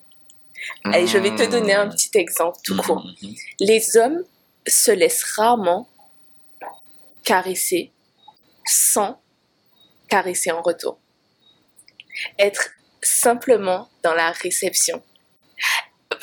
Allez, 0.86 1.08
je 1.08 1.18
vais 1.18 1.36
te 1.36 1.44
donner 1.50 1.74
un 1.74 1.90
petit 1.90 2.10
exemple 2.16 2.58
tout 2.64 2.76
court. 2.78 3.06
Mhm. 3.22 3.34
Les 3.60 3.98
hommes 3.98 4.24
se 4.68 4.92
laissent 4.92 5.24
rarement 5.24 5.88
caresser 7.24 7.92
sans 8.66 9.20
caresser 10.10 10.52
en 10.52 10.62
retour. 10.62 10.98
Être 12.40 12.70
simplement 13.02 13.90
dans 14.04 14.14
la 14.14 14.32
réception. 14.32 15.02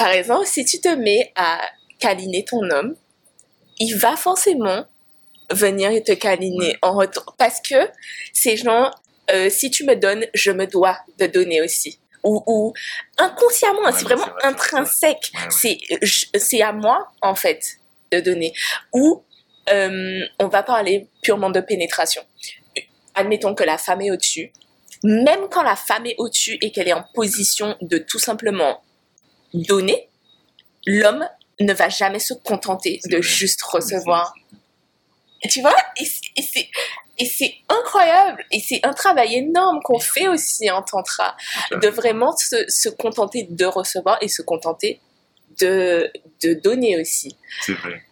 Par 0.01 0.09
exemple, 0.13 0.47
si 0.47 0.65
tu 0.65 0.81
te 0.81 0.89
mets 0.89 1.31
à 1.37 1.61
câliner 1.99 2.43
ton 2.47 2.63
homme, 2.71 2.97
il 3.79 3.95
va 3.99 4.17
forcément 4.17 4.87
venir 5.51 5.91
te 6.03 6.13
câliner 6.13 6.79
en 6.81 6.95
retour. 6.95 7.35
Parce 7.37 7.61
que 7.61 7.75
c'est 8.33 8.57
genre, 8.57 8.99
euh, 9.31 9.51
si 9.51 9.71
tu 9.71 9.85
me 9.85 9.95
donnes, 9.95 10.25
je 10.33 10.53
me 10.53 10.67
dois 10.67 10.97
de 11.19 11.27
donner 11.27 11.61
aussi. 11.61 11.99
Ou, 12.25 12.43
ou 12.47 12.73
inconsciemment, 13.19 13.83
Ouais, 13.83 13.93
c'est 13.93 14.05
vraiment 14.05 14.25
vrai, 14.25 14.45
intrinsèque. 14.45 15.33
Ouais, 15.35 15.79
ouais. 16.01 16.09
C'est 16.39 16.63
à 16.63 16.73
moi, 16.73 17.13
en 17.21 17.35
fait, 17.35 17.77
de 18.11 18.21
donner. 18.21 18.55
Ou 18.95 19.23
euh, 19.71 20.21
on 20.39 20.49
va 20.49 20.63
parler 20.63 21.09
purement 21.23 21.51
de 21.51 21.61
pénétration. 21.61 22.23
Admettons 23.15 23.55
que 23.55 23.65
la 23.65 23.77
femme 23.77 24.01
est 24.01 24.11
au-dessus. 24.11 24.51
Même 25.05 25.51
quand 25.51 25.63
la 25.63 25.77
femme 25.77 26.07
est 26.07 26.15
au-dessus 26.17 26.57
et 26.63 26.73
qu'elle 26.73 26.89
est 26.89 26.95
en 26.95 27.05
position 27.13 27.77
de 27.83 27.99
tout 27.99 28.19
simplement 28.19 28.81
donner, 29.55 30.09
l'homme 30.87 31.29
ne 31.61 31.73
va 31.73 31.89
jamais 31.89 32.19
se 32.19 32.35
contenter 32.35 33.01
de 33.07 33.17
vrai. 33.17 33.23
juste 33.23 33.63
recevoir. 33.63 34.35
Tu 35.49 35.63
vois 35.63 35.75
et 37.21 37.27
c'est 37.27 37.55
incroyable 37.69 38.43
et 38.51 38.61
c'est 38.61 38.81
un 38.83 38.95
travail 38.95 39.35
énorme 39.35 39.81
qu'on 39.85 39.99
fait 39.99 40.27
aussi 40.27 40.71
en 40.71 40.83
tantra 40.83 41.37
de 41.71 41.89
vraiment 41.89 42.35
se, 42.35 42.65
se 42.69 42.89
contenter 42.89 43.47
de 43.49 43.67
recevoir 43.67 44.19
et 44.23 44.29
se 44.29 44.41
contenter 44.41 45.01
de, 45.61 46.11
de 46.43 46.55
donner 46.55 46.99
aussi. 46.99 47.37
C'est 47.61 47.75
vrai. 47.75 48.03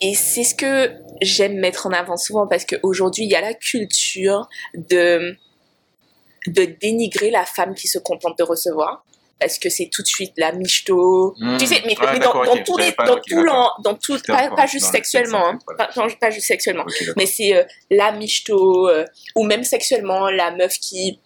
Et 0.00 0.14
c'est 0.14 0.44
ce 0.44 0.54
que 0.54 0.94
j'aime 1.20 1.58
mettre 1.58 1.86
en 1.86 1.92
avant 1.92 2.16
souvent 2.16 2.46
parce 2.46 2.64
qu'aujourd'hui, 2.64 3.24
il 3.24 3.30
y 3.30 3.34
a 3.34 3.40
la 3.40 3.54
culture 3.54 4.48
de, 4.74 5.36
de 6.46 6.64
dénigrer 6.64 7.30
la 7.30 7.44
femme 7.44 7.74
qui 7.74 7.88
se 7.88 7.98
contente 7.98 8.38
de 8.38 8.42
recevoir. 8.42 9.04
Parce 9.38 9.58
que 9.58 9.68
c'est 9.68 9.90
tout 9.92 10.02
de 10.02 10.06
suite 10.06 10.32
la 10.38 10.52
michto. 10.52 11.34
Mmh. 11.38 11.56
Tu 11.58 11.66
sais, 11.66 11.82
mais, 11.86 11.94
mais 12.12 12.18
dans, 12.18 12.32
tous 12.64 12.78
les, 12.78 12.92
dans 12.92 13.14
ok, 13.16 13.22
tout 13.28 13.44
dans 13.82 13.94
tout, 13.94 14.16
J'étais 14.16 14.32
pas, 14.32 14.66
juste 14.66 14.86
le 14.86 14.92
sexuellement, 14.92 15.46
hein. 15.48 15.58
voilà. 15.66 15.88
pas, 15.92 16.00
non, 16.00 16.08
pas 16.18 16.30
juste 16.30 16.46
sexuellement, 16.46 16.86
mais 17.16 17.26
c'est 17.26 17.54
euh, 17.54 17.64
la 17.90 18.12
michto, 18.12 18.88
euh, 18.88 19.04
ou 19.34 19.44
même 19.44 19.62
sexuellement, 19.62 20.30
la 20.30 20.52
meuf 20.52 20.78
qui, 20.78 21.20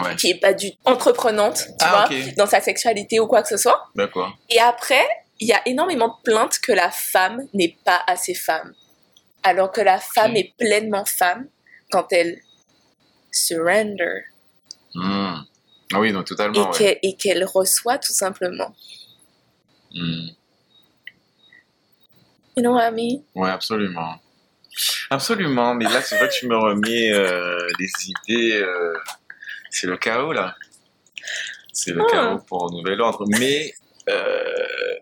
Ouais. 0.00 0.16
qui 0.16 0.30
est 0.30 0.40
pas 0.40 0.52
du 0.52 0.72
entreprenante, 0.84 1.66
tu 1.68 1.72
Ah, 1.80 2.08
vois, 2.08 2.18
dans 2.36 2.46
sa 2.46 2.60
sexualité 2.60 3.20
ou 3.20 3.28
quoi 3.28 3.42
que 3.42 3.48
ce 3.48 3.56
soit. 3.56 3.80
D'accord. 3.94 4.36
Et 4.50 4.58
après, 4.58 5.06
il 5.38 5.46
y 5.46 5.52
a 5.52 5.62
énormément 5.66 6.08
de 6.08 6.22
plaintes 6.24 6.58
que 6.58 6.72
la 6.72 6.90
femme 6.90 7.46
n'est 7.54 7.76
pas 7.84 8.02
assez 8.08 8.34
femme. 8.34 8.74
Alors 9.44 9.70
que 9.70 9.80
la 9.80 10.00
femme 10.00 10.32
Ok. 10.32 10.38
est 10.38 10.54
pleinement 10.58 11.04
femme 11.04 11.46
quand 11.92 12.06
elle 12.10 12.40
surrender 13.30 13.94
Hmm. 13.94 14.20
Ah 14.26 14.33
oui, 15.94 16.12
donc 16.12 16.22
et 16.22 16.28
totalement. 16.28 16.70
ouais. 16.70 16.76
qu'elle 16.78 16.98
et 17.02 17.14
qu'elle 17.16 17.44
reçoit 17.44 17.98
tout 17.98 18.12
simplement. 18.12 18.74
Hmm. 19.94 20.28
You 22.56 22.62
know 22.62 22.72
what 22.74 22.88
I 22.88 22.92
mean? 22.92 23.22
Ouais, 23.34 23.50
absolument. 23.50 24.20
Absolument, 25.10 25.74
mais 25.74 25.84
là, 25.84 26.00
c'est 26.02 26.16
vrai 26.18 26.28
que 26.28 26.34
tu 26.34 26.46
me 26.48 26.56
remets 26.56 27.12
euh, 27.12 27.58
des 27.78 27.90
idées. 28.06 28.52
euh, 28.54 28.94
c'est 29.70 29.86
le 29.86 29.96
chaos, 29.96 30.32
là. 30.32 30.54
C'est 31.72 31.92
le 31.92 32.02
Ah. 32.02 32.10
chaos 32.10 32.38
pour 32.46 32.64
un 32.70 32.76
nouvel 32.76 33.00
ordre. 33.00 33.24
Mais, 33.28 33.72
euh, 34.08 34.94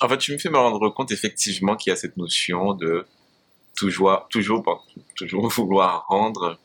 en 0.00 0.08
fait, 0.08 0.18
tu 0.18 0.32
me 0.32 0.38
fais 0.38 0.48
me 0.48 0.58
rendre 0.58 0.88
compte, 0.90 1.10
effectivement, 1.12 1.76
qu'il 1.76 1.90
y 1.90 1.92
a 1.92 1.96
cette 1.96 2.16
notion 2.16 2.74
de 2.74 3.04
toujours, 3.76 4.26
toujours, 4.30 4.86
toujours 5.16 5.48
vouloir 5.48 6.06
rendre 6.08 6.58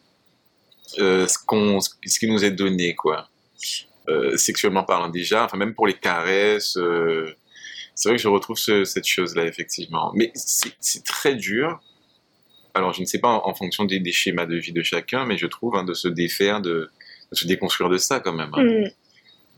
euh, 0.99 1.27
ce, 1.27 1.37
qu'on, 1.45 1.79
ce 1.81 2.19
qui 2.19 2.27
nous 2.27 2.43
est 2.45 2.51
donné, 2.51 2.95
quoi. 2.95 3.27
Euh, 4.09 4.37
sexuellement 4.37 4.85
parlant 4.85 5.09
déjà, 5.09 5.43
enfin 5.43 5.57
même 5.57 5.73
pour 5.73 5.85
les 5.85 5.93
caresses, 5.93 6.77
euh, 6.77 7.29
c'est 7.93 8.07
vrai 8.07 8.15
que 8.15 8.21
je 8.21 8.29
retrouve 8.29 8.57
ce- 8.57 8.85
cette 8.85 9.05
chose-là 9.05 9.43
effectivement. 9.45 10.13
Mais 10.15 10.31
c'est, 10.33 11.03
très 11.03 11.35
dur. 11.35 11.81
Alors 12.73 12.93
je 12.93 13.01
ne 13.01 13.05
sais 13.05 13.19
pas 13.19 13.27
en, 13.27 13.49
en 13.49 13.53
fonction 13.53 13.83
des, 13.83 13.99
des 13.99 14.13
schémas 14.13 14.45
de 14.45 14.55
vie 14.55 14.71
de 14.71 14.81
chacun, 14.81 15.25
mais 15.25 15.37
je 15.37 15.45
trouve 15.45 15.75
hein, 15.75 15.83
de 15.83 15.93
se 15.93 16.07
défaire, 16.07 16.61
de, 16.61 16.89
de 17.31 17.35
se 17.35 17.45
déconstruire 17.47 17.89
de 17.89 17.97
ça 17.97 18.21
quand 18.21 18.31
même. 18.31 18.49
hein. 18.53 18.63
Mm. 18.63 18.87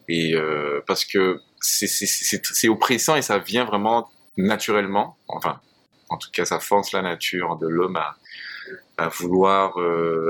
Et 0.07 0.33
euh, 0.33 0.81
parce 0.87 1.05
que 1.05 1.41
c'est, 1.61 2.67
oppressant 2.69 3.15
et 3.17 3.21
ça 3.21 3.37
vient 3.37 3.65
vraiment 3.65 4.09
naturellement. 4.35 5.15
Enfin, 5.27 5.61
en 6.09 6.17
tout 6.17 6.31
cas, 6.31 6.45
ça 6.45 6.59
force 6.59 6.91
la 6.91 7.03
nature 7.03 7.57
de 7.57 7.67
l'homme 7.67 7.97
à, 7.97 8.17
à 8.97 9.09
vouloir, 9.09 9.77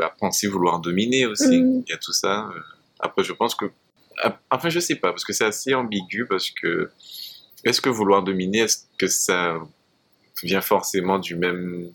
à 0.03 0.09
penser 0.19 0.47
vouloir 0.47 0.79
dominer 0.81 1.25
aussi. 1.25 1.61
Mm. 1.61 1.83
Il 1.87 1.89
y 1.89 1.93
a 1.93 1.97
tout 1.97 2.11
ça. 2.11 2.49
Après, 2.99 3.23
je 3.23 3.33
pense 3.33 3.55
que, 3.55 3.65
enfin, 4.51 4.69
je 4.69 4.79
sais 4.79 4.95
pas, 4.95 5.09
parce 5.11 5.23
que 5.23 5.33
c'est 5.33 5.45
assez 5.45 5.73
ambigu, 5.73 6.25
parce 6.27 6.49
que 6.51 6.89
est-ce 7.63 7.81
que 7.81 7.89
vouloir 7.89 8.23
dominer, 8.23 8.59
est-ce 8.59 8.85
que 8.97 9.07
ça 9.07 9.57
vient 10.43 10.61
forcément 10.61 11.19
du 11.19 11.35
même, 11.35 11.91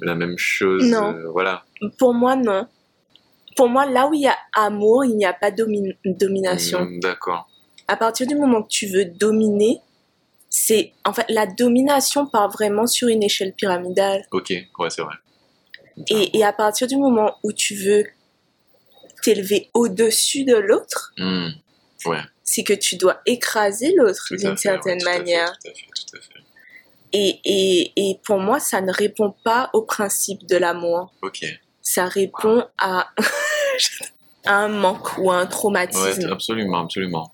de 0.00 0.06
la 0.06 0.14
même 0.14 0.38
chose 0.38 0.84
Non. 0.90 1.14
euh, 1.14 1.30
Voilà. 1.30 1.64
Pour 1.98 2.14
moi, 2.14 2.36
non. 2.36 2.66
Pour 3.56 3.68
moi, 3.68 3.86
là 3.86 4.08
où 4.08 4.14
il 4.14 4.20
y 4.22 4.28
a 4.28 4.36
amour, 4.54 5.04
il 5.04 5.16
n'y 5.16 5.24
a 5.26 5.32
pas 5.32 5.50
domi- 5.50 5.96
domination. 6.04 6.84
Mm, 6.84 7.00
D'accord. 7.00 7.48
À 7.88 7.96
partir 7.96 8.26
du 8.26 8.36
moment 8.36 8.62
que 8.62 8.68
tu 8.68 8.86
veux 8.86 9.04
dominer, 9.06 9.80
c'est 10.50 10.92
en 11.04 11.12
fait 11.12 11.26
la 11.28 11.46
domination 11.46 12.26
part 12.26 12.50
vraiment 12.50 12.86
sur 12.86 13.08
une 13.08 13.22
échelle 13.22 13.52
pyramidale. 13.54 14.24
Ok. 14.30 14.52
Ouais, 14.78 14.90
c'est 14.90 15.02
vrai. 15.02 15.14
Et, 16.10 16.38
et 16.38 16.44
à 16.44 16.52
partir 16.52 16.86
du 16.86 16.96
moment 16.96 17.34
où 17.42 17.52
tu 17.52 17.74
veux 17.74 18.04
t'élever 19.22 19.70
au-dessus 19.74 20.44
de 20.44 20.56
l'autre, 20.56 21.12
Mm. 21.18 21.48
Ouais. 22.06 22.18
c'est 22.44 22.62
que 22.64 22.72
tu 22.74 22.96
dois 22.96 23.20
écraser 23.26 23.92
l'autre 23.96 24.26
d'une 24.30 24.56
certaine 24.56 24.98
ouais, 24.98 25.02
tout 25.02 25.08
à 25.08 25.12
fait, 25.12 25.18
manière. 25.18 25.58
Tout 25.64 25.68
à 25.70 25.74
fait, 25.74 25.86
tout 26.10 26.16
à 26.16 26.20
fait. 26.20 26.40
Et, 27.12 27.40
et, 27.44 27.92
et 27.96 28.20
pour 28.24 28.38
moi, 28.38 28.60
ça 28.60 28.80
ne 28.82 28.92
répond 28.92 29.34
pas 29.44 29.70
au 29.72 29.82
principe 29.82 30.46
de 30.46 30.56
l'amour. 30.56 31.12
Ok. 31.22 31.42
Ça 31.80 32.04
répond 32.06 32.66
à, 32.78 33.08
à 34.44 34.54
un 34.54 34.68
manque 34.68 35.16
ou 35.18 35.30
à 35.30 35.36
un 35.36 35.42
Ouais, 35.44 35.48
traumatisme. 35.48 36.30
absolument, 36.30 36.80
absolument. 36.84 37.32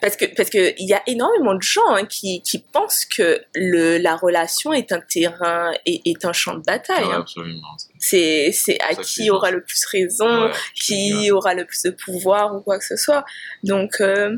Parce 0.00 0.16
que 0.16 0.26
parce 0.26 0.48
que 0.50 0.74
il 0.78 0.88
y 0.88 0.92
a 0.94 1.02
énormément 1.08 1.54
de 1.54 1.62
gens 1.62 1.80
hein, 1.88 2.04
qui, 2.06 2.40
qui 2.42 2.58
pensent 2.60 3.04
que 3.04 3.42
le, 3.54 3.98
la 3.98 4.14
relation 4.14 4.72
est 4.72 4.92
un 4.92 5.00
terrain 5.00 5.72
et 5.86 6.02
est 6.08 6.24
un 6.24 6.32
champ 6.32 6.54
de 6.54 6.62
bataille. 6.62 7.02
Ouais, 7.04 7.12
hein. 7.14 7.20
absolument. 7.20 7.66
C'est 8.04 8.50
c'est 8.52 8.80
à 8.80 8.96
qui 8.96 9.30
aura 9.30 9.52
le 9.52 9.62
plus 9.62 9.84
raison, 9.86 10.26
Ouais, 10.46 10.50
ouais. 10.50 10.56
qui 10.74 11.30
aura 11.30 11.54
le 11.54 11.64
plus 11.64 11.82
de 11.84 11.90
pouvoir 11.90 12.54
ou 12.56 12.60
quoi 12.60 12.76
que 12.78 12.84
ce 12.84 12.96
soit. 12.96 13.24
Donc 13.62 14.00
euh, 14.00 14.36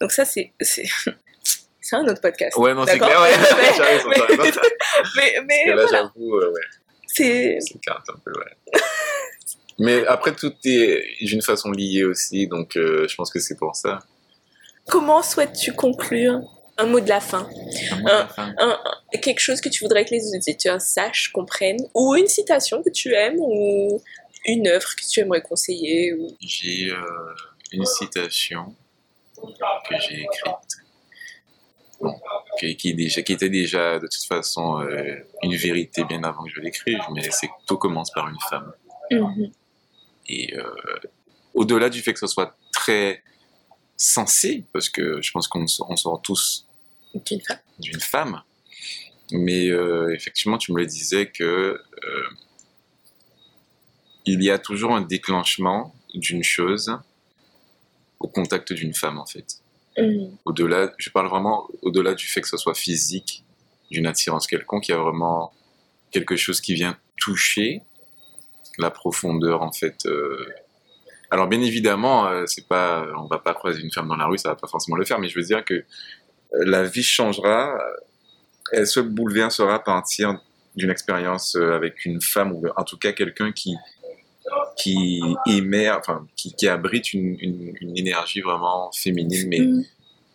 donc 0.00 0.10
ça 0.10 0.24
c'est 0.24 0.52
c'est 0.60 0.82
c'est 1.80 1.94
un 1.96 2.04
autre 2.08 2.20
podcast. 2.20 2.56
Ouais, 2.56 2.74
non, 2.74 2.84
c'est 2.86 2.98
clair, 2.98 3.20
ouais. 3.20 3.30
Mais- 5.16 5.34
mais-. 5.36 5.44
Mais 5.46 5.64
là, 5.66 5.74
voilà, 5.82 5.88
j'avoue, 6.14 6.34
euh, 6.38 6.50
ouais, 6.52 6.60
c'est 7.06 7.58
c'est 7.60 7.78
carte 7.80 8.06
un 8.10 8.18
peu, 8.24 8.32
ouais. 8.32 8.80
Mais 9.78 10.06
après, 10.06 10.34
tout 10.34 10.52
est 10.64 11.04
d'une 11.20 11.42
façon 11.42 11.70
liée 11.70 12.04
aussi, 12.04 12.46
donc 12.48 12.76
euh, 12.76 13.06
je 13.08 13.14
pense 13.16 13.30
que 13.30 13.38
c'est 13.40 13.56
pour 13.56 13.76
ça. 13.76 14.00
comment 14.88 15.22
souhaites-tu 15.22 15.72
conclure? 15.72 16.40
Un 16.76 16.86
mot 16.86 17.00
de 17.00 17.08
la 17.08 17.20
fin 17.20 17.48
Un 17.92 17.96
mot 17.96 18.02
de 18.04 18.08
la 18.08 18.26
fin. 18.28 18.54
un, 18.58 18.70
un- 19.12 19.18
quelque 19.20 19.40
chose 19.40 19.60
que 19.60 19.68
tu 19.68 19.84
voudrais 19.84 20.04
que 20.04 20.10
les 20.10 20.34
auditeurs 20.34 20.80
sachent, 20.80 21.28
comprennent, 21.32 21.86
ou 21.94 22.14
une 22.16 22.26
citation 22.26 22.82
que 22.82 22.90
tu 22.90 23.12
aimes, 23.14 23.38
ou 23.38 24.02
une 24.46 24.66
œuvre 24.68 24.88
que 24.96 25.08
tu 25.08 25.20
aimerais 25.20 25.42
conseiller, 25.42 26.12
ou... 26.14 26.28
J'ai 26.40 26.90
euh, 26.90 27.00
une 27.72 27.86
citation 27.86 28.74
que 29.36 29.94
j'ai 30.08 30.22
écrite, 30.22 30.76
bon, 32.00 32.14
qui, 32.58 32.76
qui, 32.76 32.90
est 32.90 32.94
déjà, 32.94 33.22
qui 33.22 33.32
était 33.32 33.48
déjà 33.50 33.98
de 33.98 34.06
toute 34.06 34.24
façon 34.26 34.80
euh, 34.80 35.16
une 35.42 35.54
vérité 35.56 36.04
bien 36.04 36.22
avant 36.24 36.44
que 36.44 36.50
je 36.50 36.60
l'écrive, 36.60 36.98
mais 37.14 37.30
c'est 37.30 37.46
que 37.46 37.52
tout 37.66 37.76
commence 37.78 38.10
par 38.10 38.28
une 38.28 38.38
femme. 38.50 38.72
Et 40.28 40.54
euh, 40.56 40.64
au-delà 41.54 41.88
du 41.90 42.00
fait 42.00 42.12
que 42.14 42.18
ce 42.20 42.26
soit 42.26 42.56
très 42.72 43.22
sensé, 43.96 44.64
parce 44.72 44.88
que 44.88 45.20
je 45.22 45.30
pense 45.30 45.48
qu'on 45.48 45.66
sort 45.66 46.20
tous 46.22 46.66
D'une 47.78 48.00
femme. 48.00 48.42
mais 49.30 49.68
euh, 49.68 50.14
effectivement, 50.14 50.58
tu 50.58 50.72
me 50.72 50.78
le 50.78 50.86
disais 50.86 51.30
que 51.30 51.42
euh, 51.44 52.28
il 54.26 54.42
y 54.42 54.50
a 54.50 54.58
toujours 54.58 54.94
un 54.94 55.00
déclenchement 55.02 55.94
d'une 56.14 56.42
chose 56.42 56.96
au 58.20 58.28
contact 58.28 58.72
d'une 58.72 58.94
femme, 58.94 59.18
en 59.18 59.26
fait. 59.26 59.60
Mhm. 59.98 60.36
Au-delà, 60.44 60.92
je 60.98 61.10
parle 61.10 61.28
vraiment 61.28 61.68
au-delà 61.82 62.14
du 62.14 62.26
fait 62.26 62.40
que 62.40 62.48
ce 62.48 62.56
soit 62.56 62.74
physique, 62.74 63.44
d'une 63.90 64.06
attirance 64.06 64.46
quelconque, 64.46 64.88
il 64.88 64.92
y 64.92 64.94
a 64.94 64.98
vraiment 64.98 65.52
quelque 66.10 66.36
chose 66.36 66.60
qui 66.60 66.74
vient 66.74 66.98
toucher 67.16 67.82
la 68.78 68.90
profondeur, 68.90 69.62
en 69.62 69.72
fait. 69.72 70.06
euh. 70.06 70.46
Alors, 71.34 71.48
bien 71.48 71.60
évidemment, 71.62 72.28
euh, 72.28 72.44
c'est 72.46 72.68
pas, 72.68 73.04
on 73.18 73.26
va 73.26 73.40
pas 73.40 73.54
croiser 73.54 73.82
une 73.82 73.90
femme 73.90 74.06
dans 74.06 74.14
la 74.14 74.26
rue, 74.26 74.38
ça 74.38 74.50
va 74.50 74.54
pas 74.54 74.68
forcément 74.68 74.96
le 74.96 75.04
faire, 75.04 75.18
mais 75.18 75.26
je 75.26 75.36
veux 75.36 75.44
dire 75.44 75.64
que 75.64 75.74
euh, 75.74 75.82
la 76.52 76.84
vie 76.84 77.02
changera, 77.02 77.74
euh, 77.74 77.78
elle 78.70 78.86
se 78.86 79.00
bouleversera 79.00 79.74
à 79.74 79.78
partir 79.80 80.38
d'une 80.76 80.90
expérience 80.90 81.56
avec 81.56 82.04
une 82.04 82.20
femme, 82.20 82.52
ou 82.52 82.62
en 82.76 82.84
tout 82.84 82.96
cas 82.98 83.10
quelqu'un 83.12 83.50
qui 83.50 83.74
qui 84.76 85.20
émet, 85.48 85.90
enfin, 85.90 86.24
qui, 86.36 86.54
qui 86.54 86.68
abrite 86.68 87.12
une, 87.14 87.36
une, 87.40 87.72
une 87.80 87.98
énergie 87.98 88.40
vraiment 88.40 88.92
féminine, 88.92 89.48
mais 89.48 89.58
Mhm. 89.60 89.84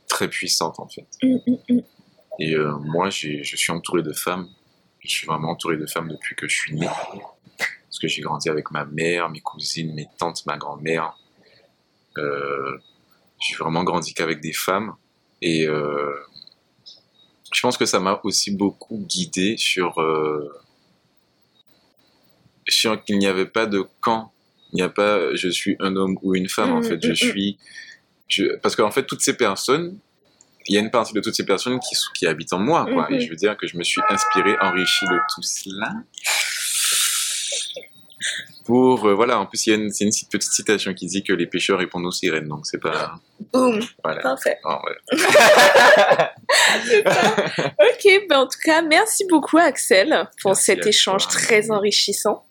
très 0.10 0.28
puissante, 0.28 0.82
en 0.82 0.88
fait. 0.90 1.08
Mhm, 1.24 1.40
mhm. 1.70 1.82
Et 2.40 2.56
euh, 2.56 2.74
moi, 2.80 3.10
je 3.10 3.42
suis 3.44 3.72
entouré 3.72 4.02
de 4.02 4.12
femmes. 4.12 4.50
Je 5.00 5.10
suis 5.10 5.28
vraiment 5.28 5.52
entouré 5.52 5.78
de 5.78 5.86
femmes 5.86 6.10
depuis 6.10 6.36
que 6.36 6.48
je 6.50 6.56
suis 6.56 6.76
né. 6.76 6.88
Parce 8.00 8.14
que 8.14 8.16
j'ai 8.16 8.22
grandi 8.22 8.48
avec 8.48 8.72
ma 8.72 8.86
mère, 8.86 9.30
mes 9.30 9.42
cousines, 9.42 9.94
mes 9.94 10.08
tantes, 10.18 10.46
ma 10.46 10.56
grand-mère. 10.56 11.18
Euh, 12.18 12.78
j'ai 13.42 13.58
vraiment 13.58 13.84
grandi 13.84 14.14
qu'avec 14.14 14.40
des 14.40 14.54
femmes. 14.54 14.96
Et 15.42 15.68
euh, 15.68 16.16
je 17.52 17.60
pense 17.60 17.78
que 17.78 17.86
ça 17.86 18.00
m'a 18.00 18.22
aussi 18.24 18.52
beaucoup 18.52 19.06
guidé 19.06 19.58
sur, 19.58 20.00
euh, 20.00 20.50
sur 22.70 23.04
qu'il 23.04 23.20
n'y 23.20 23.28
avait 23.28 23.48
pas 23.48 23.66
de 23.66 23.84
camp. 24.00 24.32
Il 24.72 24.78
n'y 24.78 24.82
a 24.82 24.90
pas 24.90 25.36
je 25.36 25.50
suis 25.50 25.76
un 25.82 25.98
homme 25.98 26.18
ou 26.22 26.36
une 26.36 26.48
femme. 26.48 26.72
En 26.72 26.78
Mhm, 26.78 26.84
fait, 26.84 27.02
je 27.02 27.10
mhm. 27.10 27.16
suis. 27.16 27.58
Je, 28.30 28.56
parce 28.62 28.78
qu'en 28.78 28.92
fait, 28.92 29.06
toutes 29.06 29.22
ces 29.22 29.36
personnes, 29.36 30.00
il 30.68 30.76
y 30.76 30.78
a 30.78 30.82
une 30.82 30.92
partie 30.92 31.14
de 31.14 31.20
toutes 31.20 31.36
ces 31.36 31.46
personnes 31.46 31.80
qui, 32.14 32.28
habitent 32.28 32.54
en 32.54 32.60
moi. 32.60 32.86
Quoi. 32.86 33.12
Et 33.12 33.20
je 33.20 33.30
veux 33.30 33.36
dire 33.36 33.58
que 33.58 33.68
je 33.68 33.76
me 33.76 33.84
suis 33.84 34.02
inspiré, 34.08 34.56
enrichi 34.62 35.06
de 35.06 35.18
tout 35.34 35.42
cela. 35.42 35.92
Pour, 38.70 39.04
euh, 39.08 39.16
voilà, 39.16 39.40
en 39.40 39.48
plus, 39.48 39.66
il 39.66 39.70
y 39.72 39.74
a 39.74 39.78
une, 39.78 39.90
c'est 39.90 40.04
une 40.06 40.12
petite 40.12 40.44
citation 40.52 40.94
qui 40.94 41.08
dit 41.08 41.24
que 41.24 41.34
les 41.34 41.48
pêcheurs 41.48 41.80
répondent 41.80 42.06
aux 42.06 42.12
sirènes, 42.12 42.48
donc 42.48 42.68
c'est 42.68 42.78
pas. 42.78 43.16
Boum, 43.52 43.80
Voilà. 44.04 44.22
parfait. 44.22 44.60
Ah, 44.64 44.80
ouais. 44.86 45.18
Ok, 47.80 48.26
ben 48.30 48.40
en 48.42 48.46
tout 48.48 48.60
cas, 48.64 48.84
merci 48.84 49.26
beaucoup 49.28 49.58
Axel 49.58 50.28
pour 50.42 50.52
Merci 50.52 50.64
cet 50.66 50.86
échange 50.86 51.24
toi. 51.28 51.32
très 51.34 51.72
enrichissant. 51.72 52.46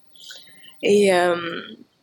Et 0.83 1.13
euh, 1.15 1.37